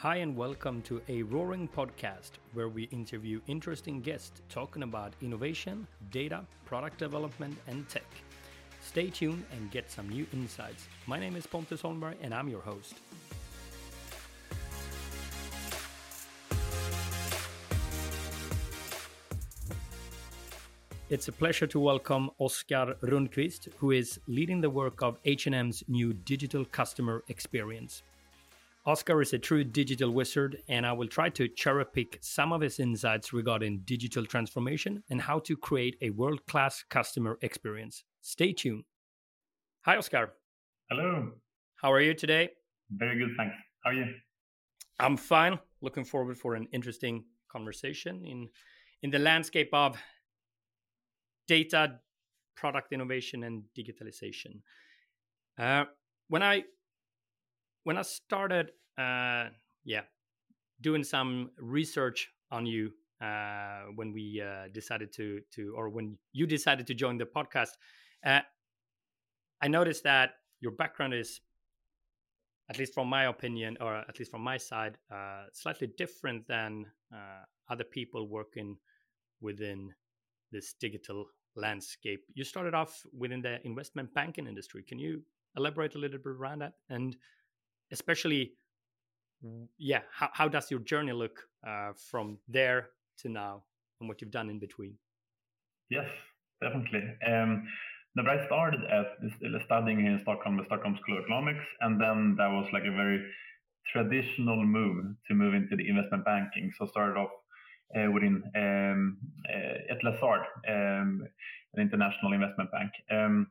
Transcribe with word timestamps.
Hi, 0.00 0.16
and 0.16 0.36
welcome 0.36 0.82
to 0.82 1.00
a 1.08 1.22
Roaring 1.22 1.66
podcast 1.66 2.32
where 2.52 2.68
we 2.68 2.82
interview 2.92 3.40
interesting 3.46 4.02
guests 4.02 4.42
talking 4.50 4.82
about 4.82 5.14
innovation, 5.22 5.86
data, 6.10 6.44
product 6.66 6.98
development, 6.98 7.56
and 7.66 7.88
tech. 7.88 8.04
Stay 8.82 9.08
tuned 9.08 9.42
and 9.52 9.70
get 9.70 9.90
some 9.90 10.06
new 10.10 10.26
insights. 10.34 10.86
My 11.06 11.18
name 11.18 11.34
is 11.34 11.46
Pontus 11.46 11.80
Holmberg, 11.80 12.16
and 12.20 12.34
I'm 12.34 12.46
your 12.46 12.60
host. 12.60 12.96
It's 21.08 21.28
a 21.28 21.32
pleasure 21.32 21.66
to 21.68 21.80
welcome 21.80 22.28
Oscar 22.38 22.96
Rundqvist, 23.02 23.68
who 23.78 23.92
is 23.92 24.20
leading 24.26 24.60
the 24.60 24.68
work 24.68 25.00
of 25.00 25.16
H&M's 25.24 25.82
new 25.88 26.12
digital 26.12 26.66
customer 26.66 27.24
experience. 27.28 28.02
Oscar 28.86 29.20
is 29.20 29.32
a 29.32 29.38
true 29.38 29.64
digital 29.64 30.12
wizard, 30.12 30.62
and 30.68 30.86
I 30.86 30.92
will 30.92 31.08
try 31.08 31.28
to 31.30 31.48
cherry 31.48 31.84
pick 31.84 32.18
some 32.20 32.52
of 32.52 32.60
his 32.60 32.78
insights 32.78 33.32
regarding 33.32 33.80
digital 33.80 34.24
transformation 34.24 35.02
and 35.10 35.20
how 35.20 35.40
to 35.40 35.56
create 35.56 35.96
a 36.02 36.10
world 36.10 36.46
class 36.46 36.84
customer 36.88 37.36
experience. 37.42 38.04
Stay 38.20 38.52
tuned. 38.52 38.84
Hi, 39.86 39.96
Oscar. 39.96 40.34
Hello. 40.88 41.32
How 41.74 41.92
are 41.92 42.00
you 42.00 42.14
today? 42.14 42.50
Very 42.90 43.18
good, 43.18 43.30
thanks. 43.36 43.56
How 43.82 43.90
are 43.90 43.94
you? 43.94 44.06
I'm 45.00 45.16
fine. 45.16 45.58
Looking 45.80 46.04
forward 46.04 46.38
for 46.38 46.54
an 46.54 46.68
interesting 46.72 47.24
conversation 47.50 48.24
in 48.24 48.48
in 49.02 49.10
the 49.10 49.18
landscape 49.18 49.70
of 49.72 49.98
data, 51.48 51.98
product 52.54 52.92
innovation, 52.92 53.42
and 53.42 53.64
digitalization. 53.76 54.60
Uh, 55.58 55.86
when 56.28 56.44
I 56.44 56.62
when 57.86 57.96
I 57.96 58.02
started, 58.02 58.72
uh, 58.98 59.44
yeah, 59.84 60.00
doing 60.80 61.04
some 61.04 61.50
research 61.56 62.28
on 62.50 62.66
you 62.66 62.90
uh, 63.22 63.82
when 63.94 64.12
we 64.12 64.42
uh, 64.42 64.66
decided 64.74 65.12
to 65.12 65.40
to 65.54 65.72
or 65.76 65.88
when 65.88 66.18
you 66.32 66.48
decided 66.48 66.88
to 66.88 66.94
join 66.94 67.16
the 67.16 67.24
podcast, 67.24 67.78
uh, 68.24 68.40
I 69.62 69.68
noticed 69.68 70.02
that 70.02 70.30
your 70.58 70.72
background 70.72 71.14
is, 71.14 71.40
at 72.68 72.76
least 72.76 72.92
from 72.92 73.06
my 73.06 73.26
opinion, 73.26 73.76
or 73.80 73.94
at 73.94 74.18
least 74.18 74.32
from 74.32 74.42
my 74.42 74.56
side, 74.56 74.98
uh, 75.08 75.44
slightly 75.52 75.88
different 75.96 76.48
than 76.48 76.86
uh, 77.14 77.44
other 77.70 77.84
people 77.84 78.26
working 78.26 78.76
within 79.40 79.94
this 80.50 80.74
digital 80.80 81.26
landscape. 81.54 82.24
You 82.34 82.42
started 82.42 82.74
off 82.74 83.06
within 83.16 83.42
the 83.42 83.64
investment 83.64 84.12
banking 84.12 84.48
industry. 84.48 84.82
Can 84.82 84.98
you 84.98 85.22
elaborate 85.56 85.94
a 85.94 85.98
little 85.98 86.18
bit 86.18 86.32
around 86.32 86.62
that 86.62 86.72
and 86.90 87.16
especially 87.92 88.52
yeah 89.78 90.00
how, 90.12 90.28
how 90.32 90.48
does 90.48 90.70
your 90.70 90.80
journey 90.80 91.12
look 91.12 91.42
uh, 91.66 91.92
from 92.10 92.38
there 92.48 92.90
to 93.18 93.28
now 93.28 93.62
and 94.00 94.08
what 94.08 94.20
you've 94.20 94.30
done 94.30 94.50
in 94.50 94.58
between 94.58 94.94
yes 95.90 96.08
definitely 96.60 97.02
um, 97.26 97.66
but 98.16 98.26
I 98.28 98.46
started 98.46 98.80
at 98.90 99.18
studying 99.66 100.00
here 100.00 100.12
in 100.12 100.20
Stockholm, 100.22 100.56
the 100.56 100.64
Stockholm 100.64 100.96
School 101.02 101.18
of 101.18 101.24
Economics, 101.24 101.64
and 101.82 102.00
then 102.00 102.34
that 102.38 102.48
was 102.48 102.66
like 102.72 102.84
a 102.84 102.90
very 102.90 103.22
traditional 103.92 104.64
move 104.64 105.04
to 105.28 105.34
move 105.34 105.52
into 105.52 105.76
the 105.76 105.86
investment 105.86 106.24
banking. 106.24 106.72
So 106.78 106.86
started 106.86 107.18
off 107.20 107.30
uh, 107.94 108.10
within 108.10 108.42
um, 108.56 109.18
uh, 109.52 109.92
at 109.92 110.02
Lazard, 110.02 110.46
um, 110.66 111.28
an 111.74 111.82
international 111.82 112.32
investment 112.32 112.70
bank. 112.72 112.90
Um, 113.10 113.48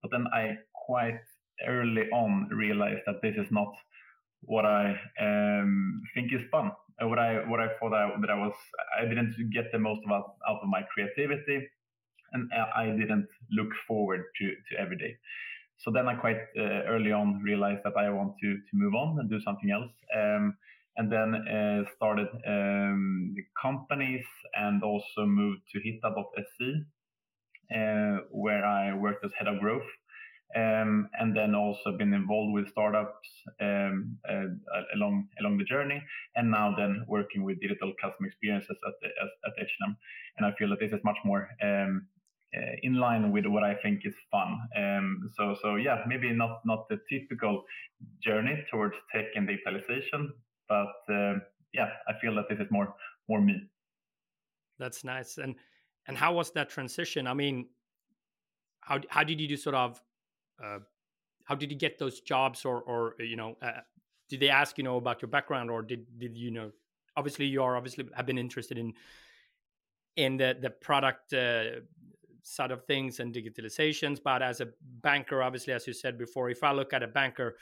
but 0.00 0.12
then 0.12 0.26
I 0.32 0.58
quite 0.86 1.20
early 1.66 2.08
on 2.10 2.48
realized 2.50 3.02
that 3.06 3.22
this 3.22 3.36
is 3.36 3.50
not 3.50 3.72
what 4.42 4.64
I 4.64 4.98
um, 5.20 6.02
think 6.14 6.32
is 6.32 6.42
fun. 6.50 6.70
Uh, 7.02 7.08
what 7.08 7.18
I 7.18 7.48
what 7.48 7.60
I 7.60 7.68
thought 7.78 7.94
I, 7.94 8.10
that 8.20 8.30
I 8.30 8.34
was 8.34 8.54
I 8.98 9.04
didn't 9.04 9.34
get 9.52 9.70
the 9.72 9.78
most 9.78 10.00
out, 10.10 10.34
out 10.48 10.60
of 10.62 10.68
my 10.68 10.82
creativity, 10.92 11.68
and 12.32 12.50
I 12.52 12.86
didn't 12.86 13.28
look 13.50 13.68
forward 13.86 14.24
to 14.38 14.44
to 14.48 14.80
every 14.80 14.96
day. 14.96 15.16
So 15.78 15.92
then 15.92 16.08
I 16.08 16.14
quite 16.14 16.40
uh, 16.58 16.82
early 16.88 17.12
on 17.12 17.40
realized 17.42 17.82
that 17.84 17.96
I 17.96 18.10
want 18.10 18.34
to 18.42 18.54
to 18.54 18.72
move 18.72 18.94
on 18.94 19.18
and 19.20 19.30
do 19.30 19.40
something 19.40 19.70
else. 19.70 19.92
Um, 20.16 20.56
and 20.96 21.12
then 21.12 21.32
uh, 21.32 21.84
started 21.94 22.26
um, 22.44 23.36
companies 23.62 24.24
and 24.54 24.82
also 24.82 25.26
moved 25.26 25.60
to 25.72 25.78
Hitta.se, 25.80 26.84
uh, 27.72 28.24
where 28.32 28.64
I 28.64 28.92
worked 28.94 29.24
as 29.24 29.30
head 29.38 29.46
of 29.46 29.60
growth 29.60 29.86
um, 30.56 31.08
and 31.20 31.36
then 31.36 31.54
also 31.54 31.92
been 31.96 32.14
involved 32.14 32.54
with 32.54 32.68
startups 32.70 33.28
um, 33.60 34.16
uh, 34.28 34.46
along 34.94 35.28
along 35.40 35.58
the 35.58 35.64
journey, 35.64 36.02
and 36.36 36.50
now 36.50 36.74
then 36.76 37.04
working 37.06 37.44
with 37.44 37.60
digital 37.60 37.92
customer 38.00 38.28
experiences 38.28 38.76
at 38.86 38.94
the, 39.02 39.08
at, 39.08 39.52
at 39.52 39.64
H&M. 39.64 39.96
And 40.36 40.46
I 40.46 40.52
feel 40.58 40.70
that 40.70 40.80
this 40.80 40.92
is 40.92 41.00
much 41.04 41.18
more 41.24 41.48
um, 41.62 42.06
uh, 42.56 42.76
in 42.82 42.94
line 42.94 43.30
with 43.30 43.44
what 43.46 43.62
I 43.62 43.74
think 43.74 44.00
is 44.04 44.14
fun. 44.30 44.58
Um, 44.76 45.30
so 45.36 45.54
so 45.60 45.76
yeah, 45.76 46.02
maybe 46.06 46.32
not 46.32 46.60
not 46.64 46.88
the 46.88 46.98
typical 47.10 47.64
journey 48.22 48.64
towards 48.70 48.94
tech 49.14 49.26
and 49.34 49.48
digitalization, 49.48 50.30
but 50.68 50.96
uh, 51.12 51.34
yeah, 51.74 51.90
I 52.08 52.14
feel 52.20 52.34
that 52.36 52.48
this 52.48 52.58
is 52.58 52.70
more 52.70 52.94
more 53.28 53.40
me. 53.40 53.68
That's 54.78 55.04
nice. 55.04 55.36
And 55.36 55.56
and 56.06 56.16
how 56.16 56.32
was 56.32 56.52
that 56.52 56.70
transition? 56.70 57.26
I 57.26 57.34
mean, 57.34 57.66
how 58.80 59.00
how 59.10 59.24
did 59.24 59.40
you 59.40 59.48
do 59.48 59.56
sort 59.56 59.74
of 59.74 60.00
uh, 60.62 60.78
how 61.44 61.54
did 61.54 61.70
you 61.70 61.78
get 61.78 61.98
those 61.98 62.20
jobs 62.20 62.64
or 62.64 62.82
or 62.82 63.14
you 63.18 63.36
know 63.36 63.56
uh, 63.62 63.80
did 64.28 64.40
they 64.40 64.50
ask 64.50 64.78
you 64.78 64.84
know 64.84 64.96
about 64.96 65.22
your 65.22 65.28
background 65.28 65.70
or 65.70 65.82
did 65.82 66.06
did 66.18 66.36
you 66.36 66.50
know 66.50 66.70
obviously 67.16 67.46
you 67.46 67.62
are 67.62 67.76
obviously 67.76 68.06
have 68.14 68.26
been 68.26 68.38
interested 68.38 68.78
in 68.78 68.92
in 70.16 70.36
the 70.36 70.56
the 70.60 70.70
product 70.70 71.32
uh, 71.32 71.80
side 72.42 72.70
of 72.70 72.84
things 72.84 73.20
and 73.20 73.34
digitalizations 73.34 74.18
but 74.22 74.42
as 74.42 74.60
a 74.60 74.68
banker 75.02 75.42
obviously 75.42 75.72
as 75.72 75.86
you 75.86 75.92
said 75.92 76.16
before 76.16 76.48
if 76.48 76.62
i 76.62 76.72
look 76.72 76.92
at 76.92 77.02
a 77.02 77.06
banker 77.06 77.56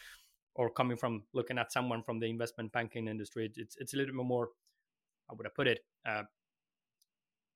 or 0.54 0.70
coming 0.70 0.96
from 0.96 1.22
looking 1.34 1.58
at 1.58 1.72
someone 1.72 2.02
from 2.02 2.18
the 2.20 2.26
investment 2.26 2.70
banking 2.72 3.08
industry 3.08 3.50
it's 3.56 3.76
it's 3.76 3.94
a 3.94 3.96
little 3.96 4.14
bit 4.14 4.24
more 4.24 4.50
how 5.28 5.34
would 5.36 5.46
i 5.46 5.50
put 5.54 5.66
it 5.66 5.80
uh, 6.08 6.22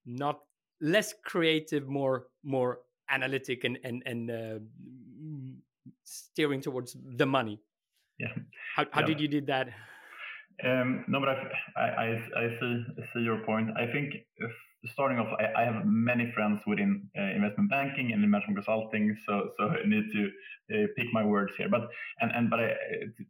not 0.06 0.40
less 0.80 1.14
creative 1.24 1.86
more 1.88 2.26
more 2.42 2.80
analytic 3.10 3.64
and 3.64 3.78
and 3.84 4.02
and 4.06 4.30
uh, 4.30 4.58
steering 6.04 6.60
towards 6.60 6.96
the 7.16 7.26
money. 7.26 7.60
Yeah. 8.18 8.34
How 8.76 8.86
how 8.92 9.00
yeah. 9.00 9.06
did 9.06 9.20
you 9.20 9.28
do 9.28 9.40
that? 9.42 9.68
Um, 10.62 11.04
no, 11.08 11.20
but 11.20 11.28
I, 11.28 11.80
I, 11.80 12.06
I 12.36 12.48
see 12.60 12.84
see 13.12 13.20
your 13.20 13.38
point. 13.46 13.70
I 13.76 13.86
think 13.86 14.14
starting 14.92 15.18
off, 15.18 15.28
I, 15.38 15.62
I 15.62 15.64
have 15.64 15.84
many 15.86 16.30
friends 16.34 16.60
within 16.66 17.08
uh, 17.18 17.22
investment 17.22 17.70
banking 17.70 18.12
and 18.12 18.22
investment 18.22 18.56
consulting, 18.56 19.16
so 19.26 19.50
so 19.56 19.64
I 19.68 19.86
need 19.86 20.04
to 20.12 20.30
uh, 20.74 20.86
pick 20.96 21.06
my 21.12 21.24
words 21.24 21.52
here. 21.56 21.68
But 21.68 21.88
and 22.20 22.30
and 22.34 22.50
but 22.50 22.60
I, 22.60 22.74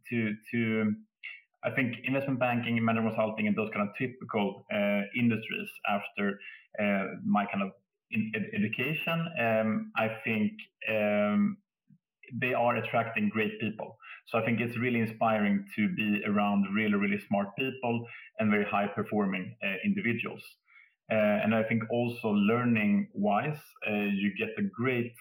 to 0.09 0.35
to 0.51 0.93
I 1.63 1.71
think 1.71 1.97
investment 2.03 2.39
banking, 2.39 2.83
management 2.83 3.15
consulting, 3.15 3.47
and 3.47 3.55
those 3.55 3.69
kind 3.73 3.87
of 3.87 3.95
typical 3.97 4.65
uh, 4.73 5.01
industries 5.17 5.69
after 5.87 6.39
uh, 6.79 7.15
my 7.25 7.45
kind 7.45 7.63
of 7.63 7.71
education, 8.53 9.27
um, 9.39 9.91
I 9.95 10.09
think 10.25 10.51
um, 10.89 11.57
they 12.39 12.53
are 12.53 12.75
attracting 12.77 13.29
great 13.29 13.59
people. 13.59 13.97
So 14.27 14.37
I 14.37 14.45
think 14.45 14.59
it's 14.61 14.77
really 14.77 14.99
inspiring 14.99 15.65
to 15.75 15.89
be 15.95 16.21
around 16.25 16.65
really, 16.73 16.95
really 16.95 17.19
smart 17.27 17.49
people 17.57 18.07
and 18.39 18.51
very 18.51 18.65
high 18.65 18.87
performing 18.87 19.55
uh, 19.63 19.75
individuals. 19.83 20.43
Uh, 21.11 21.15
and 21.43 21.53
I 21.53 21.63
think 21.63 21.83
also 21.91 22.29
learning 22.29 23.09
wise, 23.13 23.59
uh, 23.87 23.91
you 23.91 24.31
get 24.37 24.49
a 24.57 24.63
great 24.63 25.13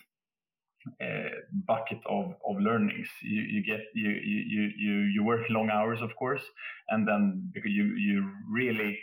uh, 1.01 1.31
bucket 1.67 1.99
of, 2.09 2.35
of 2.49 2.57
learnings. 2.59 3.09
You, 3.23 3.43
you 3.43 3.63
get 3.65 3.81
you, 3.95 4.11
you 4.11 4.71
you 4.79 4.93
you 5.15 5.25
work 5.25 5.43
long 5.51 5.69
hours, 5.71 6.01
of 6.01 6.15
course, 6.17 6.43
and 6.89 7.07
then 7.07 7.51
because 7.53 7.71
you 7.71 7.85
you 7.97 8.31
really 8.51 8.99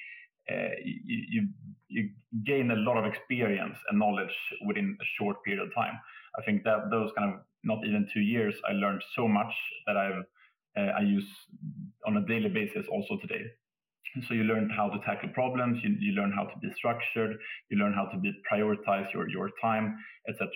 uh, 0.52 0.70
you, 0.84 1.48
you 1.88 2.10
gain 2.46 2.72
a 2.72 2.76
lot 2.76 2.98
of 2.98 3.06
experience 3.06 3.78
and 3.90 4.00
knowledge 4.00 4.36
within 4.66 4.98
a 5.00 5.06
short 5.18 5.44
period 5.44 5.62
of 5.66 5.74
time. 5.76 6.00
I 6.38 6.44
think 6.44 6.64
that 6.64 6.90
those 6.92 7.12
kind 7.18 7.34
of 7.34 7.40
not 7.64 7.86
even 7.86 8.08
two 8.14 8.22
years, 8.22 8.56
I 8.68 8.74
learned 8.74 9.02
so 9.16 9.28
much 9.28 9.54
that 9.88 9.98
I've 9.98 10.24
uh, 10.78 10.92
I 10.98 11.02
use 11.02 11.28
on 12.06 12.18
a 12.18 12.26
daily 12.28 12.50
basis 12.50 12.86
also 12.92 13.18
today. 13.22 13.44
So 14.28 14.34
you 14.34 14.44
learn 14.44 14.70
how 14.70 14.90
to 14.90 15.00
tackle 15.06 15.30
problems, 15.30 15.80
you, 15.84 15.96
you 16.00 16.14
learn 16.14 16.32
how 16.32 16.46
to 16.46 16.58
be 16.60 16.70
structured, 16.76 17.38
you 17.70 17.78
learn 17.78 17.94
how 17.94 18.06
to 18.06 18.18
be 18.18 18.32
prioritize 18.52 19.12
your 19.14 19.30
your 19.30 19.50
time, 19.62 19.98
etc. 20.30 20.48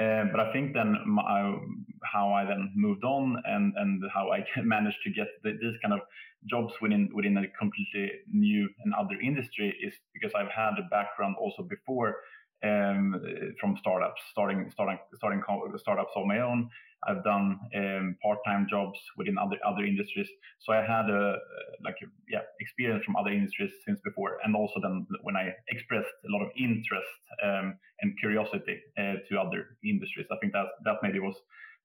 Uh, 0.00 0.24
but 0.32 0.40
I 0.40 0.52
think 0.52 0.72
then 0.72 0.96
my, 1.06 1.56
how 2.04 2.32
I 2.32 2.46
then 2.46 2.72
moved 2.74 3.04
on 3.04 3.42
and 3.44 3.74
and 3.76 4.02
how 4.12 4.32
I 4.32 4.44
managed 4.62 4.98
to 5.04 5.10
get 5.10 5.28
the, 5.44 5.52
these 5.60 5.76
kind 5.82 5.94
of 5.94 6.00
jobs 6.48 6.72
within 6.80 7.08
within 7.14 7.36
a 7.36 7.46
completely 7.58 8.10
new 8.32 8.68
and 8.84 8.94
other 8.94 9.20
industry 9.22 9.74
is 9.82 9.94
because 10.14 10.32
I've 10.34 10.50
had 10.50 10.78
a 10.78 10.88
background 10.90 11.36
also 11.38 11.62
before 11.62 12.16
um, 12.64 13.20
from 13.60 13.76
startups, 13.78 14.20
starting 14.30 14.70
starting 14.70 14.98
starting 15.16 15.42
startups 15.78 16.12
of 16.16 16.26
my 16.26 16.40
own. 16.40 16.68
I've 17.08 17.24
done 17.24 17.58
um, 17.74 18.16
part-time 18.22 18.66
jobs 18.68 18.98
within 19.16 19.38
other 19.38 19.56
other 19.66 19.84
industries, 19.84 20.28
so 20.58 20.72
I 20.72 20.82
had 20.82 21.08
a 21.08 21.36
like 21.82 21.96
a, 22.02 22.06
yeah 22.28 22.42
experience 22.60 23.04
from 23.04 23.16
other 23.16 23.30
industries 23.30 23.72
since 23.86 24.00
before, 24.00 24.38
and 24.44 24.54
also 24.54 24.80
then 24.82 25.06
when 25.22 25.36
I 25.36 25.54
expressed 25.68 26.12
a 26.26 26.30
lot 26.30 26.42
of 26.42 26.50
interest 26.58 27.08
um, 27.42 27.78
and 28.00 28.18
curiosity 28.18 28.80
uh, 28.98 29.14
to 29.28 29.40
other 29.40 29.78
industries, 29.82 30.26
I 30.30 30.36
think 30.40 30.52
that 30.52 30.66
that 30.84 30.96
maybe 31.02 31.20
was 31.20 31.36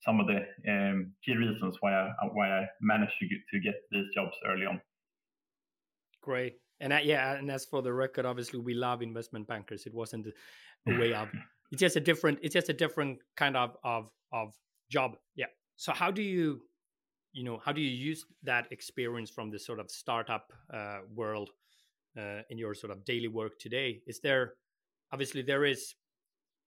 some 0.04 0.20
of 0.20 0.28
the 0.28 0.40
um, 0.70 1.14
key 1.24 1.36
reasons 1.36 1.78
why 1.80 1.94
I 1.94 2.12
why 2.34 2.50
I 2.50 2.68
managed 2.82 3.18
to 3.20 3.28
get, 3.28 3.40
to 3.52 3.60
get 3.60 3.76
these 3.92 4.08
jobs 4.14 4.36
early 4.46 4.66
on. 4.66 4.82
Great. 6.22 6.58
And 6.80 6.94
uh, 6.94 7.00
yeah, 7.04 7.36
and 7.36 7.50
as 7.50 7.66
for 7.66 7.82
the 7.82 7.94
record, 7.94 8.26
obviously 8.26 8.60
we 8.60 8.74
love 8.74 9.02
investment 9.02 9.48
bankers. 9.48 9.86
It 9.86 9.94
wasn't 9.94 10.28
a 10.88 11.00
way 11.00 11.14
of. 11.14 11.30
It's 11.72 11.80
just 11.80 11.96
a 11.96 12.00
different. 12.00 12.38
It's 12.44 12.54
just 12.54 12.70
a 12.70 12.74
different 12.74 13.18
kind 13.36 13.58
of 13.58 13.76
of 13.84 14.12
of 14.32 14.54
job. 14.90 15.18
Yeah. 15.36 15.48
So 15.78 15.92
how 15.94 16.12
do 16.12 16.22
you, 16.22 16.62
you 17.34 17.44
know, 17.44 17.58
how 17.58 17.72
do 17.72 17.82
you 17.82 17.90
use 17.90 18.24
that 18.44 18.68
experience 18.72 19.32
from 19.32 19.50
the 19.50 19.60
sort 19.60 19.80
of 19.80 19.90
startup 19.90 20.54
uh, 20.72 21.00
world 21.14 21.50
uh, 22.18 22.42
in 22.52 22.60
your 22.60 22.76
sort 22.76 22.92
of 22.92 23.04
daily 23.04 23.28
work 23.28 23.60
today? 23.60 24.02
Is 24.06 24.20
there, 24.20 24.54
obviously, 25.12 25.42
there 25.42 25.66
is 25.66 25.96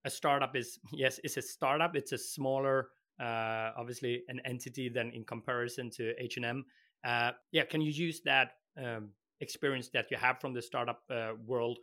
a 0.05 0.09
startup. 0.09 0.55
Is 0.55 0.79
yes, 0.91 1.19
it's 1.23 1.37
a 1.37 1.41
startup. 1.41 1.95
It's 1.95 2.11
a 2.11 2.17
smaller, 2.17 2.89
uh, 3.19 3.71
obviously, 3.77 4.23
an 4.27 4.41
entity 4.45 4.89
than 4.89 5.11
in 5.11 5.23
comparison 5.23 5.89
to 5.91 6.13
H 6.21 6.37
and 6.37 6.45
M. 6.45 6.65
Uh, 7.05 7.31
yeah, 7.51 7.63
can 7.63 7.81
you 7.81 7.91
use 7.91 8.21
that 8.25 8.51
um, 8.77 9.09
experience 9.41 9.89
that 9.93 10.11
you 10.11 10.17
have 10.17 10.39
from 10.39 10.53
the 10.53 10.61
startup 10.61 11.01
uh, 11.09 11.31
world 11.45 11.79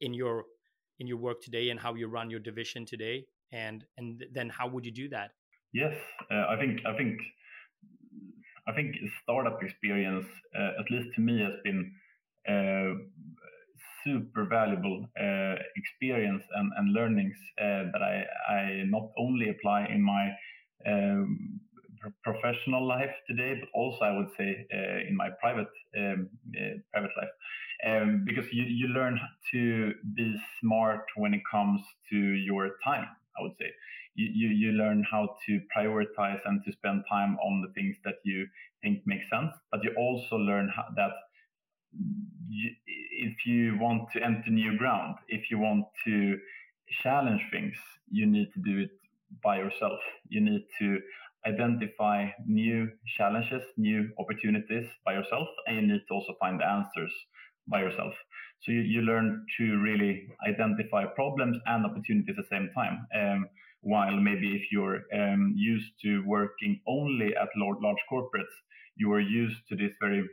in 0.00 0.14
your 0.14 0.44
in 0.98 1.06
your 1.06 1.18
work 1.18 1.42
today 1.42 1.70
and 1.70 1.78
how 1.78 1.94
you 1.94 2.08
run 2.08 2.30
your 2.30 2.40
division 2.40 2.84
today? 2.84 3.26
And 3.52 3.84
and 3.96 4.24
then 4.32 4.48
how 4.48 4.68
would 4.68 4.84
you 4.84 4.92
do 4.92 5.08
that? 5.10 5.30
Yes 5.72 5.94
uh, 6.30 6.44
i 6.48 6.56
think 6.58 6.80
i 6.86 6.96
think 6.96 7.18
i 8.68 8.72
think 8.72 8.96
startup 9.22 9.62
experience 9.62 10.26
uh, 10.58 10.80
at 10.80 10.90
least 10.90 11.08
to 11.14 11.20
me 11.20 11.40
has 11.40 11.56
been 11.64 11.92
uh, 12.48 12.92
super 14.04 14.44
valuable 14.44 15.04
uh, 15.20 15.56
experience 15.76 16.42
and, 16.54 16.70
and 16.76 16.92
learnings 16.92 17.36
uh, 17.60 17.90
that 17.92 18.02
I, 18.02 18.24
I 18.52 18.82
not 18.86 19.10
only 19.18 19.48
apply 19.50 19.86
in 19.86 20.00
my 20.00 20.30
um, 20.86 21.60
professional 22.22 22.86
life 22.86 23.14
today, 23.26 23.58
but 23.60 23.68
also 23.74 24.04
I 24.04 24.16
would 24.16 24.30
say 24.36 24.66
uh, 24.72 25.08
in 25.08 25.16
my 25.16 25.30
private 25.40 25.68
um, 25.96 26.28
uh, 26.56 26.78
private 26.92 27.10
life, 27.16 27.34
um, 27.86 28.24
because 28.24 28.46
you 28.52 28.64
you 28.64 28.88
learn 28.88 29.20
to 29.52 29.92
be 30.14 30.36
smart 30.60 31.04
when 31.16 31.34
it 31.34 31.42
comes 31.50 31.80
to 32.10 32.16
your 32.16 32.70
time. 32.84 33.06
I 33.38 33.42
would 33.42 33.56
say 33.58 33.70
you, 34.14 34.28
you 34.34 34.48
you 34.48 34.72
learn 34.72 35.04
how 35.10 35.36
to 35.46 35.60
prioritize 35.76 36.40
and 36.44 36.62
to 36.64 36.72
spend 36.72 37.04
time 37.08 37.36
on 37.42 37.62
the 37.62 37.72
things 37.74 37.96
that 38.04 38.16
you 38.24 38.46
think 38.82 39.02
make 39.06 39.22
sense, 39.30 39.52
but 39.70 39.82
you 39.84 39.92
also 39.96 40.36
learn 40.36 40.70
how, 40.74 40.84
that. 40.96 41.12
If 43.18 43.46
you 43.46 43.78
want 43.78 44.10
to 44.12 44.22
enter 44.22 44.50
new 44.50 44.76
ground, 44.76 45.16
if 45.28 45.50
you 45.50 45.58
want 45.58 45.86
to 46.04 46.38
challenge 47.02 47.42
things, 47.50 47.74
you 48.10 48.26
need 48.26 48.52
to 48.54 48.60
do 48.60 48.78
it 48.80 48.90
by 49.42 49.58
yourself. 49.58 50.00
You 50.28 50.40
need 50.40 50.64
to 50.78 51.00
identify 51.46 52.28
new 52.46 52.88
challenges, 53.16 53.62
new 53.76 54.10
opportunities 54.18 54.86
by 55.04 55.14
yourself, 55.14 55.48
and 55.66 55.76
you 55.76 55.82
need 55.82 56.02
to 56.08 56.14
also 56.14 56.34
find 56.40 56.60
answers 56.62 57.12
by 57.68 57.80
yourself. 57.80 58.14
So 58.62 58.72
you, 58.72 58.80
you 58.80 59.02
learn 59.02 59.44
to 59.58 59.78
really 59.80 60.28
identify 60.48 61.04
problems 61.04 61.58
and 61.66 61.84
opportunities 61.84 62.36
at 62.38 62.44
the 62.44 62.56
same 62.56 62.70
time. 62.74 63.06
Um, 63.14 63.46
while 63.82 64.16
maybe 64.16 64.56
if 64.56 64.62
you're 64.72 65.02
um, 65.14 65.52
used 65.56 65.92
to 66.02 66.24
working 66.26 66.80
only 66.88 67.36
at 67.36 67.48
large, 67.56 67.78
large 67.80 68.02
corporates, 68.10 68.54
you 68.96 69.12
are 69.12 69.20
used 69.20 69.60
to 69.68 69.76
this 69.76 69.92
very 70.00 70.24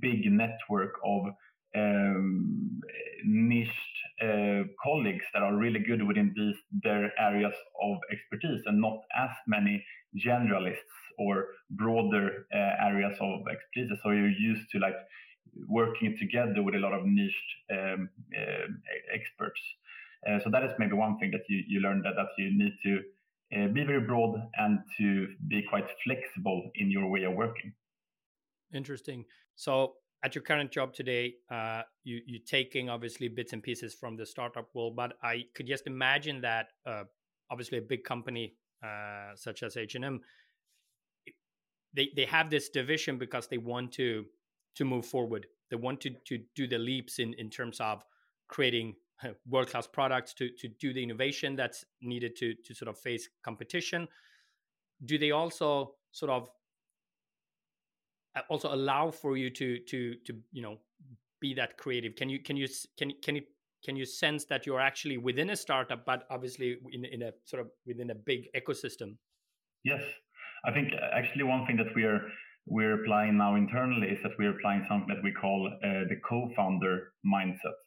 big 0.00 0.30
network 0.32 0.94
of 1.04 1.26
um, 1.76 2.80
niched 3.24 3.72
uh, 4.22 4.62
colleagues 4.82 5.24
that 5.34 5.42
are 5.42 5.56
really 5.56 5.80
good 5.80 6.02
within 6.02 6.32
these 6.34 6.56
their 6.82 7.12
areas 7.20 7.54
of 7.82 7.98
expertise 8.10 8.62
and 8.66 8.80
not 8.80 8.98
as 9.18 9.30
many 9.46 9.84
generalists 10.16 10.96
or 11.18 11.48
broader 11.70 12.46
uh, 12.54 12.86
areas 12.88 13.16
of 13.20 13.40
expertise. 13.50 13.98
So 14.02 14.10
you're 14.10 14.28
used 14.28 14.70
to 14.72 14.78
like 14.78 14.96
working 15.68 16.16
together 16.18 16.62
with 16.62 16.74
a 16.74 16.78
lot 16.78 16.92
of 16.92 17.02
niched 17.04 17.50
um, 17.70 18.08
uh, 18.36 18.66
experts. 19.12 19.60
So 20.42 20.50
that 20.50 20.64
is 20.64 20.72
maybe 20.76 20.94
one 20.94 21.18
thing 21.18 21.30
that 21.30 21.42
you, 21.48 21.62
you 21.68 21.80
learn 21.80 22.02
that, 22.02 22.14
that 22.16 22.26
you 22.36 22.50
need 22.50 22.72
to 22.82 22.98
uh, 23.54 23.68
be 23.68 23.84
very 23.84 24.00
broad 24.00 24.34
and 24.56 24.80
to 24.98 25.28
be 25.46 25.62
quite 25.70 25.86
flexible 26.02 26.70
in 26.74 26.90
your 26.90 27.08
way 27.08 27.22
of 27.22 27.34
working. 27.34 27.72
Interesting. 28.74 29.24
So 29.54 29.94
at 30.22 30.34
your 30.34 30.42
current 30.42 30.70
job 30.70 30.94
today, 30.94 31.34
uh, 31.50 31.82
you 32.04 32.20
you're 32.26 32.40
taking 32.46 32.88
obviously 32.88 33.28
bits 33.28 33.52
and 33.52 33.62
pieces 33.62 33.94
from 33.94 34.16
the 34.16 34.26
startup 34.26 34.68
world, 34.74 34.96
but 34.96 35.14
I 35.22 35.44
could 35.54 35.66
just 35.66 35.86
imagine 35.86 36.40
that 36.40 36.68
uh, 36.86 37.04
obviously 37.50 37.78
a 37.78 37.82
big 37.82 38.04
company 38.04 38.54
uh, 38.82 39.34
such 39.34 39.62
as 39.62 39.76
H&M, 39.76 40.20
they 41.94 42.10
they 42.14 42.24
have 42.24 42.50
this 42.50 42.68
division 42.68 43.18
because 43.18 43.46
they 43.48 43.58
want 43.58 43.92
to 43.92 44.24
to 44.76 44.84
move 44.84 45.06
forward. 45.06 45.46
They 45.70 45.76
want 45.76 46.00
to 46.02 46.10
to 46.10 46.38
do 46.54 46.66
the 46.66 46.78
leaps 46.78 47.18
in 47.18 47.34
in 47.34 47.50
terms 47.50 47.80
of 47.80 48.04
creating 48.48 48.94
world 49.48 49.68
class 49.68 49.86
products 49.86 50.34
to 50.34 50.50
to 50.58 50.68
do 50.68 50.92
the 50.92 51.02
innovation 51.02 51.56
that's 51.56 51.84
needed 52.02 52.36
to 52.36 52.54
to 52.64 52.74
sort 52.74 52.88
of 52.88 52.98
face 52.98 53.28
competition. 53.42 54.08
Do 55.04 55.18
they 55.18 55.30
also 55.30 55.94
sort 56.12 56.30
of 56.30 56.44
uh, 56.44 56.50
also 58.48 58.72
allow 58.72 59.10
for 59.10 59.36
you 59.36 59.50
to 59.50 59.78
to 59.78 60.14
to 60.26 60.32
you 60.52 60.62
know 60.62 60.78
be 61.40 61.54
that 61.54 61.78
creative? 61.78 62.16
Can 62.16 62.28
you 62.28 62.40
can 62.40 62.56
you 62.56 62.68
can 62.98 63.12
can 63.22 63.36
you 63.36 63.42
can 63.84 63.96
you 63.96 64.04
sense 64.04 64.44
that 64.46 64.66
you're 64.66 64.80
actually 64.80 65.18
within 65.18 65.50
a 65.50 65.56
startup, 65.56 66.04
but 66.04 66.26
obviously 66.30 66.78
in, 66.92 67.04
in 67.04 67.22
a 67.22 67.32
sort 67.44 67.60
of 67.62 67.68
within 67.86 68.10
a 68.10 68.14
big 68.14 68.48
ecosystem? 68.56 69.16
Yes, 69.84 70.02
I 70.64 70.72
think 70.72 70.92
uh, 70.92 71.16
actually 71.16 71.44
one 71.44 71.66
thing 71.66 71.76
that 71.76 71.94
we 71.94 72.04
are 72.04 72.20
we're 72.66 73.00
applying 73.00 73.38
now 73.38 73.54
internally 73.54 74.08
is 74.08 74.18
that 74.24 74.32
we're 74.38 74.50
applying 74.58 74.84
something 74.88 75.14
that 75.14 75.22
we 75.22 75.32
call 75.32 75.70
uh, 75.72 75.88
the 76.08 76.16
co-founder 76.28 77.12
mindset. 77.24 77.78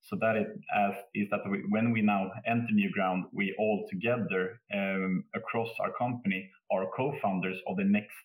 So 0.00 0.16
that 0.20 0.36
it 0.36 0.48
as 0.74 0.94
is 1.14 1.28
that 1.30 1.40
we, 1.50 1.62
when 1.68 1.92
we 1.92 2.02
now 2.02 2.30
enter 2.46 2.72
new 2.72 2.90
ground, 2.92 3.24
we 3.32 3.54
all 3.58 3.86
together 3.90 4.60
um, 4.74 5.24
across 5.34 5.68
our 5.80 5.92
company 5.98 6.50
are 6.70 6.86
co-founders 6.96 7.58
of 7.68 7.76
the 7.76 7.84
next 7.84 8.24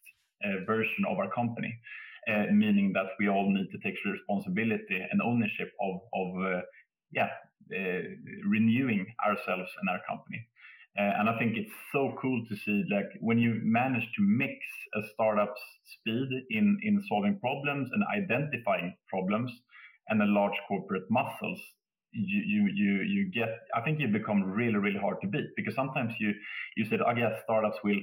version 0.65 1.05
of 1.09 1.17
our 1.17 1.29
company, 1.31 1.73
uh, 2.27 2.45
meaning 2.51 2.93
that 2.93 3.07
we 3.19 3.29
all 3.29 3.51
need 3.51 3.69
to 3.71 3.79
take 3.79 3.95
responsibility 4.05 4.99
and 5.11 5.21
ownership 5.21 5.71
of 5.81 6.01
of 6.13 6.27
uh, 6.45 6.61
yeah, 7.11 7.29
renewing 8.45 9.05
ourselves 9.25 9.69
and 9.79 9.89
our 9.89 10.01
company. 10.07 10.45
Uh, 10.97 11.13
and 11.19 11.29
I 11.29 11.37
think 11.37 11.55
it's 11.55 11.71
so 11.91 12.15
cool 12.19 12.43
to 12.49 12.55
see 12.55 12.83
like 12.91 13.09
when 13.21 13.37
you 13.37 13.61
manage 13.63 14.03
to 14.17 14.21
mix 14.21 14.53
a 14.95 15.01
startup's 15.13 15.61
speed 15.85 16.29
in 16.49 16.79
in 16.81 17.01
solving 17.07 17.39
problems 17.39 17.89
and 17.93 18.03
identifying 18.11 18.95
problems 19.07 19.51
and 20.09 20.21
a 20.21 20.25
large 20.25 20.57
corporate 20.67 21.05
muscles 21.09 21.59
you 22.11 22.41
you 22.45 22.71
you 22.73 22.93
you 23.03 23.31
get 23.31 23.49
I 23.75 23.81
think 23.81 23.99
you 23.99 24.07
become 24.07 24.43
really 24.43 24.77
really 24.77 24.99
hard 24.99 25.21
to 25.21 25.27
beat 25.27 25.49
because 25.55 25.75
sometimes 25.75 26.13
you 26.19 26.33
you 26.75 26.85
said 26.89 27.01
I 27.01 27.13
guess 27.13 27.43
startups 27.43 27.77
will 27.83 28.01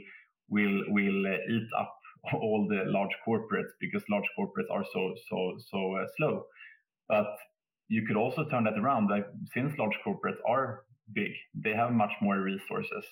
will 0.48 0.84
will 0.88 1.26
eat 1.26 1.68
up 1.78 1.98
all 2.34 2.66
the 2.68 2.82
large 2.86 3.16
corporates 3.26 3.72
because 3.80 4.02
large 4.10 4.28
corporates 4.38 4.70
are 4.70 4.84
so 4.92 5.14
so 5.28 5.56
so 5.70 5.96
uh, 5.96 6.06
slow 6.16 6.44
but 7.08 7.36
you 7.88 8.06
could 8.06 8.16
also 8.16 8.44
turn 8.48 8.64
that 8.64 8.78
around. 8.78 9.08
Like 9.08 9.26
since 9.54 9.76
large 9.78 9.96
corporates 10.04 10.38
are 10.48 10.82
big, 11.12 11.32
they 11.54 11.72
have 11.72 11.92
much 11.92 12.12
more 12.20 12.40
resources. 12.40 13.04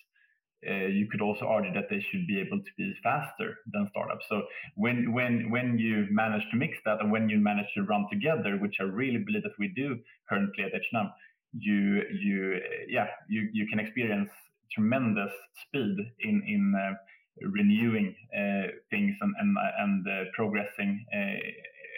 Uh, 0.68 0.86
you 0.86 1.06
could 1.10 1.20
also 1.20 1.44
argue 1.44 1.72
that 1.74 1.90
they 1.90 2.00
should 2.00 2.26
be 2.26 2.40
able 2.40 2.58
to 2.58 2.70
be 2.78 2.94
faster 3.02 3.58
than 3.72 3.86
startups. 3.90 4.24
So 4.28 4.42
when 4.76 5.12
when 5.12 5.50
when 5.50 5.78
you 5.78 6.06
manage 6.10 6.42
to 6.50 6.56
mix 6.56 6.78
that 6.86 7.00
and 7.00 7.12
when 7.12 7.28
you 7.28 7.38
manage 7.38 7.66
to 7.74 7.82
run 7.82 8.06
together, 8.10 8.56
which 8.56 8.76
I 8.80 8.84
really 8.84 9.18
believe 9.18 9.42
that 9.42 9.58
we 9.58 9.68
do 9.68 9.98
currently 10.28 10.64
at 10.64 10.74
H&M, 10.74 11.10
you 11.52 12.02
you 12.10 12.60
yeah 12.88 13.08
you 13.28 13.48
you 13.52 13.66
can 13.68 13.78
experience 13.78 14.30
tremendous 14.72 15.32
speed 15.62 15.96
in 16.20 16.42
in 16.46 16.74
uh, 16.74 16.94
renewing 17.42 18.14
uh, 18.36 18.68
things 18.90 19.14
and 19.20 19.34
and 19.40 19.56
and 19.78 20.06
uh, 20.06 20.24
progressing 20.34 21.04
uh, 21.12 21.38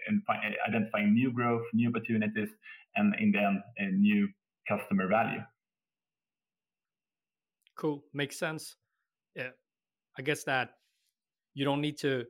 and 0.09 0.23
identifying 0.69 1.15
new 1.15 1.33
growth, 1.33 1.65
new 1.73 1.89
opportunities, 1.89 2.49
and 2.95 3.15
in 3.21 3.33
the 3.33 3.39
end, 3.39 3.61
a 3.79 3.87
new 3.87 4.29
customer 4.69 5.09
value. 5.09 5.41
Cool, 7.77 8.05
makes 8.15 8.39
sense. 8.39 8.77
Yeah, 9.35 9.51
I 10.19 10.23
guess 10.23 10.45
that 10.45 10.71
you 11.55 11.65
don't 11.65 11.81
need 11.81 11.99
to 11.99 12.25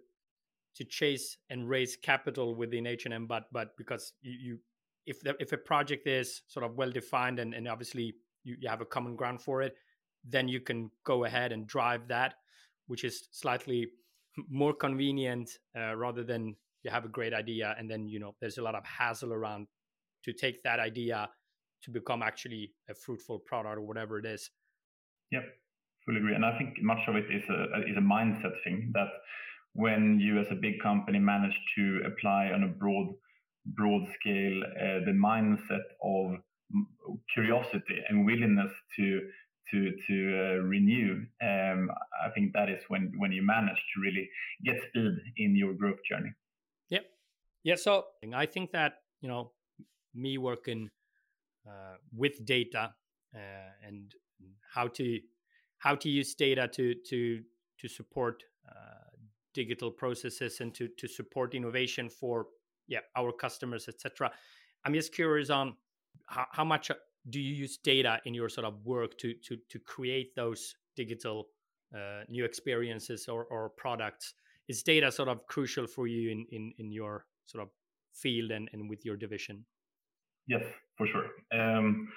to 0.76 0.84
chase 0.84 1.38
and 1.48 1.68
raise 1.68 1.96
capital 1.96 2.54
within 2.54 2.86
H&M, 2.86 3.26
but 3.26 3.44
but 3.52 3.76
because 3.76 4.12
you, 4.22 4.32
you 4.32 4.58
if 5.06 5.20
the, 5.20 5.34
if 5.38 5.52
a 5.52 5.56
project 5.56 6.06
is 6.06 6.42
sort 6.48 6.64
of 6.66 6.76
well 6.76 6.90
defined 6.90 7.38
and, 7.38 7.54
and 7.54 7.68
obviously 7.68 8.14
you, 8.42 8.56
you 8.60 8.68
have 8.68 8.80
a 8.80 8.84
common 8.84 9.16
ground 9.16 9.40
for 9.40 9.62
it 9.62 9.74
then 10.28 10.48
you 10.48 10.60
can 10.60 10.90
go 11.04 11.24
ahead 11.24 11.52
and 11.52 11.66
drive 11.66 12.08
that 12.08 12.34
which 12.86 13.04
is 13.04 13.28
slightly 13.32 13.88
more 14.50 14.74
convenient 14.74 15.50
uh, 15.78 15.94
rather 15.96 16.22
than 16.22 16.54
you 16.82 16.90
have 16.90 17.04
a 17.04 17.08
great 17.08 17.32
idea 17.32 17.74
and 17.78 17.90
then 17.90 18.06
you 18.06 18.18
know 18.18 18.34
there's 18.40 18.58
a 18.58 18.62
lot 18.62 18.74
of 18.74 18.84
hassle 18.84 19.32
around 19.32 19.66
to 20.24 20.32
take 20.32 20.62
that 20.62 20.78
idea 20.78 21.28
to 21.82 21.90
become 21.90 22.22
actually 22.22 22.72
a 22.90 22.94
fruitful 22.94 23.38
product 23.40 23.78
or 23.78 23.82
whatever 23.82 24.18
it 24.18 24.26
is 24.26 24.50
yep 25.30 25.44
fully 26.04 26.18
agree 26.18 26.34
and 26.34 26.44
i 26.44 26.56
think 26.58 26.80
much 26.82 27.00
of 27.08 27.16
it 27.16 27.24
is 27.30 27.42
a 27.48 27.90
is 27.90 27.96
a 27.96 28.00
mindset 28.00 28.52
thing 28.64 28.90
that 28.92 29.08
when 29.72 30.18
you 30.20 30.38
as 30.38 30.46
a 30.50 30.54
big 30.54 30.80
company 30.82 31.18
manage 31.18 31.58
to 31.74 32.02
apply 32.06 32.50
on 32.54 32.62
a 32.62 32.68
broad 32.68 33.08
broad 33.74 34.06
scale 34.18 34.62
uh, 34.64 35.00
the 35.04 35.12
mindset 35.12 35.82
of 36.02 36.38
curiosity 37.32 37.98
and 38.08 38.24
willingness 38.24 38.72
to 38.96 39.20
to 39.70 39.92
to 40.06 40.14
uh, 40.38 40.62
renew. 40.62 41.24
Um, 41.42 41.90
think 42.36 42.52
that 42.52 42.68
is 42.68 42.82
when 42.88 43.12
when 43.16 43.32
you 43.32 43.42
manage 43.42 43.82
to 43.94 44.00
really 44.00 44.28
get 44.64 44.76
speed 44.88 45.16
in 45.38 45.56
your 45.56 45.72
growth 45.72 46.02
journey. 46.08 46.32
Yep. 46.90 47.04
Yeah. 47.64 47.76
So 47.76 48.04
I 48.34 48.46
think 48.46 48.70
that 48.72 48.92
you 49.22 49.28
know 49.28 49.52
me 50.14 50.38
working 50.38 50.90
uh, 51.66 51.96
with 52.14 52.44
data 52.44 52.94
uh, 53.34 53.86
and 53.86 54.14
how 54.74 54.88
to 54.88 55.20
how 55.78 55.94
to 55.96 56.08
use 56.08 56.34
data 56.34 56.68
to 56.68 56.94
to 57.10 57.42
to 57.80 57.88
support 57.88 58.42
uh, 58.68 59.10
digital 59.54 59.90
processes 59.90 60.60
and 60.60 60.74
to 60.74 60.88
to 60.98 61.08
support 61.08 61.54
innovation 61.54 62.08
for 62.08 62.46
yeah 62.86 63.00
our 63.16 63.32
customers 63.32 63.88
etc. 63.88 64.30
I'm 64.84 64.94
just 64.94 65.12
curious 65.12 65.50
on 65.50 65.74
how, 66.26 66.46
how 66.52 66.64
much 66.64 66.90
do 67.28 67.40
you 67.40 67.54
use 67.54 67.78
data 67.78 68.20
in 68.24 68.34
your 68.34 68.48
sort 68.48 68.66
of 68.66 68.74
work 68.84 69.18
to 69.18 69.34
to 69.46 69.56
to 69.70 69.78
create 69.80 70.34
those 70.36 70.76
digital 70.96 71.48
uh, 71.94 72.22
new 72.28 72.44
experiences 72.44 73.28
or, 73.28 73.44
or 73.44 73.70
products 73.70 74.34
is 74.68 74.82
data 74.82 75.10
sort 75.12 75.28
of 75.28 75.46
crucial 75.46 75.86
for 75.86 76.06
you 76.06 76.30
in 76.30 76.46
in, 76.50 76.72
in 76.78 76.90
your 76.90 77.24
sort 77.46 77.62
of 77.62 77.68
field 78.12 78.50
and, 78.50 78.68
and 78.72 78.88
with 78.88 79.04
your 79.04 79.16
division 79.16 79.64
yes 80.46 80.62
for 80.96 81.06
sure 81.06 81.26
um, 81.52 82.08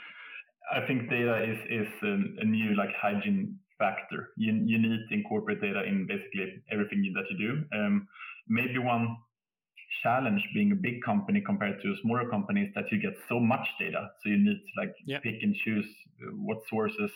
i 0.73 0.85
think 0.85 1.09
data 1.09 1.43
is 1.43 1.59
is 1.69 1.88
a, 2.03 2.41
a, 2.41 2.45
new 2.45 2.75
like 2.75 2.89
hygiene 2.99 3.57
factor 3.77 4.29
you, 4.38 4.53
you 4.65 4.77
need 4.77 4.99
to 5.09 5.13
incorporate 5.13 5.61
data 5.61 5.83
in 5.83 6.07
basically 6.07 6.61
everything 6.71 7.13
that 7.13 7.25
you 7.29 7.38
do 7.38 7.77
um, 7.77 8.07
maybe 8.47 8.77
one 8.77 9.17
challenge 10.03 10.41
being 10.53 10.71
a 10.71 10.75
big 10.75 11.01
company 11.03 11.41
compared 11.41 11.81
to 11.81 11.89
a 11.89 11.95
smaller 12.01 12.29
company 12.29 12.61
is 12.61 12.73
that 12.75 12.85
you 12.91 12.99
get 12.99 13.13
so 13.27 13.39
much 13.39 13.67
data. 13.79 14.09
So 14.21 14.29
you 14.29 14.38
need 14.38 14.59
to 14.59 14.81
like 14.81 14.95
yeah. 15.05 15.19
pick 15.19 15.41
and 15.41 15.55
choose 15.55 15.85
uh, 16.21 16.31
what 16.35 16.59
sources 16.69 17.11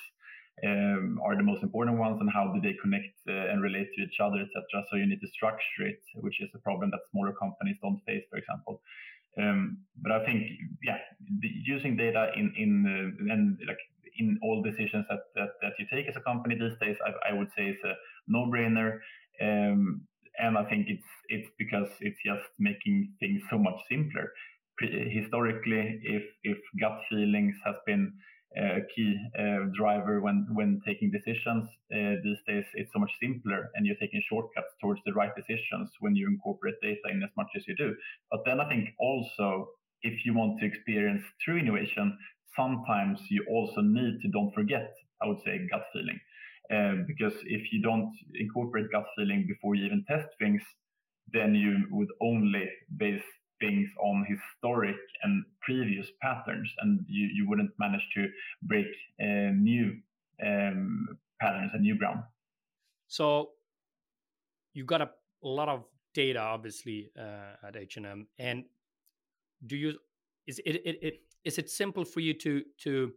um, 0.66 1.20
are 1.24 1.36
the 1.36 1.44
most 1.44 1.64
important 1.64 1.98
ones 1.98 2.18
and 2.22 2.30
how 2.32 2.54
do 2.54 2.62
they 2.62 2.76
connect 2.82 3.18
uh, 3.28 3.52
and 3.52 3.62
relate 3.62 3.88
to 3.96 4.04
each 4.04 4.20
other, 4.22 4.38
etc. 4.38 4.86
So 4.90 4.98
you 4.98 5.08
need 5.08 5.22
to 5.22 5.28
structure 5.28 5.86
it, 5.88 6.00
which 6.16 6.42
is 6.42 6.50
a 6.54 6.60
problem 6.60 6.92
that 6.92 7.02
smaller 7.12 7.34
companies 7.34 7.78
don't 7.82 8.00
face, 8.06 8.24
for 8.30 8.38
example. 8.38 8.82
Um, 9.38 9.80
but 9.98 10.12
I 10.12 10.26
think, 10.26 10.44
yeah, 10.84 11.00
the, 11.42 11.50
using 11.66 11.98
data 11.98 12.32
in 12.36 12.54
in 12.56 12.72
uh, 12.86 13.34
and 13.34 13.58
like 13.68 13.82
in 14.20 14.38
all 14.44 14.62
decisions 14.62 15.06
that, 15.10 15.22
that 15.36 15.50
that 15.62 15.74
you 15.80 15.88
take 15.92 16.08
as 16.08 16.16
a 16.16 16.22
company 16.22 16.56
these 16.56 16.78
days, 16.80 16.98
I, 17.06 17.32
I 17.32 17.34
would 17.34 17.50
say 17.58 17.64
is 17.66 17.84
a 17.84 17.94
no-brainer. 18.28 19.00
Um, 19.42 20.02
and 20.38 20.58
I 20.58 20.66
think 20.66 20.86
it's 20.88 21.10
it's 21.30 21.50
because 21.58 21.90
it's 22.00 22.20
just 22.26 22.46
making 22.60 23.14
things 23.20 23.42
so 23.50 23.58
much 23.58 23.80
simpler. 23.90 24.32
Pre- 24.78 25.10
historically, 25.10 26.00
if 26.04 26.24
if 26.44 26.58
gut 26.80 27.02
feelings 27.10 27.56
has 27.66 27.76
been 27.86 28.14
a 28.58 28.82
key 28.96 29.18
uh, 29.38 29.66
driver 29.76 30.22
when 30.22 30.48
when 30.54 30.82
taking 30.86 31.12
decisions, 31.12 31.68
uh, 31.94 32.16
these 32.24 32.42
days 32.48 32.66
it's 32.76 32.92
so 32.94 33.00
much 33.00 33.12
simpler, 33.22 33.70
and 33.76 33.86
you're 33.86 33.96
taking 34.00 34.22
shortcuts 34.30 34.74
towards 34.82 35.02
the 35.06 35.14
right 35.14 35.36
decisions 35.36 35.90
when 36.00 36.16
you 36.16 36.28
incorporate 36.28 36.76
data 36.82 37.08
in 37.12 37.24
as 37.24 37.30
much 37.36 37.48
as 37.56 37.68
you 37.68 37.76
do. 37.76 37.96
But 38.32 38.42
then 38.46 38.60
I 38.60 38.70
think 38.70 38.90
also 39.00 39.70
if 40.02 40.26
you 40.26 40.34
want 40.34 40.60
to 40.60 40.66
experience 40.66 41.24
true 41.44 41.58
innovation, 41.58 42.18
sometimes 42.56 43.20
you 43.30 43.46
also 43.50 43.82
need 43.82 44.20
to 44.22 44.28
don't 44.30 44.54
forget, 44.54 44.94
I 45.22 45.28
would 45.28 45.42
say, 45.44 45.68
gut 45.72 45.86
feeling. 45.94 46.20
Um, 46.72 47.06
because 47.08 47.34
if 47.46 47.72
you 47.72 47.82
don't 47.82 48.12
incorporate 48.36 48.92
gut 48.92 49.06
feeling 49.18 49.46
before 49.48 49.76
you 49.76 49.86
even 49.86 50.06
test 50.08 50.28
things, 50.40 50.62
then 51.32 51.56
you 51.56 51.88
would 51.92 52.10
only 52.22 52.70
base 52.98 53.24
things 53.64 53.88
on 54.02 54.26
historic 54.28 54.96
and 55.24 55.44
previous 55.62 56.08
patterns, 56.22 56.70
and 56.82 57.06
you, 57.08 57.30
you 57.34 57.48
wouldn't 57.48 57.72
manage 57.80 58.06
to 58.16 58.28
break 58.64 58.88
uh, 59.22 59.52
new 59.56 59.98
um, 60.46 61.08
patterns 61.40 61.72
and 61.74 61.82
new 61.82 61.98
ground. 61.98 62.24
So 63.08 63.52
you've 64.74 64.88
got 64.88 65.02
a 65.02 65.10
lot 65.42 65.70
of 65.70 65.84
data, 66.14 66.40
obviously, 66.40 67.12
uh, 67.18 67.68
at 67.68 67.76
H 67.76 67.98
and 67.98 68.06
M, 68.06 68.28
and 68.38 68.66
do 69.66 69.78
you 69.78 69.94
is 70.48 70.60
it, 70.66 70.82
it, 70.86 71.00
it 71.02 71.22
is 71.46 71.58
it 71.58 71.70
simple 71.70 72.04
for 72.04 72.20
you 72.20 72.34
to 72.34 72.64
to 72.80 73.14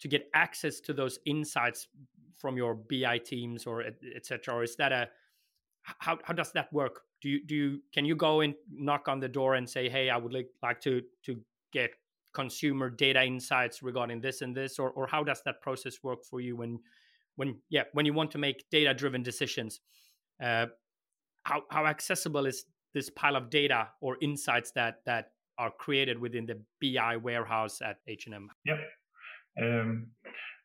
to 0.00 0.08
get 0.08 0.28
access 0.34 0.80
to 0.80 0.92
those 0.92 1.18
insights 1.24 1.88
from 2.36 2.56
your 2.56 2.74
BI 2.74 3.18
teams 3.18 3.66
or 3.66 3.84
etc. 4.16 4.54
Or 4.54 4.62
is 4.62 4.76
that 4.76 4.92
a 4.92 5.08
how 5.84 6.18
how 6.24 6.34
does 6.34 6.52
that 6.52 6.72
work? 6.72 7.02
Do 7.20 7.28
you 7.28 7.44
do 7.44 7.54
you 7.54 7.80
can 7.92 8.04
you 8.04 8.16
go 8.16 8.40
and 8.40 8.54
knock 8.70 9.08
on 9.08 9.20
the 9.20 9.28
door 9.28 9.54
and 9.54 9.68
say, 9.68 9.88
hey, 9.88 10.10
I 10.10 10.16
would 10.16 10.32
like 10.32 10.48
like 10.62 10.80
to 10.82 11.02
to 11.24 11.40
get 11.72 11.90
consumer 12.32 12.90
data 12.90 13.22
insights 13.22 13.82
regarding 13.82 14.20
this 14.20 14.42
and 14.42 14.56
this, 14.56 14.78
or 14.78 14.90
or 14.90 15.06
how 15.06 15.22
does 15.22 15.42
that 15.44 15.60
process 15.62 16.02
work 16.02 16.24
for 16.24 16.40
you 16.40 16.56
when 16.56 16.80
when 17.36 17.58
yeah 17.70 17.84
when 17.92 18.06
you 18.06 18.12
want 18.12 18.30
to 18.32 18.38
make 18.38 18.64
data 18.70 18.94
driven 18.94 19.22
decisions? 19.22 19.80
Uh, 20.42 20.66
how 21.44 21.62
how 21.70 21.86
accessible 21.86 22.46
is 22.46 22.64
this 22.94 23.10
pile 23.10 23.36
of 23.36 23.50
data 23.50 23.88
or 24.00 24.16
insights 24.20 24.72
that 24.72 25.00
that 25.04 25.32
are 25.58 25.70
created 25.70 26.18
within 26.18 26.46
the 26.46 26.60
BI 26.80 27.16
warehouse 27.16 27.80
at 27.80 27.98
H&M? 28.08 28.50
Yep. 28.64 28.78
Um, 29.62 30.08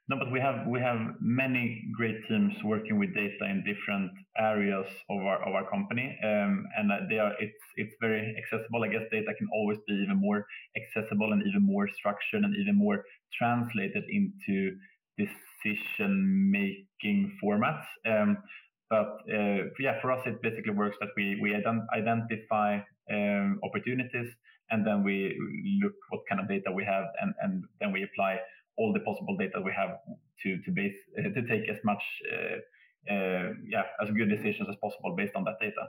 no, 0.10 0.18
but 0.18 0.32
we 0.32 0.40
have 0.40 0.66
we 0.68 0.80
have 0.80 1.00
many 1.22 1.84
great 1.96 2.28
teams 2.28 2.54
working 2.64 2.98
with 2.98 3.14
data 3.14 3.46
in 3.46 3.64
different 3.64 4.12
areas 4.40 4.88
of 5.08 5.20
our 5.22 5.38
of 5.48 5.54
our 5.54 5.70
company, 5.70 6.18
um, 6.24 6.66
and 6.76 6.90
they 7.12 7.20
are 7.20 7.34
it's 7.40 7.64
it's 7.76 7.94
very 8.02 8.36
accessible. 8.42 8.84
I 8.84 8.88
guess 8.88 9.04
data 9.12 9.32
can 9.38 9.48
always 9.54 9.78
be 9.88 9.94
even 9.94 10.20
more 10.20 10.48
accessible 10.76 11.32
and 11.32 11.44
even 11.46 11.64
more 11.64 11.88
structured 11.88 12.44
and 12.44 12.56
even 12.58 12.76
more 12.76 13.04
translated 13.38 14.04
into 14.10 14.76
decision 15.16 16.50
making 16.52 17.38
formats. 17.44 17.86
Um, 18.04 18.38
but 18.90 19.20
uh, 19.32 19.70
yeah, 19.80 20.02
for 20.02 20.12
us, 20.12 20.22
it 20.26 20.42
basically 20.42 20.74
works 20.74 20.98
that 21.02 21.10
we 21.16 21.38
we 21.40 21.52
ident- 21.52 21.86
identify 21.94 22.80
um, 23.12 23.60
opportunities 23.64 24.34
and 24.72 24.86
then 24.86 25.04
we 25.04 25.36
look 25.84 25.94
what 26.10 26.22
kind 26.30 26.42
of 26.42 26.48
data 26.48 26.72
we 26.72 26.84
have 26.84 27.06
and 27.22 27.34
and 27.42 27.64
then 27.80 27.92
we 27.92 28.04
apply 28.04 28.38
all 28.80 28.94
the 28.94 29.02
possible 29.02 29.36
data 29.38 29.62
we 29.64 29.72
have 29.82 29.92
to 30.42 30.50
to 30.66 30.72
base 30.72 31.00
uh, 31.18 31.30
to 31.36 31.42
take 31.52 31.70
as 31.70 31.80
much 31.84 32.04
uh, 32.34 32.58
uh, 33.14 33.50
yeah 33.68 33.86
as 34.02 34.10
good 34.12 34.30
decisions 34.30 34.68
as 34.70 34.76
possible 34.82 35.16
based 35.16 35.36
on 35.36 35.44
that 35.44 35.60
data. 35.62 35.86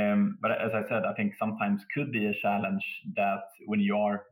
Um, 0.00 0.38
but 0.42 0.50
as 0.50 0.72
I 0.74 0.82
said, 0.90 1.02
I 1.10 1.14
think 1.14 1.34
sometimes 1.38 1.80
could 1.94 2.12
be 2.12 2.26
a 2.26 2.34
challenge 2.42 2.84
that 3.16 3.44
when 3.64 3.80
you 3.80 3.96
are 3.96 4.26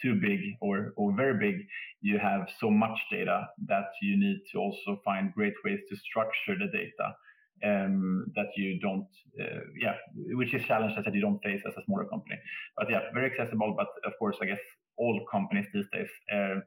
too 0.00 0.14
big 0.20 0.40
or, 0.60 0.92
or 0.96 1.14
very 1.14 1.38
big, 1.38 1.66
you 2.00 2.18
have 2.18 2.48
so 2.60 2.70
much 2.70 2.98
data 3.10 3.48
that 3.66 3.86
you 4.00 4.18
need 4.18 4.40
to 4.52 4.58
also 4.58 5.00
find 5.04 5.32
great 5.32 5.54
ways 5.64 5.80
to 5.88 5.96
structure 5.96 6.56
the 6.58 6.66
data 6.66 7.14
um, 7.64 8.26
that 8.34 8.48
you 8.56 8.78
don't, 8.80 9.06
uh, 9.40 9.60
yeah, 9.80 9.94
which 10.34 10.54
is 10.54 10.64
challenge 10.64 10.94
that 10.96 11.14
you 11.14 11.20
don't 11.20 11.42
face 11.42 11.62
as 11.66 11.74
a 11.76 11.84
smaller 11.84 12.04
company. 12.06 12.36
But 12.76 12.90
yeah, 12.90 13.00
very 13.14 13.30
accessible. 13.30 13.74
But 13.76 13.88
of 14.04 14.12
course, 14.18 14.36
I 14.42 14.46
guess 14.46 14.60
all 14.98 15.24
companies 15.30 15.66
these 15.72 15.88
days 15.92 16.10
uh, 16.32 16.60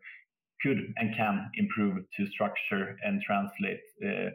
could 0.61 0.77
and 0.97 1.15
can 1.15 1.49
improve 1.55 2.03
to 2.15 2.25
structure 2.27 2.97
and 3.03 3.21
translate 3.21 3.81
uh, 4.05 4.29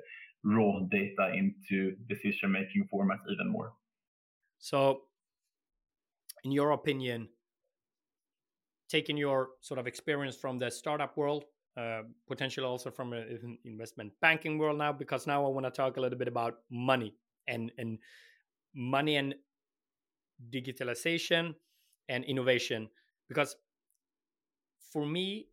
raw 0.44 0.80
data 0.90 1.32
into 1.34 1.96
decision 2.08 2.52
making 2.52 2.88
formats 2.92 3.24
even 3.30 3.50
more. 3.50 3.72
So, 4.58 5.02
in 6.44 6.52
your 6.52 6.70
opinion, 6.72 7.28
taking 8.88 9.16
your 9.16 9.50
sort 9.60 9.78
of 9.78 9.86
experience 9.86 10.36
from 10.36 10.58
the 10.58 10.70
startup 10.70 11.16
world, 11.16 11.44
uh, 11.76 12.02
potentially 12.26 12.66
also 12.66 12.90
from 12.90 13.12
an 13.12 13.58
investment 13.64 14.12
banking 14.20 14.58
world 14.58 14.78
now, 14.78 14.92
because 14.92 15.26
now 15.26 15.44
I 15.44 15.48
want 15.48 15.66
to 15.66 15.70
talk 15.70 15.96
a 15.96 16.00
little 16.00 16.18
bit 16.18 16.28
about 16.28 16.58
money 16.70 17.14
and 17.46 17.72
and 17.78 17.98
money 18.74 19.16
and 19.16 19.34
digitalization 20.50 21.54
and 22.08 22.24
innovation, 22.24 22.88
because 23.28 23.56
for 24.92 25.06
me, 25.06 25.48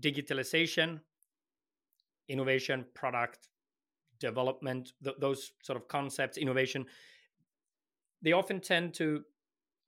digitalization, 0.00 1.00
innovation, 2.28 2.84
product 2.94 3.48
development, 4.20 4.92
th- 5.02 5.16
those 5.20 5.52
sort 5.62 5.76
of 5.76 5.88
concepts, 5.88 6.36
innovation, 6.38 6.86
they 8.22 8.32
often 8.32 8.60
tend 8.60 8.94
to, 8.94 9.22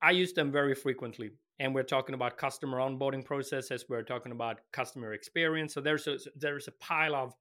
I 0.02 0.10
use 0.10 0.32
them 0.32 0.52
very 0.52 0.74
frequently. 0.74 1.30
and 1.58 1.74
we're 1.74 1.82
talking 1.82 2.14
about 2.14 2.36
customer 2.36 2.78
onboarding 2.78 3.24
processes 3.24 3.86
we're 3.88 4.02
talking 4.02 4.32
about 4.32 4.60
customer 4.72 5.14
experience 5.14 5.72
so 5.72 5.80
there's 5.80 6.06
a 6.06 6.18
there's 6.36 6.68
a 6.68 6.72
pile 6.72 7.14
of 7.14 7.34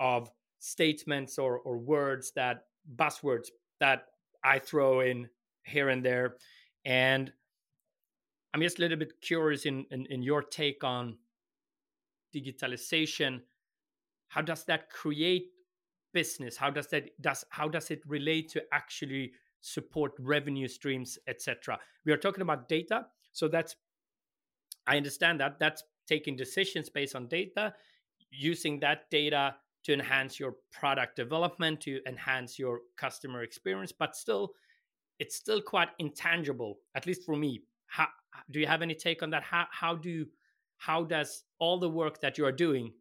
of 0.00 0.28
statements 0.58 1.38
or 1.38 1.58
or 1.60 1.78
words 1.78 2.32
that 2.34 2.64
buzzwords 2.96 3.48
that 3.78 4.06
i 4.42 4.58
throw 4.58 5.00
in 5.00 5.28
here 5.64 5.88
and 5.90 6.04
there 6.04 6.36
and 6.84 7.32
i'm 8.56 8.62
just 8.62 8.78
a 8.78 8.80
little 8.80 8.96
bit 8.96 9.20
curious 9.20 9.66
in 9.66 9.84
in, 9.90 10.06
in 10.06 10.22
your 10.22 10.42
take 10.42 10.82
on 10.82 11.18
digitalization. 12.34 13.40
How 14.28 14.40
does 14.40 14.64
that 14.64 14.88
create 14.90 15.50
business? 16.14 16.56
How 16.56 16.70
does 16.70 16.86
that 16.86 17.10
does 17.20 17.44
how 17.50 17.68
does 17.68 17.90
it 17.90 18.00
relate 18.06 18.48
to 18.52 18.62
actually 18.72 19.32
support 19.60 20.12
revenue 20.20 20.68
streams 20.68 21.18
etc 21.26 21.78
we 22.04 22.12
are 22.12 22.16
talking 22.16 22.42
about 22.42 22.68
data 22.68 23.06
so 23.32 23.48
that's 23.48 23.74
i 24.86 24.96
understand 24.96 25.40
that 25.40 25.58
that's 25.58 25.82
taking 26.06 26.36
decisions 26.36 26.88
based 26.88 27.16
on 27.16 27.26
data 27.26 27.74
using 28.30 28.78
that 28.78 29.10
data 29.10 29.56
to 29.82 29.92
enhance 29.92 30.38
your 30.38 30.54
product 30.70 31.16
development 31.16 31.80
to 31.80 32.00
enhance 32.06 32.60
your 32.60 32.80
customer 32.96 33.42
experience 33.42 33.90
but 33.90 34.14
still 34.14 34.52
it's 35.18 35.34
still 35.34 35.60
quite 35.60 35.88
intangible 35.98 36.78
at 36.94 37.06
least 37.06 37.24
for 37.24 37.36
me. 37.36 37.62
How, 37.86 38.08
do 38.50 38.60
you 38.60 38.66
have 38.66 38.82
any 38.82 38.94
take 38.94 39.22
on 39.22 39.30
that? 39.30 39.42
How, 39.42 39.66
how 39.70 39.94
do 39.94 40.26
how 40.78 41.04
does 41.04 41.44
all 41.58 41.78
the 41.78 41.88
work 41.88 42.20
that 42.20 42.36
you 42.36 42.44
are 42.44 42.52
doing 42.52 42.92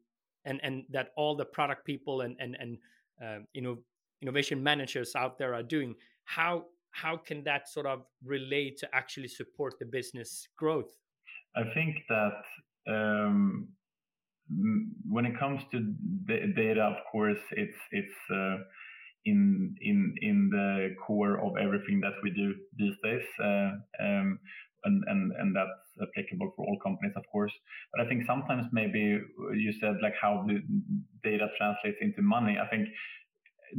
and 0.46 0.60
and 0.64 0.84
that 0.90 1.10
all 1.18 1.36
the 1.36 1.46
product 1.46 1.86
people 1.86 2.22
and 2.22 2.36
and 2.40 2.56
and 2.60 2.78
uh, 3.24 3.40
you 3.54 3.62
know 3.62 3.78
innovation 4.22 4.62
managers 4.62 5.16
out 5.16 5.38
there 5.38 5.54
are 5.54 5.64
doing 5.64 5.96
how 6.24 6.66
how 6.92 7.18
can 7.18 7.44
that 7.44 7.68
sort 7.68 7.86
of 7.86 8.04
relate 8.24 8.78
to 8.78 8.96
actually 8.96 9.28
support 9.28 9.74
the 9.80 9.86
business 9.86 10.48
growth? 10.58 10.96
I 11.56 11.64
think 11.74 11.98
that 12.08 12.42
um, 12.88 13.68
when 15.10 15.26
it 15.26 15.38
comes 15.38 15.62
to 15.72 15.80
data 16.56 16.82
of 16.82 16.98
course 17.12 17.40
it's 17.52 17.78
it's 17.92 18.18
uh, 18.32 18.58
in 19.26 19.76
in 19.82 20.16
in 20.22 20.50
the 20.52 20.96
core 21.06 21.40
of 21.40 21.58
everything 21.58 22.00
that 22.02 22.14
we 22.24 22.30
do 22.32 22.54
these 22.78 22.96
days. 23.04 23.26
Uh, 23.44 23.72
um, 24.00 24.40
and, 24.86 25.04
and 25.08 25.32
and 25.40 25.56
that's 25.56 25.86
applicable 26.02 26.54
for 26.56 26.66
all 26.66 26.78
companies, 26.84 27.14
of 27.16 27.24
course. 27.32 27.54
But 27.94 28.06
I 28.06 28.10
think 28.10 28.26
sometimes 28.26 28.68
maybe 28.72 29.20
you 29.54 29.74
said 29.80 29.96
like 30.02 30.16
how 30.22 30.46
the 30.48 30.62
data 31.24 31.48
translates 31.58 31.98
into 32.02 32.22
money. 32.22 32.58
I 32.60 32.68
think 32.68 32.88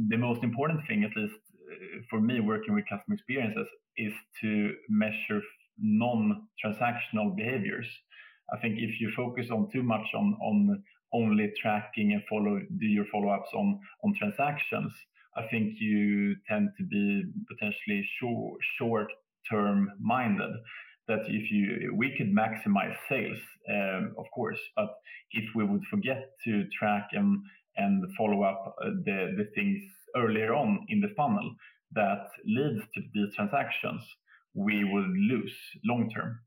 the 0.09 0.17
most 0.17 0.43
important 0.43 0.81
thing, 0.87 1.03
at 1.03 1.15
least 1.15 1.39
uh, 1.71 1.99
for 2.09 2.19
me, 2.19 2.39
working 2.39 2.75
with 2.75 2.85
customer 2.89 3.15
experiences, 3.15 3.67
is 3.97 4.13
to 4.41 4.73
measure 4.89 5.41
non-transactional 5.79 7.35
behaviors. 7.35 7.87
I 8.53 8.57
think 8.61 8.75
if 8.79 8.99
you 9.01 9.11
focus 9.15 9.47
on 9.51 9.69
too 9.71 9.83
much 9.83 10.07
on 10.15 10.37
on 10.41 10.83
only 11.13 11.51
tracking 11.61 12.13
and 12.13 12.21
follow 12.29 12.59
do 12.79 12.85
your 12.85 13.05
follow-ups 13.11 13.49
on 13.53 13.79
on 14.03 14.13
transactions, 14.19 14.93
I 15.35 15.43
think 15.47 15.75
you 15.79 16.35
tend 16.49 16.69
to 16.77 16.83
be 16.83 17.23
potentially 17.47 18.07
short 18.19 18.59
short 18.77 19.07
term 19.49 19.91
minded 19.99 20.51
that 21.07 21.21
if 21.27 21.51
you 21.51 21.93
we 21.95 22.13
could 22.17 22.33
maximize 22.33 22.95
sales, 23.09 23.39
um, 23.69 24.13
of 24.17 24.25
course, 24.33 24.59
but 24.75 24.89
if 25.31 25.45
we 25.55 25.63
would 25.63 25.83
forget 25.89 26.31
to 26.45 26.65
track 26.77 27.09
and 27.13 27.43
and 27.75 28.03
follow 28.17 28.43
up 28.43 28.75
uh, 28.81 28.89
the 29.05 29.33
the 29.37 29.47
things 29.55 29.81
earlier 30.15 30.53
on 30.53 30.85
in 30.89 30.99
the 31.01 31.13
funnel 31.15 31.55
that 31.93 32.27
leads 32.45 32.81
to 32.93 33.01
these 33.13 33.33
transactions, 33.35 34.01
we 34.53 34.83
would 34.83 35.11
lose 35.31 35.55
long 35.85 36.09
term. 36.09 36.39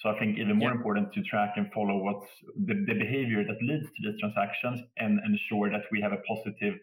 So 0.00 0.10
I 0.10 0.18
think 0.18 0.38
even 0.38 0.58
more 0.58 0.70
yeah. 0.70 0.76
important 0.76 1.12
to 1.14 1.22
track 1.22 1.54
and 1.56 1.72
follow 1.72 1.98
what's 1.98 2.30
the, 2.66 2.74
the 2.86 2.94
behavior 2.94 3.44
that 3.44 3.58
leads 3.60 3.86
to 3.86 4.00
these 4.04 4.20
transactions 4.20 4.80
and 4.96 5.18
ensure 5.26 5.70
that 5.70 5.82
we 5.90 6.00
have 6.00 6.12
a 6.12 6.22
positive 6.28 6.74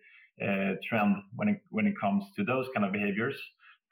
uh, 0.43 0.75
trend 0.87 1.15
when 1.35 1.47
it, 1.47 1.61
when 1.69 1.87
it 1.87 1.93
comes 1.99 2.25
to 2.35 2.43
those 2.43 2.67
kind 2.73 2.85
of 2.85 2.91
behaviors. 2.91 3.37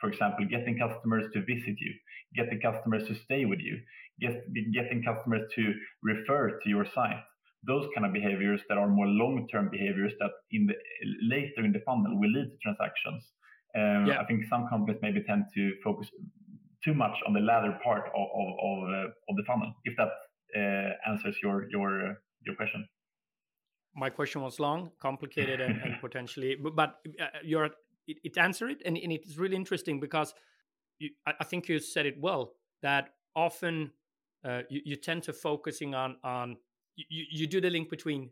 For 0.04 0.10
example, 0.10 0.46
getting 0.52 0.78
customers 0.78 1.32
to 1.32 1.40
visit 1.40 1.78
you, 1.80 1.94
getting 2.36 2.60
customers 2.60 3.08
to 3.08 3.16
stay 3.16 3.46
with 3.46 3.60
you, 3.62 3.80
get, 4.20 4.36
getting 4.74 5.02
customers 5.02 5.50
to 5.56 5.74
refer 6.04 6.60
to 6.62 6.70
your 6.70 6.86
site. 6.94 7.24
Those 7.66 7.88
kind 7.96 8.06
of 8.06 8.12
behaviors 8.12 8.60
that 8.68 8.78
are 8.78 8.90
more 8.90 9.08
long-term 9.08 9.70
behaviors 9.72 10.12
that 10.20 10.32
in 10.52 10.68
the 10.68 10.74
later 11.22 11.64
in 11.64 11.72
the 11.72 11.80
funnel 11.86 12.20
will 12.20 12.30
lead 12.30 12.50
to 12.52 12.58
transactions. 12.62 13.32
Um, 13.78 14.08
yeah. 14.08 14.20
I 14.20 14.26
think 14.26 14.44
some 14.50 14.68
companies 14.68 15.00
maybe 15.02 15.24
tend 15.24 15.46
to 15.56 15.72
focus 15.82 16.10
too 16.84 16.94
much 16.94 17.16
on 17.26 17.32
the 17.32 17.40
latter 17.40 17.80
part 17.82 18.04
of 18.14 18.26
of, 18.42 18.48
of, 18.68 18.78
uh, 18.90 19.08
of 19.30 19.36
the 19.38 19.44
funnel. 19.48 19.72
If 19.86 19.96
that 19.96 20.12
uh, 20.54 21.10
answers 21.10 21.38
your 21.42 21.70
your 21.70 21.90
uh, 22.10 22.14
your 22.46 22.56
question. 22.58 22.86
My 23.96 24.10
question 24.10 24.42
was 24.42 24.60
long, 24.60 24.92
complicated, 25.00 25.62
and, 25.62 25.80
and 25.82 25.96
potentially, 26.02 26.56
but, 26.62 26.76
but 26.76 26.90
uh, 27.22 27.28
you're 27.44 27.70
it, 28.08 28.18
it 28.24 28.38
answered 28.38 28.72
it, 28.72 28.82
and, 28.86 28.98
and 28.98 29.12
it's 29.12 29.38
really 29.38 29.56
interesting 29.56 30.00
because 30.00 30.34
you, 31.00 31.10
I, 31.26 31.44
think 31.44 31.68
you 31.68 31.80
said 31.80 32.06
it 32.06 32.20
well 32.20 32.54
that 32.82 33.10
often 33.36 33.92
uh, 34.46 34.62
you, 34.70 34.82
you, 34.86 34.96
tend 34.96 35.24
to 35.24 35.34
focusing 35.34 35.96
on 35.96 36.18
on 36.24 36.58
you, 36.96 37.26
you 37.32 37.48
do 37.48 37.60
the 37.60 37.70
link 37.70 37.90
between 37.90 38.30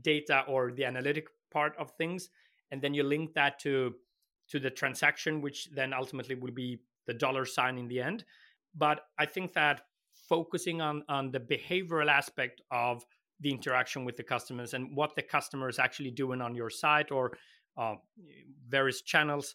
data 0.00 0.44
or 0.48 0.72
the 0.72 0.84
analytic 0.84 1.26
part 1.52 1.76
of 1.78 1.90
things 1.92 2.30
and 2.70 2.80
then 2.80 2.94
you 2.94 3.02
link 3.02 3.34
that 3.34 3.58
to 3.60 3.94
to 4.48 4.58
the 4.58 4.70
transaction 4.70 5.40
which 5.40 5.68
then 5.74 5.92
ultimately 5.92 6.34
will 6.34 6.50
be 6.52 6.80
the 7.06 7.14
dollar 7.14 7.44
sign 7.44 7.78
in 7.78 7.88
the 7.88 8.00
end. 8.00 8.24
But 8.74 9.02
i 9.18 9.26
think 9.26 9.52
that 9.52 9.82
focusing 10.28 10.80
on 10.80 11.04
on 11.08 11.30
the 11.30 11.40
behavioral 11.40 12.08
aspect 12.08 12.62
of 12.70 13.04
the 13.40 13.50
interaction 13.50 14.04
with 14.04 14.16
the 14.16 14.22
customers 14.22 14.72
and 14.72 14.96
what 14.96 15.14
the 15.16 15.22
customer 15.22 15.68
is 15.68 15.78
actually 15.78 16.12
doing 16.12 16.40
on 16.40 16.54
your 16.54 16.70
site 16.70 17.10
or 17.10 17.32
uh, 17.76 17.94
various 18.68 19.02
channels 19.02 19.54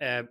uh, 0.00 0.22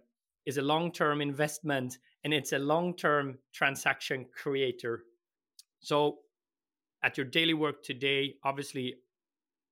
is 0.45 0.57
a 0.57 0.61
long 0.61 0.91
term 0.91 1.21
investment 1.21 1.97
and 2.23 2.33
it's 2.33 2.53
a 2.53 2.59
long 2.59 2.95
term 2.95 3.37
transaction 3.53 4.25
creator. 4.33 5.03
So, 5.79 6.19
at 7.03 7.17
your 7.17 7.25
daily 7.25 7.53
work 7.53 7.83
today, 7.83 8.35
obviously, 8.43 8.95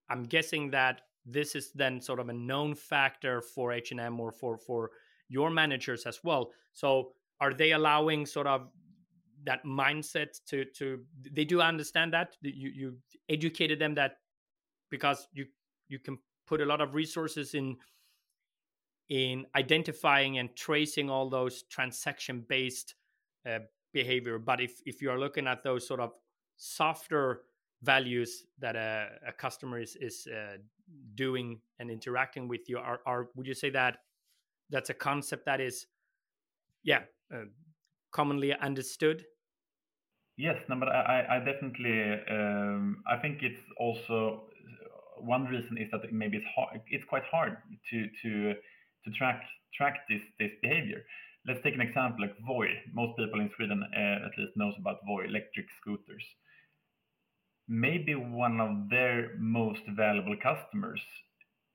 I'm 0.09 0.23
guessing 0.23 0.71
that 0.71 1.01
this 1.25 1.55
is 1.55 1.71
then 1.73 2.01
sort 2.01 2.19
of 2.19 2.29
a 2.29 2.33
known 2.33 2.75
factor 2.75 3.41
for 3.41 3.71
H&M 3.71 4.19
or 4.19 4.31
for 4.31 4.57
for 4.57 4.91
your 5.29 5.49
managers 5.49 6.05
as 6.05 6.19
well. 6.23 6.51
So, 6.73 7.13
are 7.39 7.53
they 7.53 7.71
allowing 7.71 8.25
sort 8.25 8.47
of 8.47 8.67
that 9.43 9.63
mindset 9.65 10.39
to 10.47 10.65
to 10.65 10.99
they 11.31 11.45
do 11.45 11.61
understand 11.61 12.13
that 12.13 12.35
you 12.41 12.69
you 12.69 12.97
educated 13.29 13.79
them 13.79 13.95
that 13.95 14.17
because 14.89 15.27
you 15.33 15.45
you 15.87 15.99
can 15.99 16.17
put 16.51 16.59
a 16.59 16.65
lot 16.65 16.81
of 16.81 16.93
resources 16.93 17.53
in 17.53 17.77
in 19.07 19.45
identifying 19.55 20.37
and 20.37 20.53
tracing 20.53 21.09
all 21.09 21.29
those 21.29 21.63
transaction 21.63 22.45
based 22.49 22.95
uh, 23.49 23.59
behavior. 23.93 24.37
But 24.37 24.59
if 24.59 24.81
if 24.85 25.01
you 25.01 25.09
are 25.11 25.17
looking 25.17 25.47
at 25.47 25.63
those 25.63 25.87
sort 25.87 26.01
of 26.01 26.11
softer 26.57 27.43
values 27.83 28.43
that 28.59 28.75
a, 28.75 29.07
a 29.27 29.31
customer 29.31 29.79
is 29.79 29.95
is 29.95 30.27
uh, 30.27 30.57
doing 31.15 31.61
and 31.79 31.89
interacting 31.89 32.49
with 32.49 32.67
you 32.67 32.77
are, 32.77 32.99
are 33.05 33.29
would 33.35 33.47
you 33.47 33.53
say 33.53 33.69
that 33.69 33.99
that's 34.69 34.89
a 34.89 34.93
concept 34.93 35.45
that 35.45 35.61
is 35.61 35.87
yeah 36.83 37.03
uh, 37.33 37.45
commonly 38.11 38.53
understood? 38.53 39.23
Yes 40.35 40.57
no 40.67 40.75
but 40.75 40.89
i 40.89 41.17
i 41.35 41.39
definitely 41.39 41.97
um, 42.29 43.03
i 43.07 43.15
think 43.21 43.41
it's 43.41 43.65
also 43.77 44.50
one 45.23 45.45
reason 45.45 45.77
is 45.77 45.89
that 45.91 46.11
maybe 46.11 46.37
it's 46.37 46.47
hard 46.55 46.81
it's 46.87 47.05
quite 47.05 47.23
hard 47.31 47.57
to 47.89 48.07
to 48.21 48.53
to 49.03 49.11
track 49.11 49.43
track 49.73 50.07
this 50.09 50.21
this 50.39 50.51
behavior. 50.61 51.03
Let's 51.47 51.61
take 51.63 51.73
an 51.73 51.81
example 51.81 52.21
like 52.21 52.35
Voi. 52.45 52.67
Most 52.93 53.17
people 53.17 53.39
in 53.39 53.49
Sweden 53.55 53.83
uh, 53.83 54.25
at 54.27 54.37
least 54.37 54.55
knows 54.55 54.75
about 54.77 54.97
Voi 55.07 55.25
electric 55.25 55.65
scooters. 55.79 56.23
Maybe 57.67 58.13
one 58.15 58.59
of 58.61 58.89
their 58.89 59.31
most 59.39 59.81
valuable 59.87 60.35
customers 60.37 61.01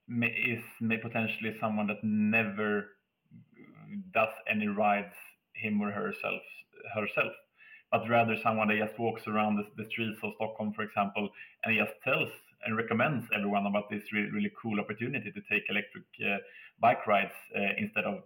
may, 0.07 0.29
is 0.29 0.63
may 0.81 0.99
potentially 0.99 1.57
someone 1.59 1.89
that 1.89 2.05
never 2.05 2.91
does 4.13 4.35
any 4.49 4.69
rides 4.69 5.15
him 5.55 5.81
or 5.81 5.91
herself 5.91 6.43
herself 6.95 7.33
but 7.91 8.09
rather 8.09 8.37
someone 8.43 8.69
that 8.69 8.79
just 8.79 8.99
walks 8.99 9.27
around 9.27 9.57
the, 9.57 9.65
the 9.77 9.89
streets 9.91 10.19
of 10.23 10.33
Stockholm, 10.37 10.73
for 10.73 10.83
example, 10.83 11.29
and 11.65 11.79
just 11.79 11.95
tells 12.03 12.29
and 12.65 12.77
recommends 12.77 13.27
everyone 13.35 13.67
about 13.67 13.91
this 13.91 14.03
really, 14.13 14.31
really 14.31 14.53
cool 14.61 14.81
opportunity 14.81 15.31
to 15.31 15.41
take 15.51 15.65
electric 15.69 16.05
uh, 16.25 16.39
bike 16.81 17.07
rides 17.07 17.33
uh, 17.57 17.73
instead 17.79 18.05
of 18.05 18.23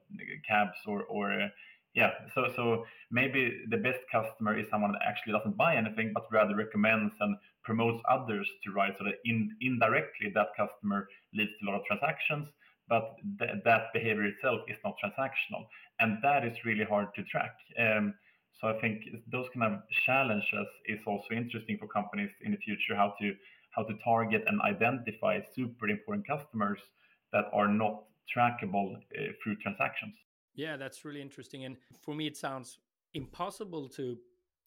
cabs 0.48 0.78
or, 0.86 1.02
or 1.04 1.32
uh, 1.32 1.48
yeah. 1.94 2.12
So 2.34 2.52
so 2.54 2.84
maybe 3.10 3.64
the 3.68 3.76
best 3.76 4.00
customer 4.12 4.58
is 4.58 4.66
someone 4.70 4.92
that 4.92 5.02
actually 5.06 5.32
doesn't 5.32 5.56
buy 5.56 5.76
anything 5.76 6.12
but 6.14 6.26
rather 6.30 6.54
recommends 6.54 7.12
and 7.20 7.36
promotes 7.64 8.02
others 8.08 8.48
to 8.64 8.72
ride. 8.72 8.94
So 8.98 9.04
that 9.04 9.14
in, 9.24 9.56
indirectly 9.60 10.30
that 10.34 10.48
customer 10.56 11.08
leads 11.34 11.50
to 11.58 11.66
a 11.66 11.70
lot 11.70 11.80
of 11.80 11.86
transactions 11.86 12.48
but 12.88 13.14
th- 13.38 13.62
that 13.64 13.92
behavior 13.94 14.24
itself 14.24 14.60
is 14.68 14.76
not 14.84 14.96
transactional. 15.02 15.62
And 16.00 16.18
that 16.22 16.44
is 16.44 16.56
really 16.64 16.84
hard 16.84 17.08
to 17.14 17.22
track. 17.24 17.54
Um, 17.78 18.14
So 18.60 18.68
I 18.68 18.78
think 18.80 18.96
those 19.32 19.48
kind 19.54 19.64
of 19.72 19.80
challenges 20.04 20.68
is 20.86 21.00
also 21.06 21.30
interesting 21.42 21.78
for 21.78 21.88
companies 21.88 22.32
in 22.44 22.50
the 22.52 22.58
future 22.58 22.94
how 22.94 23.14
to 23.20 23.26
how 23.70 23.82
to 23.84 23.94
target 24.04 24.44
and 24.46 24.60
identify 24.62 25.40
super 25.54 25.88
important 25.88 26.26
customers 26.26 26.78
that 27.32 27.44
are 27.52 27.68
not 27.68 28.04
trackable 28.34 28.96
uh, 28.96 29.32
through 29.42 29.56
transactions. 29.56 30.14
Yeah, 30.54 30.76
that's 30.76 31.04
really 31.04 31.22
interesting. 31.22 31.64
And 31.64 31.76
for 32.02 32.14
me, 32.14 32.26
it 32.26 32.36
sounds 32.36 32.78
impossible 33.14 33.88
to 33.88 34.16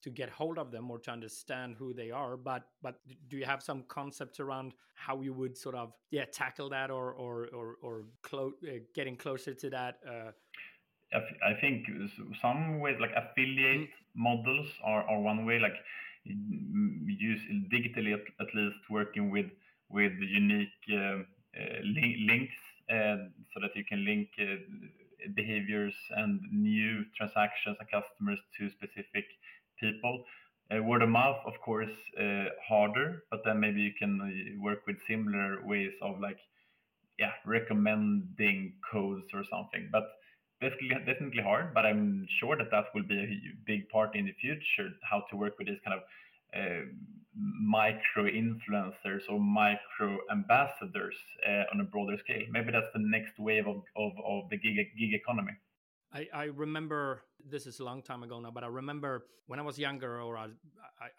to 0.03 0.09
get 0.09 0.29
hold 0.29 0.57
of 0.57 0.69
them 0.69 0.91
or 0.91 0.99
to 0.99 1.11
understand 1.11 1.75
who 1.79 1.93
they 1.93 2.11
are 2.11 2.35
but 2.35 2.63
but 2.81 2.99
do 3.29 3.37
you 3.37 3.45
have 3.45 3.63
some 3.63 3.83
concepts 3.87 4.39
around 4.41 4.73
how 4.95 5.21
you 5.21 5.33
would 5.33 5.57
sort 5.57 5.75
of 5.75 5.93
yeah 6.11 6.25
tackle 6.25 6.69
that 6.69 6.91
or 6.91 7.13
or 7.13 7.47
or, 7.53 7.75
or 7.81 8.03
clo- 8.21 8.51
uh, 8.67 8.79
getting 8.93 9.15
closer 9.15 9.53
to 9.53 9.69
that 9.69 9.99
uh... 10.07 10.31
I, 11.45 11.53
think 11.61 11.85
some 12.41 12.79
ways 12.79 12.97
like 12.99 13.11
affiliate 13.15 13.81
mm. 13.81 13.87
models 14.15 14.67
are, 14.83 15.03
are 15.03 15.21
one 15.21 15.45
way 15.45 15.59
like 15.59 15.75
use 16.25 17.41
digitally 17.71 18.13
at, 18.13 18.55
least 18.55 18.77
working 18.89 19.29
with 19.29 19.47
with 19.89 20.13
unique 20.19 20.69
uh, 20.91 20.97
uh, 20.97 21.79
links 21.83 22.55
uh, 22.89 23.17
so 23.53 23.59
that 23.61 23.75
you 23.75 23.85
can 23.85 24.03
link 24.05 24.29
behaviors 25.35 25.93
and 26.17 26.41
new 26.51 27.05
transactions 27.15 27.77
and 27.79 27.89
customers 27.89 28.39
to 28.57 28.69
specific 28.69 29.25
people. 29.79 30.23
Word 30.71 31.03
of 31.03 31.09
mouth, 31.09 31.37
of 31.45 31.53
course, 31.61 31.91
harder, 32.67 33.23
but 33.29 33.41
then 33.45 33.59
maybe 33.59 33.81
you 33.81 33.93
can 33.93 34.59
work 34.59 34.79
with 34.87 34.97
similar 35.07 35.63
ways 35.63 35.93
of 36.01 36.19
like, 36.19 36.39
yeah, 37.19 37.33
recommending 37.45 38.73
codes 38.91 39.27
or 39.35 39.43
something. 39.43 39.89
But 39.91 40.05
definitely, 40.69 41.05
definitely 41.05 41.43
hard. 41.43 41.73
But 41.73 41.85
I'm 41.85 42.27
sure 42.39 42.55
that 42.57 42.71
that 42.71 42.85
will 42.93 43.03
be 43.03 43.19
a 43.19 43.55
big 43.65 43.89
part 43.89 44.15
in 44.15 44.25
the 44.25 44.33
future. 44.33 44.89
How 45.09 45.23
to 45.29 45.35
work 45.35 45.57
with 45.57 45.67
these 45.67 45.79
kind 45.85 45.99
of 45.99 46.03
uh, 46.55 46.85
micro 47.35 48.25
influencers 48.25 49.21
or 49.29 49.39
micro 49.39 50.19
ambassadors 50.31 51.15
uh, 51.47 51.63
on 51.73 51.81
a 51.81 51.83
broader 51.83 52.17
scale. 52.17 52.43
Maybe 52.49 52.71
that's 52.71 52.91
the 52.93 52.99
next 52.99 53.39
wave 53.39 53.67
of, 53.67 53.81
of, 53.95 54.11
of 54.25 54.49
the 54.49 54.57
gig, 54.57 54.77
gig 54.97 55.13
economy. 55.13 55.53
I, 56.13 56.27
I 56.33 56.43
remember 56.45 57.23
this 57.43 57.65
is 57.65 57.79
a 57.79 57.83
long 57.83 58.03
time 58.03 58.23
ago 58.23 58.39
now, 58.39 58.51
but 58.51 58.63
I 58.63 58.67
remember 58.67 59.25
when 59.47 59.59
I 59.59 59.63
was 59.63 59.79
younger, 59.79 60.21
or 60.21 60.37
I, 60.37 60.47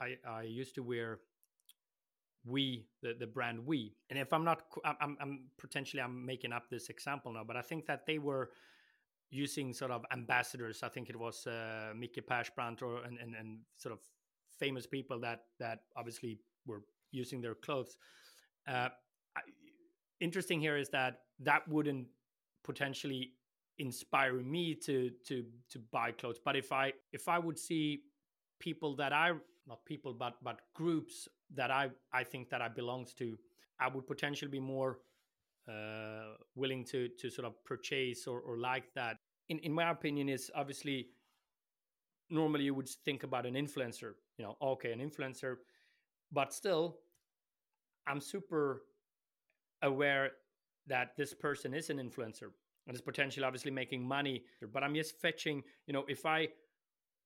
I, 0.00 0.16
I 0.26 0.42
used 0.42 0.76
to 0.76 0.82
wear 0.82 1.18
we 2.46 2.86
the, 3.02 3.14
the 3.18 3.26
brand 3.26 3.64
we 3.64 3.94
and 4.10 4.18
if 4.18 4.32
i'm 4.32 4.44
not 4.44 4.64
I'm, 4.84 5.16
I'm 5.20 5.40
potentially 5.58 6.02
i'm 6.02 6.26
making 6.26 6.52
up 6.52 6.68
this 6.70 6.90
example 6.90 7.32
now 7.32 7.42
but 7.42 7.56
i 7.56 7.62
think 7.62 7.86
that 7.86 8.06
they 8.06 8.18
were 8.18 8.50
using 9.30 9.72
sort 9.72 9.90
of 9.90 10.04
ambassadors. 10.12 10.82
I 10.82 10.88
think 10.88 11.10
it 11.10 11.18
was 11.18 11.46
uh, 11.46 11.92
Micke 11.94 12.24
Persbrandt 12.26 12.82
or 12.82 13.02
and, 13.04 13.18
and, 13.18 13.34
and 13.34 13.58
sort 13.76 13.92
of 13.92 14.00
famous 14.58 14.86
people 14.86 15.20
that 15.20 15.44
that 15.58 15.80
obviously 15.96 16.38
were 16.66 16.82
using 17.10 17.40
their 17.40 17.54
clothes. 17.54 17.96
Uh, 18.66 18.88
interesting 20.20 20.60
here 20.60 20.76
is 20.76 20.88
that 20.90 21.20
that 21.40 21.66
wouldn't 21.68 22.06
potentially 22.62 23.32
inspire 23.78 24.34
me 24.34 24.74
to 24.74 25.10
to 25.26 25.44
to 25.70 25.78
buy 25.90 26.12
clothes. 26.12 26.40
But 26.44 26.56
if 26.56 26.72
i 26.72 26.92
if 27.12 27.28
i 27.28 27.38
would 27.38 27.58
see 27.58 28.02
people 28.60 28.94
that 28.96 29.12
i 29.12 29.32
not 29.66 29.84
people 29.84 30.12
but 30.12 30.34
but 30.42 30.60
groups 30.74 31.28
that 31.54 31.70
i 31.70 31.88
i 32.12 32.22
think 32.22 32.48
that 32.50 32.62
i 32.62 32.68
belongs 32.68 33.12
to 33.14 33.36
i 33.80 33.88
would 33.88 34.06
potentially 34.06 34.50
be 34.50 34.60
more 34.60 34.98
uh, 35.68 36.34
willing 36.54 36.84
to 36.84 37.08
to 37.18 37.30
sort 37.30 37.46
of 37.46 37.62
purchase 37.64 38.26
or, 38.26 38.40
or 38.40 38.58
like 38.58 38.92
that. 38.94 39.18
In 39.48 39.58
in 39.60 39.72
my 39.72 39.90
opinion 39.90 40.28
is 40.28 40.50
obviously 40.54 41.08
normally 42.30 42.64
you 42.64 42.74
would 42.74 42.88
think 43.04 43.22
about 43.22 43.46
an 43.46 43.54
influencer 43.54 44.12
you 44.38 44.44
know 44.44 44.56
okay 44.60 44.92
an 44.92 44.98
influencer 44.98 45.56
but 46.32 46.52
still 46.52 46.98
i'm 48.06 48.20
super 48.20 48.82
aware 49.82 50.30
that 50.86 51.16
this 51.16 51.34
person 51.34 51.74
is 51.74 51.90
an 51.90 51.98
influencer 51.98 52.50
and 52.86 52.94
is 52.94 53.00
potentially 53.00 53.44
obviously 53.44 53.70
making 53.70 54.06
money 54.06 54.42
but 54.72 54.82
i'm 54.82 54.94
just 54.94 55.20
fetching 55.20 55.62
you 55.86 55.92
know 55.92 56.04
if 56.08 56.24
i 56.26 56.48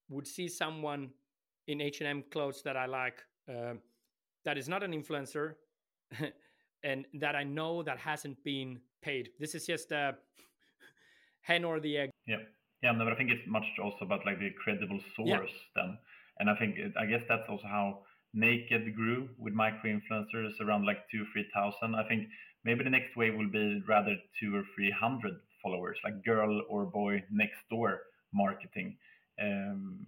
would 0.09 0.27
see 0.27 0.49
someone 0.49 1.11
in 1.69 1.81
h&m 1.81 2.23
clothes 2.31 2.63
that 2.63 2.77
i 2.77 2.87
like 2.87 3.23
uh, 3.49 3.75
that 4.45 4.59
is 4.59 4.69
not 4.69 4.83
an 4.83 4.93
influencer 4.93 5.55
and 6.85 7.07
that 7.15 7.35
i 7.35 7.45
know 7.45 7.83
that 7.83 7.99
hasn't 7.99 8.43
been 8.45 8.81
paid. 9.03 9.31
This 9.39 9.55
is 9.55 9.65
just 9.67 9.93
a 9.93 10.17
hen 11.43 11.65
or 11.65 11.81
the 11.81 11.99
egg. 11.99 12.11
Yeah. 12.27 12.37
Yeah 12.83 12.93
no 12.93 13.05
but 13.05 13.13
i 13.13 13.17
think 13.17 13.31
it's 13.31 13.47
much 13.47 13.67
also 13.83 14.05
about 14.05 14.27
like 14.27 14.39
the 14.39 14.51
credible 14.63 15.01
source 15.17 15.51
yeah. 15.51 15.77
then. 15.77 15.99
And 16.41 16.51
i 16.51 16.55
think 16.57 16.77
i 17.01 17.07
guess 17.07 17.23
that's 17.29 17.49
also 17.49 17.67
how 17.67 18.03
NA-KD 18.35 18.95
grew 18.95 19.29
with 19.39 19.55
micro 19.55 19.91
influencers 19.91 20.61
around 20.61 20.85
like 20.85 21.09
two 21.11 21.25
three 21.33 21.47
thousand. 21.55 21.95
I 21.95 22.07
think 22.07 22.29
maybe 22.65 22.85
the 22.85 22.91
next 22.91 23.17
wave 23.17 23.35
will 23.35 23.51
be 23.51 23.83
rather 23.89 24.17
two 24.39 24.55
or 24.55 24.65
three 24.75 24.91
hundred 24.91 25.35
followers, 25.63 25.99
like 26.05 26.25
girl 26.25 26.63
or 26.69 26.85
boy 26.85 27.23
next 27.31 27.59
door 27.71 28.01
marketing, 28.33 28.97
um, 29.41 30.07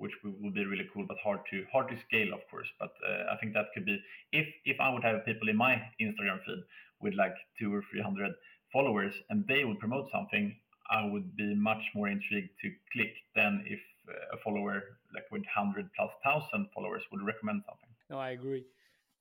which 0.00 0.12
would 0.24 0.54
be 0.54 0.64
really 0.64 0.88
cool, 0.92 1.04
but 1.06 1.18
hard 1.22 1.40
to 1.50 1.64
hard 1.72 1.88
to 1.88 1.96
scale, 2.08 2.32
of 2.32 2.40
course. 2.50 2.68
But 2.78 2.92
uh, 3.06 3.32
I 3.32 3.36
think 3.38 3.52
that 3.52 3.66
could 3.74 3.84
be 3.84 3.98
if 4.32 4.46
if 4.64 4.80
I 4.80 4.88
would 4.92 5.04
have 5.04 5.24
people 5.26 5.48
in 5.48 5.56
my 5.56 5.74
Instagram 6.00 6.38
feed 6.46 6.62
with 7.00 7.14
like 7.14 7.36
two 7.58 7.72
or 7.74 7.82
three 7.90 8.02
hundred 8.02 8.32
followers, 8.72 9.14
and 9.28 9.46
they 9.46 9.64
would 9.64 9.78
promote 9.78 10.10
something, 10.10 10.56
I 10.90 11.04
would 11.04 11.36
be 11.36 11.54
much 11.54 11.82
more 11.94 12.08
intrigued 12.08 12.50
to 12.62 12.68
click 12.92 13.12
than 13.36 13.62
if 13.66 13.80
uh, 14.08 14.36
a 14.36 14.38
follower 14.42 14.82
like 15.14 15.30
with 15.30 15.44
hundred 15.54 15.90
plus 15.96 16.10
thousand 16.24 16.68
followers 16.74 17.02
would 17.12 17.22
recommend 17.22 17.62
something. 17.68 17.90
No, 18.08 18.18
I 18.18 18.30
agree. 18.30 18.64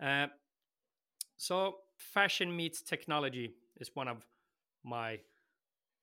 Uh, 0.01 0.27
so 1.37 1.75
fashion 1.97 2.55
meets 2.55 2.81
technology 2.81 3.53
is 3.81 3.91
one 3.93 4.07
of 4.07 4.25
my 4.83 5.15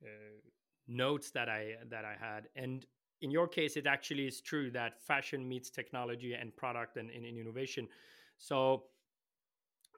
uh, 0.03 0.37
notes 0.87 1.31
that 1.31 1.49
I 1.49 1.77
that 1.89 2.05
I 2.05 2.15
had. 2.21 2.49
And 2.55 2.85
in 3.23 3.31
your 3.31 3.49
case, 3.49 3.77
it 3.77 3.87
actually 3.87 4.27
is 4.27 4.41
true 4.41 4.71
that 4.73 5.03
fashion 5.03 5.49
meets 5.49 5.71
technology 5.71 6.35
and 6.35 6.55
product 6.57 6.97
and, 6.97 7.11
and, 7.11 7.25
and 7.25 7.39
innovation. 7.39 7.89
So 8.39 8.85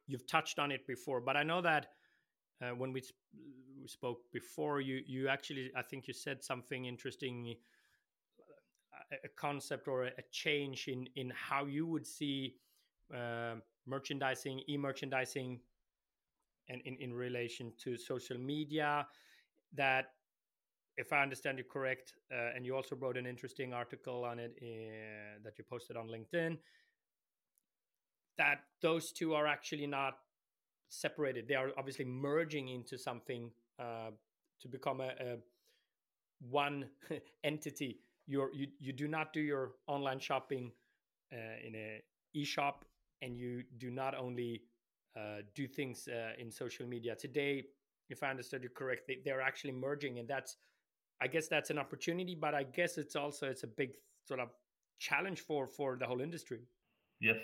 you've 0.07 0.27
touched 0.27 0.59
on 0.59 0.71
it 0.71 0.87
before, 0.87 1.21
but 1.21 1.37
I 1.37 1.43
know 1.43 1.61
that 1.63 1.89
uh, 2.63 2.71
when 2.71 2.93
we, 2.93 3.01
sp- 3.03 3.19
we 3.81 3.89
spoke 3.89 4.21
before, 4.33 4.81
you 4.81 5.03
you 5.07 5.29
actually 5.29 5.71
I 5.77 5.83
think 5.83 6.09
you 6.09 6.15
said 6.15 6.43
something 6.43 6.87
interesting, 6.87 7.55
a, 9.13 9.15
a 9.25 9.29
concept 9.37 9.87
or 9.87 10.05
a, 10.05 10.09
a, 10.19 10.23
change 10.33 10.89
in 10.89 11.09
in 11.15 11.33
how 11.35 11.67
you 11.67 11.87
would 11.87 12.07
see 12.07 12.57
uh, 13.15 13.55
merchandising, 13.87 14.63
e-merchandising, 14.69 15.61
and 16.69 16.83
in, 16.85 16.97
in 16.97 17.13
relation 17.13 17.73
to 17.79 17.97
social 17.97 18.39
media 18.39 19.07
that 19.75 20.13
if 20.99 21.13
I 21.13 21.23
understand 21.23 21.59
you 21.59 21.65
correct, 21.65 22.15
uh, 22.33 22.51
and 22.55 22.67
you 22.67 22.75
also 22.75 22.97
wrote 22.97 23.17
an 23.17 23.27
interesting 23.27 23.73
article 23.73 24.25
on 24.25 24.39
it 24.39 24.59
in, 24.61 24.89
uh, 24.91 25.39
that 25.45 25.57
you 25.57 25.65
posted 25.65 25.97
on 25.97 26.09
LinkedIn, 26.09 26.59
that 28.37 28.61
those 28.83 29.13
two 29.13 29.35
are 29.35 29.47
actually 29.47 29.87
not 29.87 30.19
separated. 30.89 31.49
They 31.49 31.55
are 31.55 31.71
obviously 31.79 32.05
merging 32.05 32.69
into 32.69 32.99
something 32.99 33.51
uh, 33.79 34.11
to 34.61 34.69
become 34.69 35.01
a, 35.01 35.09
a 35.21 35.37
one 36.41 36.87
entity. 37.45 38.01
You're, 38.27 38.53
you 38.53 38.67
you 38.79 38.93
do 38.93 39.09
not 39.09 39.33
do 39.33 39.41
your 39.41 39.73
online 39.87 40.19
shopping 40.19 40.73
uh, 41.33 41.67
in 41.67 41.75
a 41.75 42.03
e-shop, 42.35 42.85
and 43.23 43.37
you 43.37 43.63
do 43.79 43.91
not 43.91 44.15
only 44.15 44.63
uh, 45.17 45.43
do 45.55 45.67
things 45.67 46.09
uh, 46.09 46.33
in 46.39 46.51
social 46.51 46.87
media 46.87 47.17
today 47.17 47.65
if 48.11 48.23
I 48.23 48.31
understood 48.31 48.63
you 48.63 48.71
correctly, 48.71 49.19
they're 49.25 49.41
actually 49.41 49.73
merging, 49.73 50.19
and 50.19 50.29
that's, 50.29 50.57
I 51.21 51.27
guess 51.27 51.49
that's 51.49 51.71
an 51.71 51.79
opportunity, 51.79 52.35
but 52.35 52.55
I 52.55 52.63
guess 52.65 52.99
it's 52.99 53.17
also 53.17 53.49
it's 53.49 53.65
a 53.65 53.67
big 53.67 53.91
sort 54.25 54.41
of 54.41 54.51
challenge 54.99 55.41
for 55.41 55.67
for 55.67 55.97
the 55.97 56.07
whole 56.07 56.21
industry. 56.21 56.61
Yes, 57.21 57.37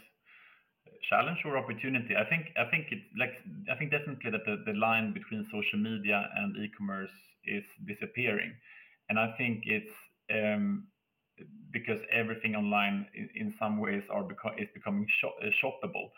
challenge 1.08 1.38
or 1.44 1.56
opportunity. 1.58 2.16
I 2.16 2.24
think 2.24 2.46
I 2.56 2.64
think 2.70 2.86
it 2.92 3.00
like 3.18 3.34
I 3.70 3.76
think 3.76 3.90
definitely 3.90 4.30
that 4.30 4.44
the, 4.44 4.62
the 4.64 4.78
line 4.78 5.12
between 5.12 5.46
social 5.50 5.78
media 5.78 6.30
and 6.36 6.56
e-commerce 6.56 7.10
is 7.44 7.64
disappearing, 7.86 8.52
and 9.08 9.18
I 9.18 9.34
think 9.36 9.64
it's 9.66 9.92
um, 10.30 10.86
because 11.72 12.00
everything 12.12 12.54
online 12.54 13.06
in, 13.14 13.28
in 13.34 13.54
some 13.58 13.78
ways 13.78 14.04
are 14.10 14.22
beco- 14.22 14.60
is 14.60 14.68
becoming 14.74 15.06
shop- 15.20 15.36
uh, 15.42 15.50
shoppable. 15.62 16.10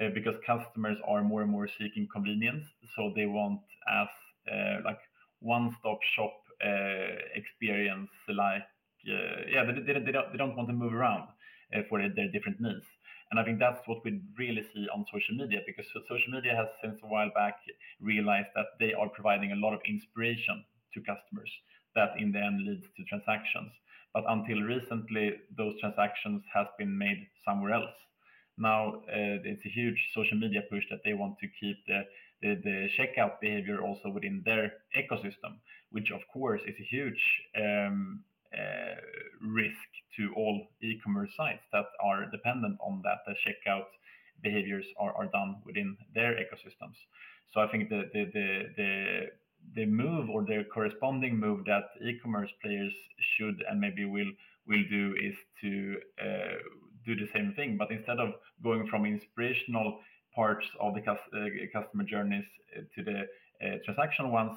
Uh, 0.00 0.08
because 0.14 0.34
customers 0.46 0.96
are 1.06 1.22
more 1.22 1.42
and 1.42 1.50
more 1.50 1.68
seeking 1.68 2.08
convenience. 2.10 2.64
So 2.96 3.12
they 3.14 3.26
want 3.26 3.60
as 3.86 4.08
uh, 4.50 4.76
like 4.82 4.98
one-stop 5.40 5.98
shop 6.14 6.39
Eh, 6.62 7.16
experience, 7.36 8.10
like 8.28 8.60
eh, 9.08 9.48
yeah, 9.48 9.64
they, 9.64 9.80
they, 9.80 9.98
they, 9.98 10.12
don't, 10.12 10.30
they 10.30 10.36
don't 10.36 10.54
want 10.56 10.68
to 10.68 10.74
move 10.74 10.92
around 10.92 11.26
eh, 11.72 11.80
for 11.88 12.06
their 12.06 12.28
different 12.30 12.60
needs. 12.60 12.84
And 13.30 13.40
I 13.40 13.44
think 13.44 13.58
that's 13.58 13.80
what 13.88 14.04
we 14.04 14.20
really 14.36 14.62
see 14.62 14.86
on 14.94 15.06
social 15.10 15.36
media 15.36 15.60
because 15.64 15.86
social 16.06 16.32
media 16.34 16.54
has 16.54 16.68
since 16.82 17.00
a 17.02 17.06
while 17.06 17.30
back 17.34 17.54
realized 17.98 18.48
that 18.54 18.66
they 18.78 18.92
are 18.92 19.08
providing 19.08 19.52
a 19.52 19.56
lot 19.56 19.72
of 19.72 19.80
inspiration 19.88 20.62
to 20.92 21.00
customers 21.00 21.50
that 21.94 22.10
in 22.18 22.30
the 22.30 22.40
end 22.40 22.60
leads 22.66 22.86
to 22.96 23.04
transactions. 23.04 23.72
but 24.12 24.24
until 24.28 24.60
recently, 24.60 25.36
those 25.56 25.80
transactions 25.80 26.42
has 26.52 26.66
been 26.78 26.98
made 26.98 27.26
somewhere 27.42 27.72
else. 27.72 27.96
Now 28.58 28.96
uh, 29.08 29.40
it's 29.48 29.64
a 29.64 29.70
huge 29.70 30.10
social 30.12 30.36
media 30.36 30.60
push 30.68 30.84
that 30.90 31.00
they 31.04 31.14
want 31.14 31.38
to 31.38 31.48
keep 31.58 31.78
the, 31.86 32.02
the, 32.42 32.54
the 32.64 32.88
checkout 32.96 33.40
behavior 33.40 33.80
also 33.82 34.10
within 34.10 34.42
their 34.44 34.72
ecosystem, 34.96 35.58
which 35.90 36.10
of 36.10 36.20
course 36.32 36.62
is 36.66 36.74
a 36.80 36.82
huge 36.82 37.22
um, 37.56 38.22
uh, 38.56 38.96
risk 39.42 39.88
to 40.16 40.32
all 40.34 40.68
e-commerce 40.82 41.30
sites 41.36 41.64
that 41.72 41.86
are 42.02 42.26
dependent 42.30 42.76
on 42.80 43.02
that 43.04 43.18
the 43.26 43.34
checkout 43.44 43.86
behaviors 44.42 44.86
are, 44.98 45.14
are 45.14 45.26
done 45.26 45.56
within 45.64 45.96
their 46.14 46.32
ecosystems. 46.32 46.96
So 47.52 47.60
I 47.60 47.68
think 47.68 47.88
the 47.88 48.10
the 48.12 48.24
the 48.32 48.48
the, 48.76 49.26
the 49.74 49.86
move 49.86 50.30
or 50.30 50.44
the 50.44 50.64
corresponding 50.72 51.38
move 51.38 51.64
that 51.66 51.84
e-commerce 52.02 52.50
players 52.62 52.92
should 53.36 53.62
and 53.68 53.80
maybe 53.80 54.04
will 54.04 54.32
will 54.66 54.84
do 54.88 55.14
is 55.20 55.34
to 55.60 55.96
uh, 56.22 56.56
do 57.04 57.14
the 57.14 57.28
same 57.32 57.52
thing, 57.54 57.76
but 57.76 57.90
instead 57.90 58.18
of 58.18 58.34
going 58.62 58.86
from 58.86 59.06
inspirational 59.06 59.98
parts 60.34 60.66
of 60.80 60.94
the 60.94 61.00
uh, 61.00 61.80
customer 61.80 62.04
journeys 62.04 62.44
uh, 62.76 62.82
to 62.94 63.02
the 63.02 63.20
uh, 63.62 63.76
transactional 63.86 64.30
ones, 64.30 64.56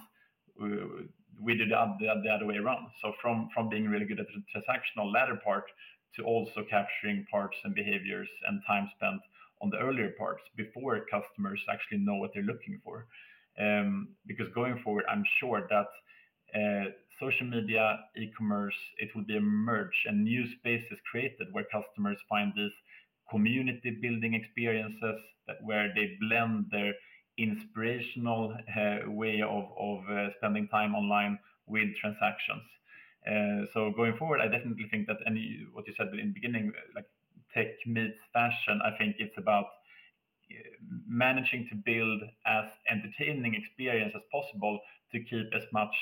we 1.42 1.56
did 1.58 1.70
the, 1.72 2.20
the, 2.24 2.30
other 2.30 2.46
way 2.46 2.58
around. 2.58 2.88
So 3.02 3.14
from 3.22 3.50
from 3.54 3.70
being 3.70 3.90
really 3.90 4.06
good 4.06 4.20
at 4.20 4.28
the 4.28 4.44
transactional 4.54 5.12
latter 5.12 5.40
part 5.44 5.66
to 6.16 6.24
also 6.24 6.64
capturing 6.70 7.26
parts 7.32 7.58
and 7.64 7.74
behaviors 7.74 8.30
and 8.48 8.62
time 8.68 8.90
spent 8.96 9.22
on 9.62 9.70
the 9.72 9.78
earlier 9.78 10.12
parts 10.18 10.44
before 10.56 11.00
customers 11.10 11.60
actually 11.72 12.00
know 12.00 12.16
what 12.16 12.32
they're 12.34 12.44
looking 12.44 12.80
for. 12.84 13.08
Um, 13.60 14.10
because 14.28 14.48
going 14.54 14.80
forward, 14.84 15.06
I'm 15.10 15.24
sure 15.40 15.68
that 15.70 15.88
social 17.20 17.48
media, 17.48 18.00
e-commerce, 18.18 18.76
it 18.98 19.10
will 19.16 19.24
be 19.24 19.38
a 19.38 19.42
merge 19.42 20.06
and 20.06 20.24
new 20.24 20.46
spaces 20.58 20.98
created 21.10 21.48
where 21.52 21.66
customers 21.72 22.18
find 22.30 22.52
these 22.56 22.72
community 23.34 23.92
building 24.06 24.34
experiences 24.36 25.20
that 25.48 25.58
where 25.68 25.88
they 25.96 26.06
blend 26.22 26.68
their 26.72 26.94
inspirational 27.38 28.56
uh, 28.78 28.98
way 29.22 29.42
of, 29.42 29.66
of 29.88 30.00
uh, 30.10 30.30
spending 30.38 30.68
time 30.68 30.94
online 30.96 31.40
with 31.66 31.90
transactions. 32.02 32.64
Uh, 33.26 33.66
so 33.74 33.92
going 33.96 34.16
forward, 34.18 34.42
I 34.42 34.48
definitely 34.48 34.88
think 34.92 35.08
that 35.08 35.18
any 35.26 35.66
what 35.74 35.88
you 35.88 35.94
said 35.98 36.08
in 36.14 36.28
the 36.28 36.34
beginning, 36.40 36.72
like 36.96 37.10
tech 37.54 37.68
meets 37.86 38.20
fashion, 38.34 38.82
I 38.84 38.92
think 38.98 39.16
it's 39.20 39.38
about 39.38 39.66
uh, 40.52 40.56
managing 41.08 41.68
to 41.70 41.76
build 41.76 42.22
as 42.46 42.66
entertaining 42.90 43.56
experience 43.56 44.14
as 44.16 44.22
possible 44.32 44.80
to 45.12 45.20
keep 45.30 45.48
as 45.56 45.64
much 45.72 45.96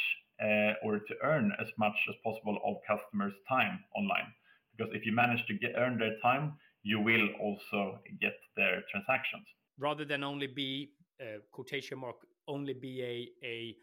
uh, 0.44 0.74
or 0.84 1.00
to 1.00 1.14
earn 1.24 1.54
as 1.60 1.68
much 1.78 1.98
as 2.10 2.16
possible 2.24 2.58
of 2.66 2.78
customers' 2.88 3.34
time 3.48 3.80
online. 3.96 4.34
Because 4.76 4.92
if 4.96 5.06
you 5.06 5.14
manage 5.14 5.46
to 5.48 5.54
get 5.54 5.74
earn 5.78 6.00
their 6.00 6.18
time, 6.22 6.54
you 6.84 7.00
will 7.00 7.28
also 7.40 8.00
get 8.20 8.34
their 8.56 8.84
transactions. 8.92 9.46
Rather 9.78 10.06
than 10.06 10.24
only 10.24 10.48
be 10.48 10.92
uh, 11.22 11.40
quotation 11.52 12.00
mark 12.00 12.16
only 12.48 12.74
be 12.74 13.02
a 13.04 13.30
a 13.46 13.76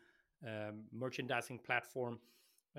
um, 0.47 0.85
merchandising 0.93 1.59
platform, 1.59 2.19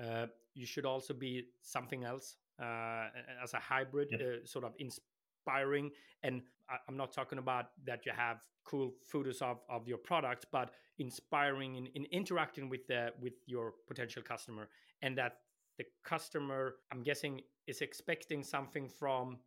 uh, 0.02 0.26
you 0.54 0.66
should 0.66 0.86
also 0.86 1.14
be 1.14 1.44
something 1.62 2.04
else 2.04 2.36
uh, 2.60 3.08
as 3.42 3.54
a 3.54 3.58
hybrid, 3.58 4.08
yes. 4.10 4.20
Uh, 4.20 4.46
sort 4.46 4.64
of 4.64 4.72
inspiring. 4.78 5.90
And 6.22 6.42
I, 6.68 6.76
am 6.88 6.96
not 6.96 7.12
talking 7.12 7.38
about 7.38 7.70
that 7.86 8.06
you 8.06 8.12
have 8.16 8.38
cool 8.64 8.92
photos 9.06 9.42
of, 9.42 9.60
of 9.68 9.88
your 9.88 9.98
product, 9.98 10.46
but 10.52 10.70
inspiring 10.98 11.76
in, 11.76 11.86
in 11.94 12.04
interacting 12.12 12.68
with 12.68 12.86
the 12.86 13.12
with 13.20 13.34
your 13.46 13.74
potential 13.86 14.22
customer, 14.22 14.68
and 15.02 15.16
that 15.18 15.38
the 15.78 15.84
customer, 16.04 16.74
I'm 16.92 17.02
guessing, 17.02 17.40
is 17.66 17.80
expecting 17.80 18.42
something 18.42 18.88
from 18.88 19.38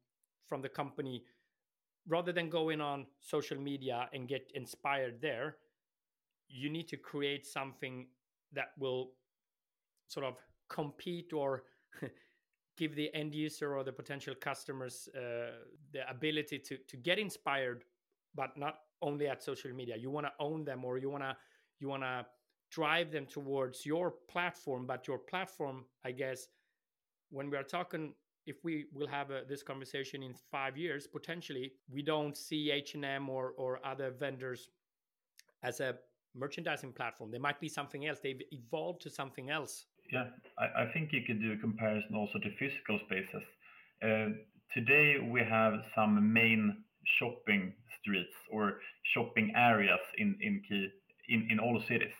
from 0.47 0.61
the 0.61 0.69
company 0.69 1.23
rather 2.07 2.31
than 2.31 2.49
going 2.49 2.81
on 2.81 3.05
social 3.19 3.57
media 3.57 4.09
and 4.13 4.27
get 4.27 4.51
inspired 4.55 5.21
there 5.21 5.57
you 6.47 6.69
need 6.69 6.87
to 6.87 6.97
create 6.97 7.45
something 7.45 8.07
that 8.51 8.71
will 8.77 9.11
sort 10.07 10.25
of 10.25 10.35
compete 10.69 11.33
or 11.33 11.63
give 12.77 12.95
the 12.95 13.13
end 13.13 13.33
user 13.33 13.75
or 13.75 13.83
the 13.83 13.91
potential 13.91 14.35
customers 14.39 15.09
uh, 15.15 15.51
the 15.93 16.09
ability 16.09 16.59
to 16.59 16.77
to 16.87 16.97
get 16.97 17.17
inspired 17.19 17.83
but 18.35 18.57
not 18.57 18.79
only 19.01 19.27
at 19.27 19.43
social 19.43 19.71
media. 19.71 19.95
You 19.97 20.09
want 20.09 20.25
to 20.25 20.31
own 20.39 20.63
them 20.63 20.83
or 20.83 20.97
you 20.97 21.09
want 21.09 21.23
to 21.23 21.35
you 21.79 21.89
want 21.89 22.03
to 22.03 22.25
drive 22.71 23.11
them 23.11 23.25
towards 23.27 23.85
your 23.85 24.11
platform 24.27 24.87
but 24.87 25.07
your 25.07 25.19
platform 25.19 25.85
i 26.03 26.11
guess 26.11 26.47
when 27.29 27.49
we 27.51 27.55
are 27.55 27.63
talking 27.63 28.13
if 28.45 28.63
we 28.63 28.85
will 28.93 29.07
have 29.07 29.31
a, 29.31 29.43
this 29.47 29.63
conversation 29.63 30.23
in 30.23 30.33
five 30.51 30.77
years 30.77 31.07
potentially 31.07 31.73
we 31.89 32.01
don't 32.01 32.37
see 32.37 32.71
h&m 32.71 33.29
or, 33.29 33.53
or 33.57 33.79
other 33.85 34.11
vendors 34.11 34.69
as 35.63 35.79
a 35.79 35.95
merchandising 36.35 36.91
platform 36.91 37.31
they 37.31 37.37
might 37.37 37.59
be 37.59 37.69
something 37.69 38.05
else 38.07 38.19
they've 38.21 38.41
evolved 38.51 39.01
to 39.01 39.09
something 39.09 39.49
else 39.49 39.85
yeah, 40.11 40.25
I, 40.59 40.83
I 40.83 40.91
think 40.93 41.11
you 41.11 41.21
could 41.25 41.41
do 41.41 41.53
a 41.53 41.57
comparison 41.57 42.15
also 42.15 42.39
to 42.39 42.49
physical 42.59 42.99
spaces. 43.05 43.43
Uh, 44.03 44.29
today 44.73 45.17
we 45.31 45.41
have 45.41 45.73
some 45.95 46.33
main 46.33 46.83
shopping 47.19 47.73
streets 47.99 48.35
or 48.51 48.79
shopping 49.13 49.53
areas 49.55 49.99
in 50.17 50.35
in 50.41 50.61
key 50.67 50.89
in, 51.29 51.47
in 51.49 51.59
all 51.59 51.81
cities. 51.87 52.13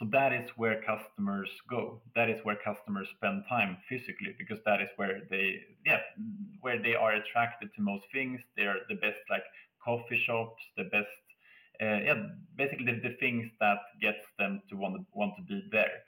So 0.00 0.06
that 0.12 0.32
is 0.32 0.50
where 0.56 0.82
customers 0.82 1.50
go. 1.68 2.02
That 2.16 2.30
is 2.30 2.40
where 2.44 2.56
customers 2.56 3.08
spend 3.16 3.44
time 3.48 3.78
physically 3.88 4.34
because 4.38 4.58
that 4.66 4.80
is 4.80 4.88
where 4.96 5.22
they 5.30 5.60
yeah 5.86 6.00
where 6.62 6.82
they 6.82 6.96
are 6.96 7.12
attracted 7.12 7.70
to 7.76 7.82
most 7.82 8.06
things. 8.12 8.40
They 8.56 8.64
are 8.64 8.78
the 8.88 8.96
best 8.96 9.20
like 9.30 9.44
coffee 9.84 10.22
shops, 10.26 10.62
the 10.78 10.84
best 10.84 11.08
uh, 11.82 12.00
yeah 12.08 12.22
basically 12.56 12.86
the, 12.86 13.10
the 13.10 13.16
things 13.20 13.50
that 13.60 13.78
gets 14.00 14.24
them 14.38 14.62
to 14.70 14.76
want 14.76 14.96
to, 14.96 15.06
want 15.14 15.36
to 15.36 15.42
be 15.42 15.62
there 15.70 16.02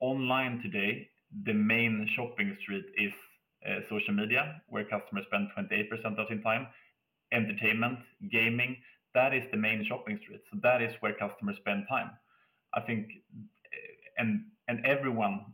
online 0.00 0.60
today, 0.62 1.08
the 1.44 1.54
main 1.54 2.08
shopping 2.16 2.56
street 2.62 2.86
is 2.98 3.12
uh, 3.68 3.80
social 3.88 4.14
media, 4.14 4.60
where 4.68 4.84
customers 4.84 5.24
spend 5.26 5.48
28% 5.54 6.18
of 6.18 6.28
their 6.28 6.38
time. 6.38 6.68
Entertainment, 7.32 7.98
gaming, 8.30 8.76
that 9.14 9.34
is 9.34 9.44
the 9.50 9.56
main 9.56 9.84
shopping 9.84 10.18
street. 10.22 10.40
So 10.52 10.58
that 10.62 10.82
is 10.82 10.94
where 11.00 11.14
customers 11.14 11.56
spend 11.58 11.86
time. 11.88 12.10
I 12.74 12.80
think, 12.80 13.08
uh, 13.74 14.20
and 14.20 14.44
and 14.68 14.84
everyone 14.84 15.46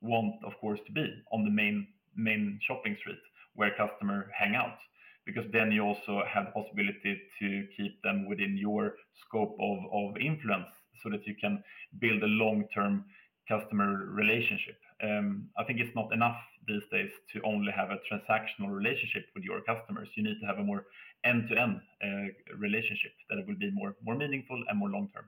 want, 0.00 0.34
of 0.44 0.52
course, 0.60 0.80
to 0.86 0.92
be 0.92 1.06
on 1.32 1.44
the 1.44 1.50
main 1.50 1.86
main 2.14 2.58
shopping 2.66 2.96
street 3.00 3.22
where 3.54 3.72
customer 3.76 4.30
hang 4.38 4.54
out, 4.54 4.78
because 5.24 5.46
then 5.52 5.72
you 5.72 5.82
also 5.82 6.22
have 6.32 6.46
the 6.46 6.52
possibility 6.52 7.20
to 7.38 7.66
keep 7.76 8.02
them 8.02 8.26
within 8.28 8.56
your 8.56 8.94
scope 9.22 9.56
of 9.60 9.78
of 9.92 10.16
influence, 10.18 10.68
so 11.02 11.10
that 11.10 11.26
you 11.26 11.34
can 11.40 11.62
build 11.98 12.22
a 12.22 12.26
long 12.26 12.64
term 12.74 13.04
customer 13.48 14.06
relationship. 14.22 14.76
Um, 15.02 15.48
I 15.56 15.64
think 15.64 15.78
it's 15.80 15.94
not 15.94 16.12
enough 16.12 16.36
these 16.66 16.82
days 16.90 17.10
to 17.32 17.40
only 17.42 17.70
have 17.70 17.90
a 17.90 17.98
transactional 18.10 18.70
relationship 18.70 19.24
with 19.34 19.44
your 19.44 19.60
customers. 19.62 20.08
You 20.16 20.24
need 20.24 20.40
to 20.40 20.46
have 20.46 20.58
a 20.58 20.64
more 20.64 20.86
end-to-end 21.24 21.80
uh, 22.02 22.56
relationship 22.58 23.12
that 23.28 23.46
will 23.46 23.54
be 23.54 23.70
more 23.70 23.94
more 24.02 24.16
meaningful 24.16 24.60
and 24.68 24.78
more 24.78 24.90
long-term. 24.90 25.26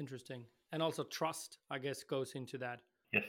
Interesting, 0.00 0.44
and 0.72 0.82
also 0.82 1.04
trust, 1.04 1.58
I 1.70 1.78
guess, 1.78 2.02
goes 2.02 2.34
into 2.34 2.58
that. 2.58 2.80
Yes, 3.12 3.24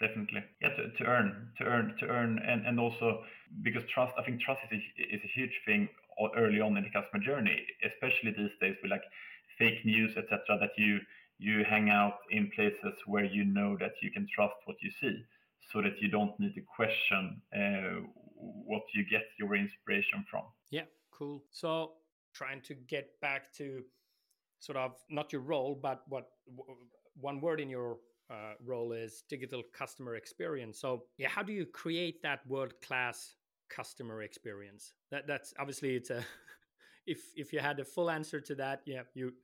definitely. 0.00 0.44
Yeah, 0.62 0.68
to, 0.70 0.90
to 0.90 1.04
earn, 1.04 1.48
to 1.58 1.64
earn, 1.64 1.96
to 2.00 2.06
earn, 2.06 2.38
and 2.46 2.66
and 2.66 2.78
also 2.78 3.22
because 3.62 3.82
trust, 3.92 4.14
I 4.18 4.22
think 4.22 4.40
trust 4.40 4.60
is 4.70 4.80
a, 4.80 5.14
is 5.14 5.20
a 5.24 5.28
huge 5.34 5.60
thing 5.66 5.88
early 6.36 6.60
on 6.60 6.76
in 6.76 6.84
the 6.84 6.90
customer 6.90 7.22
journey, 7.22 7.58
especially 7.84 8.30
these 8.30 8.54
days 8.60 8.76
with 8.82 8.90
like 8.90 9.02
fake 9.58 9.84
news, 9.84 10.16
etc. 10.16 10.38
That 10.60 10.70
you 10.76 11.00
you 11.38 11.64
hang 11.64 11.90
out 11.90 12.18
in 12.30 12.50
places 12.54 12.94
where 13.06 13.24
you 13.24 13.44
know 13.44 13.76
that 13.80 13.92
you 14.02 14.10
can 14.10 14.26
trust 14.32 14.54
what 14.66 14.76
you 14.80 14.90
see 15.00 15.24
so 15.72 15.82
that 15.82 16.00
you 16.00 16.08
don't 16.08 16.38
need 16.38 16.54
to 16.54 16.60
question 16.60 17.40
uh, 17.54 18.06
what 18.36 18.82
you 18.94 19.04
get 19.04 19.24
your 19.38 19.56
inspiration 19.56 20.24
from. 20.30 20.42
Yeah, 20.70 20.84
cool. 21.10 21.42
So 21.50 21.92
trying 22.32 22.60
to 22.62 22.74
get 22.74 23.20
back 23.20 23.52
to 23.54 23.82
sort 24.64 24.78
of 24.78 24.92
not 25.10 25.32
your 25.32 25.42
role, 25.42 25.78
but 25.80 26.02
what 26.08 26.28
one 27.20 27.40
word 27.40 27.60
in 27.60 27.68
your 27.68 27.98
uh, 28.30 28.54
role 28.64 28.92
is 28.92 29.24
digital 29.28 29.62
customer 29.76 30.16
experience. 30.16 30.80
So 30.80 31.04
yeah, 31.18 31.28
how 31.28 31.42
do 31.42 31.52
you 31.52 31.66
create 31.66 32.22
that 32.22 32.46
world 32.46 32.72
class 32.80 33.34
customer 33.68 34.22
experience? 34.22 34.94
That 35.10 35.26
that's 35.26 35.52
obviously 35.58 35.96
it's 35.96 36.10
a 36.10 36.24
if 37.06 37.20
if 37.36 37.52
you 37.52 37.60
had 37.60 37.78
a 37.80 37.84
full 37.84 38.10
answer 38.10 38.40
to 38.40 38.54
that, 38.56 38.80
yeah, 38.86 39.02
you 39.14 39.34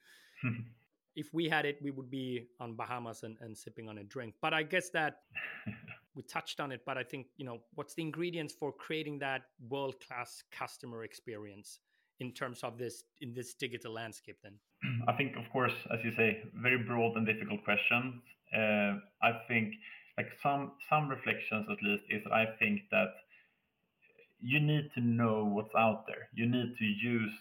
if 1.17 1.35
we 1.35 1.49
had 1.49 1.67
it, 1.67 1.79
we 1.83 1.91
would 1.91 2.11
be 2.11 2.47
on 2.59 2.75
Bahamas 2.75 3.23
and, 3.23 3.37
and 3.41 3.57
sipping 3.57 3.89
on 3.89 3.99
a 3.99 4.05
drink. 4.05 4.35
But 4.41 4.55
I 4.55 4.63
guess 4.63 4.89
that 4.91 5.19
we 6.15 6.23
touched 6.23 6.61
on 6.61 6.73
it. 6.73 6.81
But 6.87 6.97
I 6.97 7.03
think 7.03 7.27
you 7.37 7.45
know 7.45 7.59
what's 7.75 7.95
the 7.95 8.03
ingredients 8.03 8.55
for 8.59 8.73
creating 8.73 9.19
that 9.19 9.43
world 9.69 9.97
class 10.01 10.43
customer 10.51 11.05
experience 11.05 11.81
in 12.21 12.33
terms 12.33 12.63
of 12.63 12.79
this 12.79 13.05
in 13.21 13.33
this 13.35 13.55
digital 13.55 13.93
landscape? 13.93 14.37
Then 14.43 14.55
I 15.09 15.13
think, 15.15 15.37
of 15.37 15.51
course, 15.53 15.73
as 15.93 15.99
you 16.05 16.13
say, 16.13 16.43
very 16.55 16.79
broad 16.79 17.17
and 17.17 17.27
difficult 17.27 17.65
questions. 17.65 18.15
Uh, 18.55 18.99
I 19.23 19.33
think 19.49 19.75
like 20.17 20.29
some 20.43 20.73
some 20.89 21.09
reflections 21.09 21.67
at 21.71 21.83
least 21.83 22.05
is 22.11 22.23
I 22.33 22.45
think 22.59 22.83
that 22.91 23.13
you 24.41 24.61
need 24.61 24.91
to 24.95 25.01
know 25.01 25.45
what's 25.45 25.75
out 25.75 26.07
there. 26.07 26.29
You 26.35 26.47
need 26.47 26.77
to 26.79 26.85
use 26.85 27.33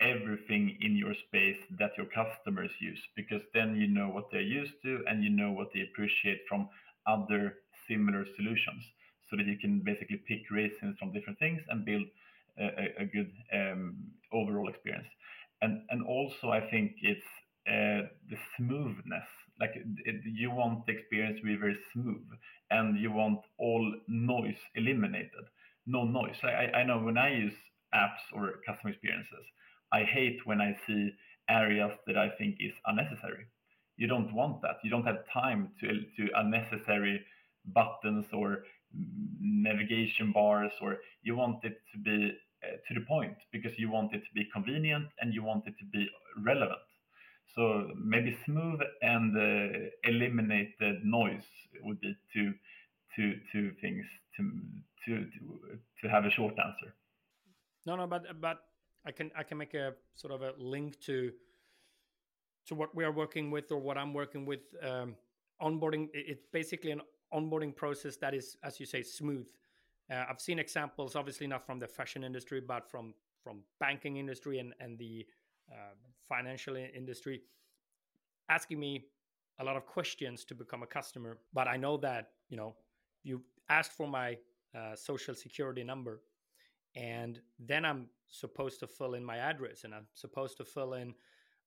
everything 0.00 0.78
in 0.80 0.96
your 0.96 1.14
space 1.26 1.58
that 1.78 1.90
your 1.96 2.06
customers 2.06 2.70
use 2.80 3.00
because 3.16 3.42
then 3.52 3.74
you 3.74 3.88
know 3.88 4.08
what 4.08 4.30
they're 4.30 4.40
used 4.40 4.74
to 4.82 5.02
and 5.08 5.24
you 5.24 5.30
know 5.30 5.50
what 5.50 5.68
they 5.74 5.80
appreciate 5.80 6.40
from 6.48 6.68
other 7.06 7.56
similar 7.88 8.24
solutions 8.36 8.84
so 9.28 9.36
that 9.36 9.46
you 9.46 9.58
can 9.58 9.80
basically 9.80 10.16
pick 10.28 10.42
raisins 10.50 10.96
from 10.98 11.12
different 11.12 11.38
things 11.38 11.60
and 11.68 11.84
build 11.84 12.04
a, 13.02 13.04
good 13.06 13.30
um, 13.52 13.96
overall 14.32 14.68
experience 14.68 15.06
and 15.62 16.02
also 16.06 16.50
i 16.50 16.60
think 16.70 16.92
it's 17.02 17.26
uh, 17.68 18.06
the 18.30 18.36
smoothness 18.56 19.28
like 19.60 19.74
you 20.24 20.50
want 20.50 20.86
the 20.86 20.92
experience 20.92 21.38
to 21.38 21.44
be 21.46 21.56
very 21.56 21.76
smooth 21.92 22.26
and 22.70 22.98
you 22.98 23.10
want 23.12 23.40
all 23.58 23.94
noise 24.08 24.60
eliminated 24.74 25.44
no 25.86 26.04
noise 26.04 26.36
I, 26.42 26.78
I 26.78 26.84
know 26.84 26.98
when 26.98 27.18
i 27.18 27.30
use 27.34 27.54
apps 27.94 28.24
or 28.32 28.60
customer 28.66 28.90
experiences 28.92 29.44
I 29.92 30.04
hate 30.04 30.40
when 30.44 30.60
I 30.60 30.76
see 30.86 31.10
areas 31.48 31.92
that 32.06 32.18
I 32.18 32.28
think 32.38 32.56
is 32.60 32.72
unnecessary. 32.86 33.46
You 33.96 34.06
don't 34.06 34.32
want 34.32 34.62
that. 34.62 34.76
You 34.84 34.90
don't 34.90 35.04
have 35.06 35.24
time 35.32 35.70
to 35.80 35.88
to 36.16 36.30
unnecessary 36.36 37.24
buttons 37.64 38.26
or 38.32 38.64
navigation 39.40 40.32
bars, 40.32 40.72
or 40.80 40.98
you 41.22 41.36
want 41.36 41.64
it 41.64 41.80
to 41.92 41.98
be 41.98 42.32
to 42.62 42.94
the 42.94 43.04
point 43.06 43.36
because 43.52 43.78
you 43.78 43.90
want 43.90 44.12
it 44.14 44.20
to 44.20 44.32
be 44.34 44.44
convenient 44.52 45.08
and 45.20 45.32
you 45.34 45.42
want 45.42 45.66
it 45.66 45.74
to 45.78 45.84
be 45.84 46.08
relevant. 46.44 46.80
So 47.54 47.88
maybe 47.96 48.36
smooth 48.44 48.80
and 49.02 49.36
uh, 49.36 49.88
eliminate 50.04 50.78
the 50.78 51.00
noise 51.02 51.46
would 51.82 52.00
be 52.00 52.16
two 52.32 52.54
two 53.16 53.34
two 53.52 53.72
things 53.80 54.04
to 54.36 54.42
to 55.04 55.24
to 55.24 55.78
to 56.02 56.08
have 56.08 56.24
a 56.24 56.30
short 56.30 56.54
answer. 56.58 56.94
No, 57.86 57.96
no, 57.96 58.06
but 58.06 58.40
but 58.40 58.58
I 59.06 59.12
can 59.12 59.30
I 59.36 59.42
can 59.42 59.58
make 59.58 59.74
a 59.74 59.94
sort 60.14 60.32
of 60.32 60.42
a 60.42 60.52
link 60.58 61.00
to 61.06 61.32
to 62.66 62.74
what 62.74 62.94
we 62.94 63.04
are 63.04 63.12
working 63.12 63.50
with 63.50 63.72
or 63.72 63.78
what 63.78 63.96
I'm 63.96 64.12
working 64.12 64.44
with. 64.44 64.60
Um, 64.82 65.16
onboarding 65.60 66.08
it's 66.12 66.46
basically 66.52 66.92
an 66.92 67.00
onboarding 67.32 67.74
process 67.74 68.16
that 68.16 68.34
is, 68.34 68.56
as 68.62 68.78
you 68.78 68.86
say, 68.86 69.02
smooth. 69.02 69.46
Uh, 70.10 70.24
I've 70.28 70.40
seen 70.40 70.58
examples, 70.58 71.16
obviously 71.16 71.46
not 71.46 71.66
from 71.66 71.78
the 71.78 71.86
fashion 71.86 72.24
industry, 72.24 72.60
but 72.60 72.90
from 72.90 73.14
from 73.42 73.60
banking 73.80 74.16
industry 74.16 74.58
and 74.58 74.74
and 74.80 74.98
the 74.98 75.26
uh, 75.70 75.94
financial 76.28 76.76
industry, 76.76 77.42
asking 78.48 78.80
me 78.80 79.04
a 79.60 79.64
lot 79.64 79.76
of 79.76 79.86
questions 79.86 80.44
to 80.44 80.54
become 80.54 80.82
a 80.82 80.86
customer. 80.86 81.38
But 81.52 81.68
I 81.68 81.76
know 81.76 81.96
that 81.98 82.30
you 82.48 82.56
know 82.56 82.74
you 83.22 83.42
asked 83.68 83.92
for 83.92 84.06
my 84.08 84.36
uh, 84.74 84.94
social 84.94 85.34
security 85.34 85.82
number 85.84 86.20
and 86.96 87.40
then 87.58 87.84
i'm 87.84 88.06
supposed 88.28 88.80
to 88.80 88.86
fill 88.86 89.14
in 89.14 89.24
my 89.24 89.38
address 89.38 89.84
and 89.84 89.94
i'm 89.94 90.06
supposed 90.14 90.56
to 90.56 90.64
fill 90.64 90.94
in 90.94 91.14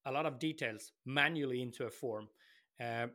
a 0.05 0.11
lot 0.11 0.25
of 0.25 0.39
details 0.39 0.91
manually 1.05 1.61
into 1.61 1.85
a 1.85 1.89
form 1.89 2.27
uh, 2.83 3.07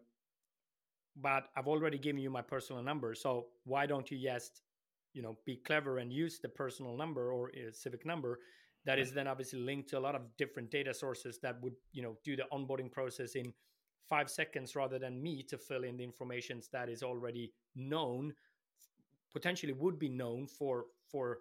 but 1.16 1.48
i've 1.56 1.68
already 1.68 1.98
given 1.98 2.20
you 2.20 2.30
my 2.30 2.42
personal 2.42 2.82
number 2.82 3.14
so 3.14 3.46
why 3.64 3.86
don't 3.86 4.10
you 4.10 4.18
just 4.18 4.62
you 5.16 5.22
know 5.22 5.37
be 5.46 5.57
clever 5.57 5.98
and 5.98 6.12
use 6.12 6.38
the 6.38 6.48
personal 6.48 6.96
number 6.96 7.33
or 7.33 7.48
a 7.50 7.72
civic 7.72 8.05
number 8.05 8.38
that 8.85 8.98
is 9.00 9.12
then 9.12 9.26
obviously 9.26 9.59
linked 9.59 9.88
to 9.88 9.98
a 9.98 10.05
lot 10.07 10.14
of 10.14 10.22
different 10.37 10.70
data 10.70 10.94
sources 10.94 11.38
that 11.42 11.61
would 11.62 11.74
you 11.92 12.02
know 12.02 12.16
do 12.22 12.37
the 12.37 12.44
onboarding 12.52 12.92
process 12.92 13.35
in 13.35 13.52
five 14.09 14.31
seconds 14.31 14.76
rather 14.76 14.98
than 14.98 15.20
me 15.20 15.42
to 15.42 15.59
fill 15.59 15.85
in 15.85 15.96
the 15.96 16.05
information 16.05 16.61
that 16.72 16.88
is 16.88 17.02
already 17.02 17.52
known 17.74 18.33
potentially 19.33 19.72
would 19.72 19.98
be 19.98 20.09
known 20.09 20.46
for 20.46 20.87
for 21.11 21.38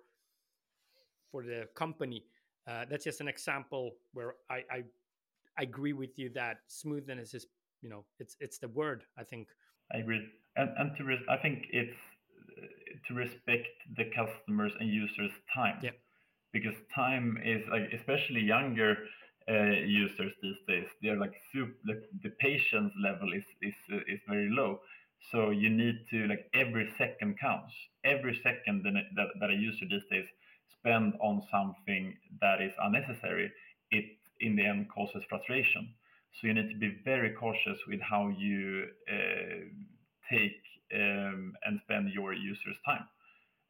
for 1.31 1.43
the 1.43 1.67
company. 1.75 2.23
Uh, 2.67 2.85
that's 2.89 3.03
just 3.03 3.21
an 3.21 3.27
example 3.27 3.91
where 4.13 4.35
I, 4.49 4.63
I, 4.71 4.83
I 5.57 5.63
agree 5.63 5.93
with 5.93 6.17
you 6.17 6.29
that 6.29 6.57
smoothness 6.67 7.33
is 7.33 7.45
you 7.81 7.89
know 7.89 8.05
it's 8.19 8.37
it's 8.39 8.57
the 8.57 8.69
word 8.69 9.03
I 9.17 9.23
think. 9.23 9.49
I 9.93 9.97
agree, 9.99 10.21
and 10.55 10.69
and 10.77 10.97
to 10.97 11.17
I 11.29 11.37
think 11.37 11.67
it's 11.71 11.91
uh, 11.91 12.14
to 13.07 13.13
respect 13.13 13.67
the 13.97 14.05
customers 14.15 14.71
and 14.79 14.89
users' 14.89 15.31
time. 15.53 15.79
Yeah. 15.81 15.91
Because 16.53 16.75
time 16.93 17.37
is 17.43 17.61
like 17.69 17.91
especially 17.93 18.41
younger 18.41 18.97
uh, 19.49 19.77
users 19.85 20.31
these 20.41 20.57
days, 20.67 20.87
they're 21.01 21.17
like 21.17 21.33
super. 21.51 21.73
The, 21.83 22.01
the 22.23 22.29
patience 22.39 22.93
level 23.03 23.33
is 23.33 23.43
is 23.61 23.75
uh, 23.91 23.97
is 24.07 24.19
very 24.27 24.49
low. 24.49 24.79
So 25.31 25.49
you 25.49 25.69
need 25.69 26.05
to 26.11 26.27
like 26.27 26.49
every 26.53 26.89
second 26.97 27.39
counts. 27.39 27.73
Every 28.03 28.39
second 28.43 28.83
that, 28.83 29.29
that, 29.39 29.49
a 29.49 29.53
user 29.53 29.85
these 29.89 30.05
days 30.11 30.27
spend 30.77 31.13
on 31.21 31.41
something 31.51 32.15
that 32.41 32.61
is 32.61 32.73
unnecessary, 32.81 33.51
it 33.91 34.05
in 34.39 34.55
the 34.55 34.65
end 34.65 34.87
causes 34.93 35.23
frustration. 35.29 35.93
So 36.39 36.47
you 36.47 36.53
need 36.53 36.69
to 36.69 36.77
be 36.77 36.97
very 37.03 37.31
cautious 37.33 37.79
with 37.87 38.01
how 38.01 38.27
you 38.27 38.85
uh, 39.09 39.69
take 40.29 40.61
um, 40.93 41.53
and 41.65 41.79
spend 41.83 42.11
your 42.13 42.33
users' 42.33 42.77
time. 42.85 43.05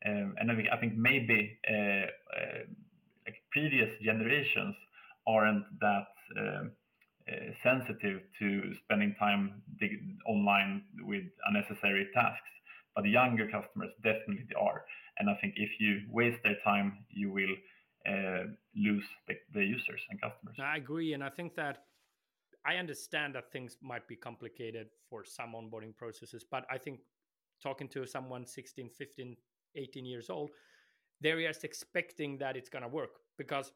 Um, 0.06 0.36
and 0.40 0.52
I 0.52 0.56
think, 0.56 0.68
I 0.72 0.78
think 0.78 0.94
maybe 0.96 1.58
uh, 1.70 1.74
uh, 1.74 2.64
like 3.26 3.38
previous 3.52 3.90
generations 4.04 4.76
aren't 5.28 5.66
that 5.80 6.08
um, 6.38 6.72
uh, 7.28 7.52
sensitive 7.64 8.22
to 8.40 8.74
spending 8.84 9.16
time 9.18 9.64
online 10.28 10.84
with 11.02 11.24
unnecessary 11.48 12.08
tasks, 12.14 12.54
but 12.96 13.06
younger 13.06 13.48
customers 13.50 13.90
definitely 14.04 14.56
are. 14.60 14.86
And 15.18 15.30
I 15.30 15.36
think 15.36 15.54
if 15.56 15.72
you 15.80 16.02
waste 16.12 16.38
their 16.44 16.58
time, 16.64 17.06
you 17.10 17.32
will 17.32 17.56
uh, 18.08 18.44
lose 18.76 19.04
the, 19.28 19.36
the 19.54 19.66
users 19.66 20.02
and 20.10 20.22
customers. 20.22 20.56
I 20.60 20.78
agree. 20.78 21.14
And 21.14 21.24
I 21.24 21.30
think 21.30 21.56
that 21.56 21.86
I 22.66 22.76
understand 22.78 23.36
that 23.36 23.52
things 23.52 23.78
might 23.82 24.08
be 24.08 24.16
complicated 24.16 24.88
for 25.10 25.24
some 25.24 25.54
onboarding 25.54 25.96
processes, 25.96 26.44
but 26.50 26.66
I 26.70 26.78
think 26.78 27.00
talking 27.62 27.88
to 27.90 28.06
someone 28.06 28.46
16, 28.46 28.90
15, 28.90 29.36
18 29.76 30.06
years 30.06 30.30
old, 30.30 30.50
they're 31.22 31.42
just 31.42 31.64
expecting 31.64 32.38
that 32.40 32.58
it's 32.58 32.70
going 32.70 32.82
to 32.82 32.88
work 32.88 33.20
because, 33.38 33.72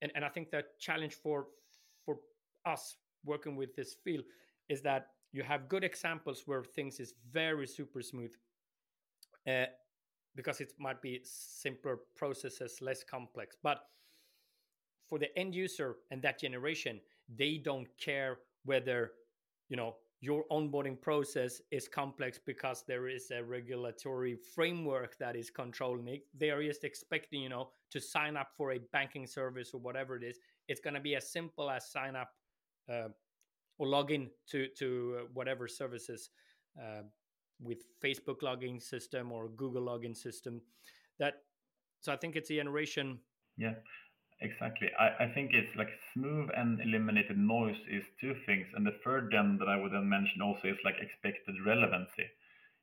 and, 0.00 0.12
and 0.14 0.24
I 0.24 0.28
think 0.28 0.50
the 0.50 0.64
challenge 0.78 1.14
for 1.14 1.46
for 2.04 2.18
us 2.66 2.96
working 3.24 3.56
with 3.56 3.74
this 3.74 3.94
field 4.04 4.24
is 4.68 4.82
that 4.82 5.08
you 5.32 5.42
have 5.42 5.68
good 5.68 5.84
examples 5.84 6.42
where 6.46 6.62
things 6.62 7.00
is 7.00 7.14
very 7.32 7.66
super 7.66 8.00
smooth, 8.02 8.32
uh, 9.48 9.64
because 10.36 10.60
it 10.60 10.72
might 10.78 11.02
be 11.02 11.20
simpler 11.24 11.98
processes, 12.16 12.78
less 12.80 13.02
complex. 13.02 13.56
But 13.62 13.80
for 15.08 15.18
the 15.18 15.36
end 15.38 15.54
user 15.54 15.96
and 16.10 16.22
that 16.22 16.40
generation, 16.40 17.00
they 17.28 17.58
don't 17.58 17.88
care 17.98 18.38
whether, 18.64 19.12
you 19.68 19.76
know, 19.76 19.96
your 20.20 20.44
onboarding 20.50 20.98
process 20.98 21.60
is 21.70 21.86
complex 21.86 22.40
because 22.46 22.82
there 22.88 23.08
is 23.08 23.30
a 23.30 23.44
regulatory 23.44 24.36
framework 24.54 25.18
that 25.18 25.36
is 25.36 25.50
controlling 25.50 26.08
it. 26.08 26.22
They 26.34 26.50
are 26.50 26.62
just 26.62 26.82
expecting, 26.82 27.42
you 27.42 27.50
know, 27.50 27.68
to 27.90 28.00
sign 28.00 28.34
up 28.34 28.48
for 28.56 28.72
a 28.72 28.78
banking 28.90 29.26
service 29.26 29.74
or 29.74 29.80
whatever 29.80 30.16
it 30.16 30.22
is. 30.22 30.38
It's 30.66 30.80
going 30.80 30.94
to 30.94 31.00
be 31.00 31.14
as 31.14 31.30
simple 31.30 31.70
as 31.70 31.90
sign 31.90 32.16
up 32.16 32.30
uh, 32.90 33.08
or 33.78 33.86
log 33.86 34.12
in 34.12 34.30
to 34.50 34.68
to 34.78 35.16
uh, 35.18 35.24
whatever 35.34 35.68
services 35.68 36.30
uh, 36.80 37.02
with 37.60 37.84
Facebook 38.02 38.40
login 38.40 38.82
system 38.82 39.30
or 39.30 39.48
Google 39.48 39.82
login 39.82 40.16
system. 40.16 40.62
That 41.18 41.42
so 42.00 42.12
I 42.12 42.16
think 42.16 42.34
it's 42.34 42.50
a 42.50 42.54
generation. 42.54 43.18
Yeah, 43.58 43.74
exactly. 44.40 44.88
I, 44.98 45.24
I 45.24 45.32
think 45.34 45.52
it's 45.52 45.74
like 45.76 45.88
smooth 46.12 46.50
and 46.56 46.80
eliminated 46.80 47.38
noise 47.38 47.76
is 47.90 48.04
two 48.20 48.34
things, 48.46 48.66
and 48.74 48.86
the 48.86 48.98
third 49.04 49.30
then 49.32 49.58
that 49.58 49.68
I 49.68 49.76
would 49.76 49.92
then 49.92 50.08
mention 50.08 50.42
also 50.42 50.68
is 50.68 50.78
like 50.84 50.96
expected 51.00 51.54
relevancy. 51.64 52.26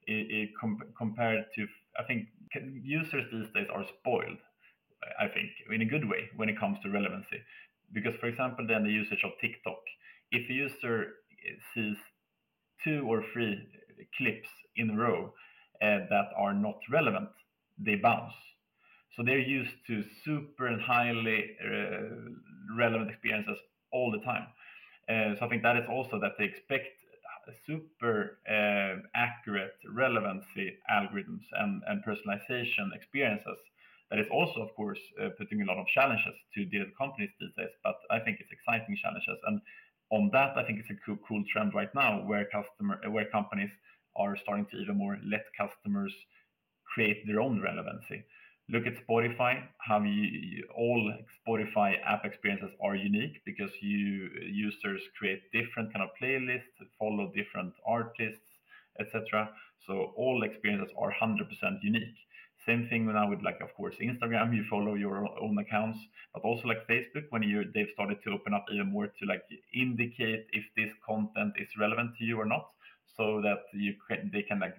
It, 0.07 0.27
it 0.31 0.49
com- 0.59 0.81
compared 0.97 1.45
to 1.55 1.67
I 1.99 2.03
think 2.03 2.27
users 2.83 3.25
these 3.31 3.51
days 3.53 3.67
are 3.73 3.85
spoiled. 3.99 4.39
I 5.19 5.27
think 5.27 5.49
in 5.71 5.81
a 5.81 5.85
good 5.85 6.07
way 6.09 6.29
when 6.35 6.49
it 6.49 6.59
comes 6.59 6.77
to 6.83 6.89
relevancy, 6.89 7.41
because 7.93 8.15
for 8.19 8.27
example, 8.27 8.65
then 8.67 8.83
the 8.83 8.91
usage 8.91 9.23
of 9.23 9.31
TikTok. 9.41 9.81
If 10.31 10.49
a 10.49 10.53
user 10.53 11.13
sees 11.73 11.97
two 12.83 13.05
or 13.07 13.23
three 13.33 13.57
clips 14.17 14.49
in 14.75 14.91
a 14.91 14.95
row 14.95 15.33
uh, 15.81 15.99
that 16.09 16.29
are 16.37 16.53
not 16.53 16.79
relevant, 16.91 17.29
they 17.77 17.95
bounce. 17.95 18.33
So 19.15 19.23
they're 19.23 19.39
used 19.39 19.75
to 19.87 20.03
super 20.23 20.67
and 20.67 20.81
highly 20.81 21.57
uh, 21.63 22.77
relevant 22.77 23.09
experiences 23.09 23.57
all 23.91 24.11
the 24.11 24.19
time. 24.19 24.47
Uh, 25.09 25.35
so 25.37 25.45
I 25.45 25.49
think 25.49 25.63
that 25.63 25.77
is 25.77 25.85
also 25.89 26.19
that 26.19 26.33
they 26.37 26.45
expect 26.45 26.87
super 27.65 28.39
uh, 28.47 29.01
accurate 29.15 29.75
relevancy 29.89 30.77
algorithms 30.91 31.43
and, 31.59 31.81
and 31.87 32.03
personalization 32.03 32.93
experiences. 32.95 33.57
That 34.09 34.19
is 34.19 34.27
also, 34.31 34.61
of 34.61 34.75
course, 34.75 34.99
uh, 35.21 35.29
putting 35.37 35.61
a 35.61 35.65
lot 35.65 35.77
of 35.77 35.87
challenges 35.87 36.35
to 36.55 36.65
the 36.65 36.85
companies 36.97 37.29
these 37.39 37.51
days. 37.57 37.73
But 37.83 37.95
I 38.09 38.19
think 38.19 38.39
it's 38.39 38.51
exciting 38.51 38.97
challenges, 39.01 39.39
and 39.47 39.61
on 40.11 40.29
that, 40.33 40.57
I 40.57 40.63
think 40.65 40.79
it's 40.79 40.89
a 40.89 40.99
cool, 41.05 41.17
cool 41.27 41.43
trend 41.51 41.73
right 41.73 41.93
now 41.95 42.19
where 42.27 42.45
customer, 42.45 42.99
where 43.09 43.25
companies 43.25 43.71
are 44.17 44.35
starting 44.35 44.65
to 44.71 44.77
even 44.77 44.97
more 44.97 45.17
let 45.25 45.45
customers 45.57 46.13
create 46.93 47.25
their 47.25 47.39
own 47.39 47.61
relevancy. 47.61 48.23
Look 48.69 48.87
at 48.87 48.95
Spotify, 49.05 49.63
how 49.79 50.01
you, 50.03 50.65
all 50.75 51.13
Spotify 51.45 51.95
app 52.05 52.23
experiences 52.23 52.71
are 52.81 52.95
unique 52.95 53.41
because 53.45 53.71
you 53.81 54.29
users 54.49 55.01
create 55.17 55.51
different 55.51 55.91
kind 55.91 56.03
of 56.03 56.09
playlists, 56.21 56.79
follow 56.97 57.31
different 57.35 57.73
artists, 57.85 58.45
etc. 58.99 59.49
So 59.85 60.13
all 60.15 60.43
experiences 60.43 60.93
are 60.97 61.13
100% 61.21 61.83
unique. 61.83 62.15
Same 62.65 62.87
thing 62.87 63.07
now 63.07 63.29
with 63.29 63.41
like, 63.41 63.59
of 63.61 63.73
course, 63.73 63.95
Instagram, 64.01 64.55
you 64.55 64.63
follow 64.69 64.93
your 64.93 65.27
own 65.41 65.57
accounts, 65.57 65.97
but 66.33 66.43
also 66.43 66.67
like 66.67 66.87
Facebook, 66.87 67.25
when 67.31 67.41
you 67.41 67.65
they've 67.73 67.89
started 67.93 68.21
to 68.23 68.31
open 68.31 68.53
up 68.53 68.65
even 68.71 68.91
more 68.91 69.07
to 69.07 69.25
like 69.25 69.43
indicate 69.73 70.45
if 70.53 70.63
this 70.77 70.93
content 71.05 71.53
is 71.57 71.67
relevant 71.79 72.11
to 72.19 72.23
you 72.23 72.37
or 72.39 72.45
not, 72.45 72.69
so 73.17 73.41
that 73.41 73.63
you 73.73 73.95
can, 74.07 74.29
they 74.31 74.43
can 74.43 74.59
like 74.59 74.75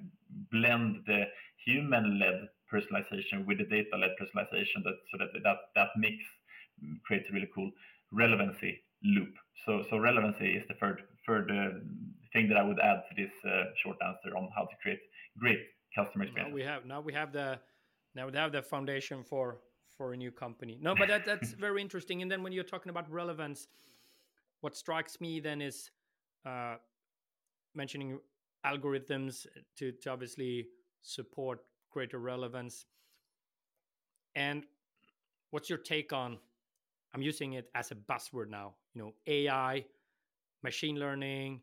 blend 0.51 1.03
the 1.07 1.25
human-led 1.65 2.49
personalization 2.73 3.47
with 3.47 3.59
the 3.59 3.65
data-led 3.65 4.11
personalization, 4.21 4.83
that 4.85 4.97
so 5.11 5.19
that 5.19 5.29
that 5.43 5.57
that 5.77 5.89
mix 5.97 6.17
creates 7.05 7.29
a 7.31 7.33
really 7.33 7.51
cool 7.55 7.71
relevancy 8.11 8.83
loop. 9.05 9.35
So 9.67 9.85
so 9.89 9.99
relevancy 9.99 10.57
is 10.57 10.65
the 10.69 10.75
third 10.75 11.03
third 11.27 11.51
uh, 11.51 11.79
thing 12.33 12.49
that 12.49 12.57
I 12.57 12.63
would 12.63 12.81
add 12.81 13.03
to 13.09 13.23
this 13.23 13.33
uh, 13.45 13.65
short 13.83 13.97
answer 14.05 14.37
on 14.37 14.49
how 14.57 14.63
to 14.63 14.77
create 14.83 15.01
great 15.39 15.61
customer 15.95 16.25
experience. 16.25 16.51
Now 16.51 16.55
we 16.55 16.63
have 16.63 16.87
now 16.87 17.01
we 17.01 17.13
have 17.13 17.33
the 17.33 17.59
now 18.15 18.27
we 18.27 18.37
have 18.37 18.53
the 18.53 18.63
foundation 18.63 19.23
for 19.23 19.59
for 19.97 20.13
a 20.13 20.17
new 20.17 20.31
company. 20.31 20.79
No, 20.81 20.95
but 20.95 21.09
that 21.09 21.25
that's 21.25 21.53
very 21.67 21.81
interesting. 21.81 22.23
And 22.23 22.31
then 22.31 22.43
when 22.43 22.53
you're 22.53 22.65
talking 22.65 22.91
about 22.91 23.11
relevance, 23.11 23.69
what 24.61 24.77
strikes 24.77 25.21
me 25.21 25.41
then 25.41 25.61
is 25.63 25.91
uh, 26.47 26.77
mentioning 27.75 28.19
algorithms 28.65 29.47
to 29.77 29.93
to 29.93 30.11
obviously 30.11 30.69
support 31.03 31.61
greater 31.93 32.19
relevance. 32.19 32.87
And 34.35 34.65
what's 35.51 35.69
your 35.69 35.79
take 35.79 36.13
on? 36.13 36.39
I'm 37.15 37.23
using 37.23 37.53
it 37.55 37.69
as 37.75 37.91
a 37.91 37.95
buzzword 37.95 38.49
now. 38.49 38.75
You 38.95 39.03
know, 39.03 39.15
AI, 39.27 39.85
machine 40.63 40.97
learning, 40.97 41.61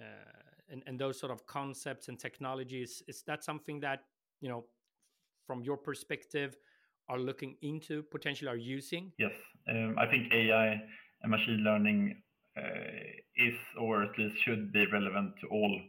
uh, 0.00 0.04
and 0.68 0.82
and 0.86 0.98
those 0.98 1.18
sort 1.18 1.32
of 1.32 1.46
concepts 1.46 2.08
and 2.08 2.18
technologies. 2.18 3.02
Is 3.06 3.22
that 3.26 3.44
something 3.44 3.80
that 3.80 4.04
you 4.40 4.48
know 4.48 4.64
from 5.46 5.62
your 5.62 5.76
perspective 5.76 6.56
are 7.08 7.18
looking 7.18 7.56
into 7.62 8.02
potentially 8.04 8.48
are 8.48 8.56
using 8.56 9.12
yes 9.18 9.32
um, 9.68 9.96
i 9.98 10.06
think 10.06 10.32
ai 10.32 10.80
and 11.22 11.30
machine 11.30 11.62
learning 11.68 12.16
uh, 12.56 13.00
is 13.36 13.54
or 13.78 14.04
at 14.04 14.16
least 14.18 14.36
should 14.44 14.72
be 14.72 14.86
relevant 14.92 15.32
to 15.40 15.48
all 15.48 15.80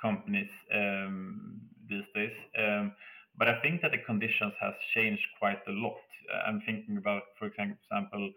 companies 0.00 0.50
um, 0.74 1.60
these 1.88 2.04
days 2.14 2.36
um, 2.58 2.92
but 3.38 3.48
i 3.48 3.60
think 3.60 3.80
that 3.82 3.92
the 3.92 3.98
conditions 3.98 4.52
has 4.60 4.74
changed 4.94 5.26
quite 5.38 5.60
a 5.68 5.72
lot 5.72 5.98
i'm 6.46 6.60
thinking 6.66 6.96
about 6.96 7.22
for 7.38 7.46
example 7.46 8.32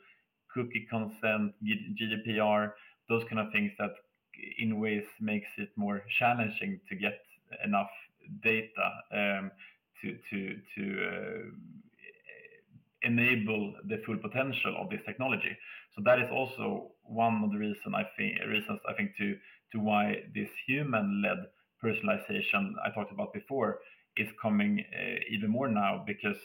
cookie 0.54 0.88
consent 0.90 1.54
gdpr 2.00 2.72
those 3.10 3.24
kind 3.30 3.40
of 3.40 3.52
things 3.52 3.72
that 3.80 3.92
in 4.60 4.80
ways 4.80 5.04
makes 5.20 5.50
it 5.58 5.70
more 5.76 6.04
challenging 6.20 6.80
to 6.88 6.96
get 6.96 7.20
enough 7.64 7.90
data 8.44 8.88
um, 9.14 9.52
to 10.02 10.18
to 10.30 10.58
to 10.76 10.84
uh, 11.08 11.50
enable 13.04 13.74
the 13.88 13.98
full 14.06 14.18
potential 14.18 14.76
of 14.80 14.90
this 14.90 15.02
technology. 15.06 15.58
So 15.96 16.02
that 16.06 16.20
is 16.20 16.30
also 16.32 16.92
one 17.04 17.44
of 17.44 17.52
the 17.52 17.58
reason 17.58 17.96
I 17.96 18.06
think 18.18 18.40
reasons 18.48 18.80
I 18.88 18.94
think 18.94 19.16
to 19.18 19.38
to 19.74 19.80
why 19.80 20.24
this 20.36 20.50
human-led 20.68 21.48
personalization 21.84 22.74
I 22.86 22.90
talked 22.94 23.12
about 23.12 23.34
before 23.34 23.80
is 24.18 24.30
coming 24.42 24.84
uh, 24.94 25.20
even 25.30 25.50
more 25.50 25.68
now 25.68 26.04
because 26.06 26.38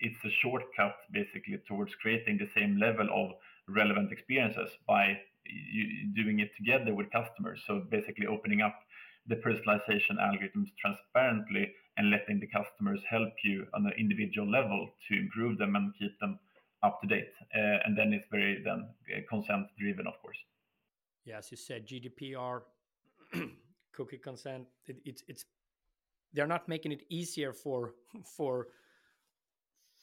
it's 0.00 0.22
a 0.24 0.30
shortcut 0.42 0.96
basically 1.12 1.58
towards 1.66 1.94
creating 1.94 2.38
the 2.38 2.48
same 2.54 2.78
level 2.78 3.08
of 3.12 3.30
relevant 3.68 4.12
experiences 4.12 4.70
by 4.86 5.16
doing 6.14 6.40
it 6.40 6.50
together 6.56 6.94
with 6.94 7.10
customers. 7.10 7.62
So 7.66 7.82
basically 7.90 8.26
opening 8.26 8.60
up 8.60 8.78
the 9.28 9.36
personalization 9.36 10.18
algorithms 10.20 10.68
transparently 10.80 11.72
and 11.96 12.10
letting 12.10 12.40
the 12.40 12.46
customers 12.46 13.00
help 13.08 13.32
you 13.42 13.66
on 13.74 13.86
an 13.86 13.92
individual 13.98 14.50
level 14.50 14.90
to 15.08 15.18
improve 15.18 15.58
them 15.58 15.76
and 15.76 15.92
keep 15.98 16.18
them 16.20 16.38
up 16.82 17.00
to 17.00 17.06
date. 17.06 17.32
Uh, 17.54 17.78
and 17.84 17.96
then 17.96 18.12
it's 18.12 18.26
very 18.30 18.62
then 18.64 18.88
uh, 19.14 19.20
consent 19.28 19.66
driven, 19.78 20.06
of 20.06 20.14
course. 20.22 20.36
Yeah, 21.24 21.38
as 21.38 21.50
you 21.50 21.56
said, 21.56 21.88
GDPR, 21.88 22.60
cookie 23.92 24.18
consent. 24.18 24.66
It, 24.86 24.98
it's 25.04 25.22
it's 25.26 25.44
they're 26.32 26.46
not 26.46 26.68
making 26.68 26.92
it 26.92 27.02
easier 27.08 27.52
for 27.52 27.94
for 28.36 28.68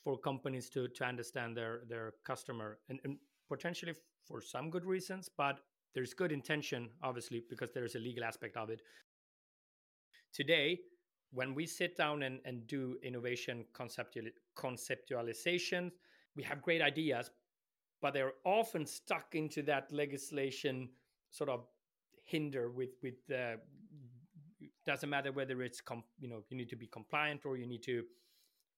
for 0.04 0.18
companies 0.18 0.70
to 0.70 0.88
to 0.88 1.04
understand 1.06 1.56
their 1.56 1.82
their 1.88 2.14
customer 2.24 2.80
and, 2.90 3.00
and 3.04 3.18
potentially 3.50 3.94
for 4.26 4.42
some 4.42 4.70
good 4.70 4.86
reasons, 4.86 5.30
but 5.38 5.60
there's 5.94 6.14
good 6.14 6.32
intention, 6.32 6.90
obviously, 7.04 7.44
because 7.50 7.72
there's 7.72 7.96
a 7.96 8.00
legal 8.00 8.24
aspect 8.24 8.58
of 8.58 8.70
it. 8.70 8.82
Today, 10.34 10.80
when 11.32 11.54
we 11.54 11.66
sit 11.66 11.96
down 11.98 12.24
and, 12.24 12.40
and 12.46 12.66
do 12.68 12.98
innovation 13.04 13.66
conceptual, 13.74 14.26
conceptualization, 14.58 15.92
we 16.36 16.44
have 16.44 16.62
great 16.62 16.82
ideas, 16.82 17.30
but 18.02 18.14
they're 18.14 18.34
often 18.46 18.86
stuck 18.86 19.36
into 19.36 19.62
that 19.64 19.92
legislation 19.92 20.90
sort 21.30 21.50
of 21.50 21.66
hinder 22.26 22.72
with 22.72 22.92
with 23.04 23.16
uh, 23.32 23.58
doesn't 24.86 25.09
matter 25.09 25.32
whether 25.32 25.61
it's 25.61 25.82
com- 25.82 26.03
you 26.20 26.28
know 26.28 26.43
you 26.49 26.57
need 26.57 26.70
to 26.70 26.76
be 26.76 26.88
compliant 26.88 27.45
or 27.45 27.57
you 27.57 27.66
need 27.66 27.84
to 27.84 28.03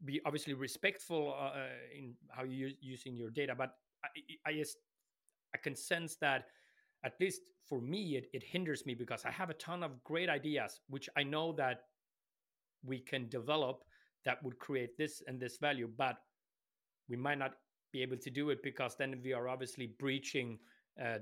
be 0.04 0.22
obviously 0.26 0.54
respectful 0.54 1.34
uh, 1.38 1.58
uh 1.60 1.98
in 1.98 2.14
how 2.30 2.44
you're 2.44 2.70
using 2.82 3.16
your 3.16 3.30
data 3.30 3.56
but 3.56 3.76
I, 4.04 4.50
I 4.50 4.54
just 4.54 4.78
I 5.54 5.58
can 5.58 5.76
sense 5.76 6.16
that 6.18 6.46
at 7.04 7.14
least 7.20 7.42
for 7.68 7.82
me 7.82 8.18
it, 8.18 8.28
it 8.34 8.44
hinders 8.44 8.86
me 8.86 8.94
because 8.94 9.26
I 9.26 9.32
have 9.32 9.50
a 9.50 9.54
ton 9.56 9.84
of 9.84 10.04
great 10.04 10.30
ideas 10.30 10.82
which 10.90 11.10
I 11.18 11.24
know 11.24 11.54
that 11.54 11.82
we 12.84 13.00
can 13.00 13.30
develop 13.30 13.84
that 14.26 14.44
would 14.44 14.60
create 14.60 14.98
this 14.98 15.24
and 15.28 15.40
this 15.40 15.58
value 15.58 15.90
but 15.98 16.18
we 17.10 17.16
might 17.16 17.38
not 17.38 17.54
be 17.92 18.02
able 18.02 18.18
to 18.18 18.30
do 18.30 18.50
it 18.50 18.62
because 18.64 18.96
then 18.98 19.20
we 19.24 19.34
are 19.34 19.48
obviously 19.48 19.88
breaching 20.00 20.60
uh, 21.02 21.20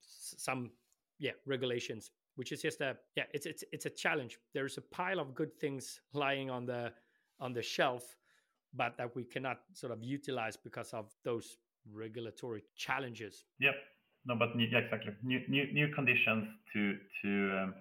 some 0.00 0.70
yeah 1.18 1.32
regulations 1.46 2.10
which 2.36 2.52
is 2.52 2.62
just 2.62 2.80
a 2.80 2.96
yeah 3.16 3.24
it's 3.32 3.46
it's 3.46 3.64
it's 3.72 3.86
a 3.86 3.90
challenge 3.90 4.38
there's 4.52 4.78
a 4.78 4.82
pile 4.82 5.20
of 5.20 5.34
good 5.34 5.54
things 5.58 6.00
lying 6.12 6.50
on 6.50 6.66
the 6.66 6.92
on 7.40 7.52
the 7.52 7.62
shelf 7.62 8.16
but 8.76 8.96
that 8.98 9.14
we 9.14 9.24
cannot 9.24 9.58
sort 9.72 9.92
of 9.92 10.02
utilize 10.02 10.56
because 10.56 10.92
of 10.92 11.06
those 11.24 11.58
regulatory 11.92 12.64
challenges. 12.76 13.44
Yep. 13.60 13.74
No, 14.26 14.36
but 14.36 14.48
yeah, 14.58 14.78
exactly. 14.78 15.12
New 15.22 15.40
new 15.48 15.72
new 15.72 15.88
conditions 15.94 16.48
to 16.72 16.96
to 17.22 17.58
um, 17.58 17.74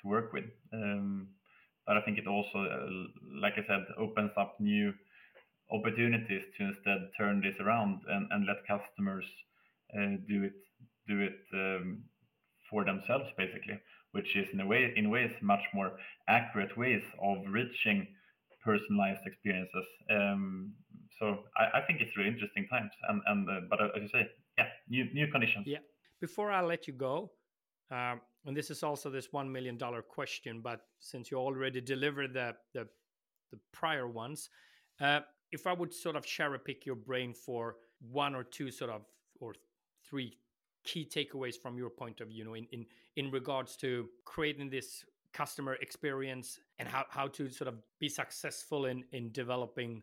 to 0.00 0.08
work 0.08 0.32
with. 0.32 0.44
Um, 0.72 1.28
but 1.86 1.96
I 1.96 2.00
think 2.02 2.18
it 2.18 2.26
also, 2.26 2.58
uh, 2.58 2.86
like 3.40 3.54
I 3.54 3.66
said, 3.66 3.84
opens 3.98 4.30
up 4.36 4.56
new 4.58 4.94
opportunities 5.70 6.42
to 6.56 6.64
instead 6.64 7.10
turn 7.18 7.40
this 7.40 7.54
around 7.60 8.00
and, 8.08 8.28
and 8.30 8.46
let 8.46 8.66
customers 8.66 9.24
uh, 9.94 10.16
do 10.28 10.44
it 10.44 10.54
do 11.08 11.20
it 11.20 11.40
um, 11.52 12.04
for 12.72 12.84
themselves, 12.84 13.26
basically, 13.38 13.78
which 14.12 14.34
is 14.34 14.48
in 14.52 14.60
a 14.60 14.66
way 14.66 14.92
in 14.96 15.10
ways 15.10 15.30
much 15.42 15.62
more 15.72 15.92
accurate 16.28 16.76
ways 16.76 17.02
of 17.22 17.36
reaching 17.48 18.08
personalized 18.64 19.20
experiences. 19.26 19.86
Um, 20.10 20.72
so 21.20 21.40
I, 21.56 21.78
I, 21.78 21.80
think 21.86 22.00
it's 22.00 22.16
really 22.16 22.30
interesting 22.30 22.66
times, 22.68 22.90
and 23.08 23.22
and 23.26 23.48
uh, 23.48 23.60
but 23.70 23.80
uh, 23.80 23.88
as 23.96 24.02
you 24.02 24.08
say, 24.08 24.28
yeah, 24.58 24.66
new 24.88 25.04
new 25.12 25.28
conditions. 25.28 25.66
Yeah. 25.66 25.78
Before 26.20 26.50
I 26.50 26.62
let 26.62 26.88
you 26.88 26.94
go, 26.94 27.30
um, 27.90 28.20
and 28.46 28.56
this 28.56 28.70
is 28.70 28.82
also 28.82 29.10
this 29.10 29.32
one 29.32 29.50
million 29.52 29.76
dollar 29.76 30.02
question, 30.02 30.60
but 30.60 30.80
since 30.98 31.30
you 31.30 31.36
already 31.36 31.80
delivered 31.80 32.32
the 32.32 32.56
the, 32.72 32.88
the 33.50 33.58
prior 33.72 34.08
ones, 34.08 34.50
uh, 35.00 35.20
if 35.52 35.66
I 35.66 35.72
would 35.72 35.92
sort 35.92 36.16
of 36.16 36.24
cherry 36.24 36.58
pick 36.58 36.86
your 36.86 36.96
brain 36.96 37.34
for 37.34 37.76
one 38.10 38.34
or 38.34 38.42
two 38.42 38.70
sort 38.70 38.90
of 38.90 39.02
or 39.40 39.54
three 40.08 40.38
key 40.84 41.04
takeaways 41.04 41.56
from 41.60 41.76
your 41.76 41.90
point 41.90 42.20
of 42.20 42.28
view, 42.28 42.38
you 42.38 42.44
know, 42.44 42.54
in 42.54 42.66
in 42.72 42.86
in 43.16 43.30
regards 43.30 43.76
to 43.76 44.08
creating 44.24 44.70
this 44.70 45.04
customer 45.32 45.74
experience 45.80 46.60
and 46.78 46.88
how, 46.88 47.04
how 47.08 47.26
to 47.26 47.48
sort 47.48 47.68
of 47.68 47.76
be 47.98 48.08
successful 48.08 48.86
in 48.86 49.04
in 49.12 49.32
developing 49.32 50.02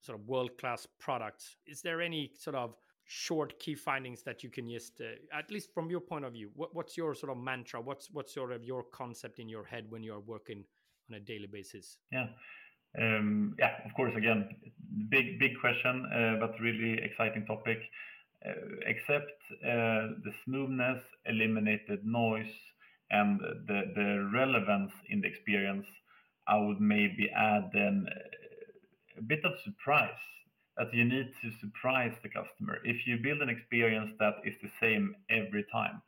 sort 0.00 0.18
of 0.18 0.26
world 0.26 0.56
class 0.58 0.86
products. 0.98 1.56
Is 1.66 1.82
there 1.82 2.00
any 2.00 2.32
sort 2.38 2.56
of 2.56 2.74
short 3.04 3.58
key 3.58 3.74
findings 3.74 4.22
that 4.22 4.44
you 4.44 4.48
can 4.48 4.70
just, 4.70 5.00
uh, 5.00 5.36
at 5.36 5.50
least 5.50 5.74
from 5.74 5.90
your 5.90 6.00
point 6.00 6.24
of 6.24 6.32
view, 6.32 6.48
what, 6.54 6.74
what's 6.74 6.96
your 6.96 7.12
sort 7.14 7.32
of 7.32 7.38
mantra? 7.38 7.80
What's 7.80 8.08
what's 8.12 8.32
sort 8.32 8.52
of 8.52 8.64
your 8.64 8.84
concept 8.84 9.38
in 9.40 9.48
your 9.48 9.64
head 9.64 9.86
when 9.88 10.02
you're 10.02 10.20
working 10.20 10.64
on 11.10 11.16
a 11.16 11.20
daily 11.20 11.48
basis? 11.48 11.98
Yeah. 12.12 12.28
Um, 13.00 13.54
yeah, 13.58 13.72
of 13.84 13.94
course. 13.94 14.12
Again, 14.16 14.48
big 15.10 15.38
big 15.38 15.52
question, 15.60 16.06
uh, 16.14 16.36
but 16.40 16.58
really 16.60 16.98
exciting 17.02 17.46
topic. 17.46 17.78
Uh, 18.46 18.52
accept 18.88 19.32
uh, 19.64 20.16
the 20.24 20.32
smoothness, 20.44 21.02
eliminated 21.26 22.04
noise, 22.06 22.54
and 23.10 23.40
the 23.40 23.92
the 23.94 24.30
relevance 24.32 24.92
in 25.08 25.20
the 25.20 25.28
experience, 25.28 25.86
I 26.46 26.56
would 26.56 26.80
maybe 26.80 27.28
add 27.30 27.70
then 27.72 28.06
a 29.18 29.22
bit 29.22 29.44
of 29.44 29.52
surprise 29.64 30.22
that 30.76 30.92
you 30.94 31.04
need 31.04 31.32
to 31.42 31.50
surprise 31.60 32.14
the 32.22 32.28
customer. 32.28 32.78
If 32.84 33.06
you 33.06 33.18
build 33.18 33.42
an 33.42 33.48
experience 33.50 34.12
that 34.18 34.36
is 34.44 34.54
the 34.62 34.70
same 34.80 35.14
every 35.28 35.64
time, 35.72 36.00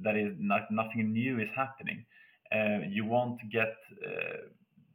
that 0.00 0.16
is 0.16 0.34
not 0.38 0.70
nothing 0.70 1.12
new 1.12 1.38
is 1.38 1.50
happening. 1.54 2.04
Uh, 2.52 2.80
you 2.88 3.04
want 3.04 3.38
to 3.40 3.46
get 3.46 3.74
uh, 4.06 4.36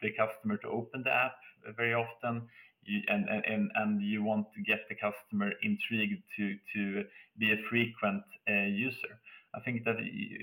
the 0.01 0.11
customer 0.11 0.57
to 0.57 0.67
open 0.67 1.03
the 1.03 1.11
app 1.11 1.35
very 1.77 1.93
often. 1.93 2.47
And, 3.09 3.29
and 3.29 3.71
and 3.75 4.01
you 4.01 4.23
want 4.23 4.47
to 4.55 4.61
get 4.61 4.79
the 4.89 4.95
customer 4.95 5.51
intrigued 5.61 6.23
to 6.37 6.55
to 6.73 7.03
be 7.37 7.51
a 7.51 7.57
frequent 7.69 8.23
uh, 8.49 8.65
user. 8.87 9.13
I 9.53 9.59
think 9.59 9.85
that 9.85 9.97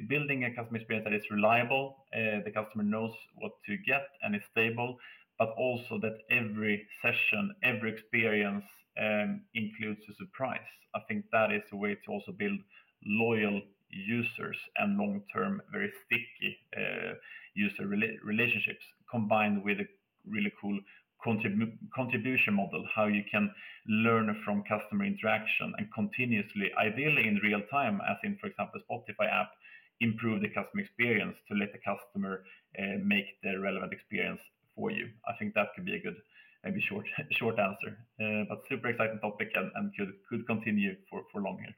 building 0.09 0.45
a 0.45 0.55
customer 0.55 0.78
experience 0.78 1.05
that 1.05 1.14
is 1.14 1.30
reliable, 1.30 2.05
uh, 2.14 2.41
the 2.45 2.53
customer 2.55 2.84
knows 2.84 3.14
what 3.34 3.53
to 3.66 3.76
get 3.78 4.07
and 4.22 4.36
is 4.36 4.43
stable, 4.51 4.99
but 5.39 5.51
also 5.57 5.99
that 5.99 6.18
every 6.30 6.86
session, 7.03 7.55
every 7.62 7.91
experience 7.93 8.64
um, 9.01 9.43
includes 9.55 10.01
a 10.09 10.14
surprise. 10.14 10.70
I 10.95 11.01
think 11.09 11.24
that 11.32 11.51
is 11.53 11.62
a 11.72 11.76
way 11.76 11.97
to 12.05 12.12
also 12.12 12.32
build 12.32 12.59
loyal 13.05 13.61
users 13.91 14.57
and 14.76 14.99
long-term, 14.99 15.62
very 15.72 15.93
sticky 16.05 16.59
uh, 16.76 17.14
user 17.55 17.84
rela- 17.84 18.18
relationships, 18.22 18.84
combined 19.11 19.64
with 19.64 19.80
a 19.80 19.86
really 20.26 20.53
cool 20.61 20.78
contribution 21.23 22.55
model, 22.55 22.85
how 22.95 23.07
you 23.07 23.23
can 23.31 23.53
learn 23.87 24.41
from 24.45 24.62
customer 24.69 25.05
interaction 25.05 25.73
and 25.79 25.93
continuously, 25.93 26.71
ideally 26.79 27.27
in 27.27 27.37
real 27.43 27.62
time, 27.71 28.01
as 28.09 28.16
in, 28.25 28.37
for 28.41 28.47
example, 28.47 28.81
Spotify 28.89 29.31
app, 29.31 29.51
improve 30.01 30.41
the 30.43 30.49
customer 30.49 30.83
experience 30.83 31.37
to 31.49 31.55
let 31.55 31.73
the 31.73 31.79
customer 31.79 32.45
uh, 32.79 32.99
make 33.05 33.27
the 33.43 33.59
relevant 33.59 33.93
experience 33.93 34.41
for 34.75 34.91
you. 34.91 35.09
I 35.27 35.33
think 35.39 35.55
that 35.55 35.69
could 35.75 35.85
be 35.85 35.97
a 35.97 36.01
good, 36.01 36.16
maybe 36.64 36.81
short 36.89 37.07
short 37.33 37.59
answer, 37.59 37.99
uh, 38.23 38.45
but 38.49 38.62
super 38.69 38.89
exciting 38.89 39.19
topic 39.21 39.51
and, 39.55 39.71
and 39.75 39.93
could 39.97 40.12
could 40.29 40.47
continue 40.47 40.95
for 41.11 41.23
for 41.33 41.41
long 41.41 41.59
here. 41.59 41.75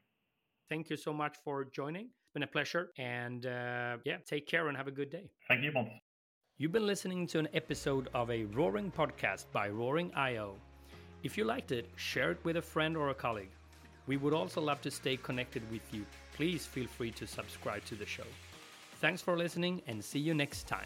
Thank 0.69 0.89
you 0.89 0.97
so 0.97 1.11
much 1.11 1.35
for 1.43 1.65
joining. 1.65 2.05
It's 2.05 2.33
been 2.33 2.43
a 2.43 2.47
pleasure, 2.47 2.91
and 2.97 3.45
uh, 3.45 3.97
yeah, 4.05 4.17
take 4.25 4.47
care 4.47 4.67
and 4.67 4.77
have 4.77 4.87
a 4.87 4.91
good 4.91 5.09
day. 5.09 5.31
Thank 5.47 5.63
you, 5.63 5.71
Pontus. 5.71 6.10
You've 6.61 6.71
been 6.71 6.85
listening 6.85 7.25
to 7.25 7.39
an 7.39 7.47
episode 7.55 8.07
of 8.13 8.29
a 8.29 8.43
Roaring 8.43 8.91
podcast 8.91 9.45
by 9.51 9.67
Roaring 9.67 10.11
IO. 10.13 10.53
If 11.23 11.35
you 11.35 11.43
liked 11.43 11.71
it, 11.71 11.89
share 11.95 12.29
it 12.29 12.37
with 12.43 12.57
a 12.57 12.61
friend 12.61 12.95
or 12.95 13.09
a 13.09 13.15
colleague. 13.15 13.49
We 14.05 14.17
would 14.17 14.31
also 14.31 14.61
love 14.61 14.79
to 14.81 14.91
stay 14.91 15.17
connected 15.17 15.63
with 15.71 15.81
you. 15.91 16.05
Please 16.33 16.67
feel 16.67 16.85
free 16.85 17.09
to 17.13 17.25
subscribe 17.25 17.83
to 17.85 17.95
the 17.95 18.05
show. 18.05 18.29
Thanks 18.99 19.23
for 19.23 19.35
listening 19.35 19.81
and 19.87 20.05
see 20.05 20.19
you 20.19 20.35
next 20.35 20.67
time. 20.67 20.85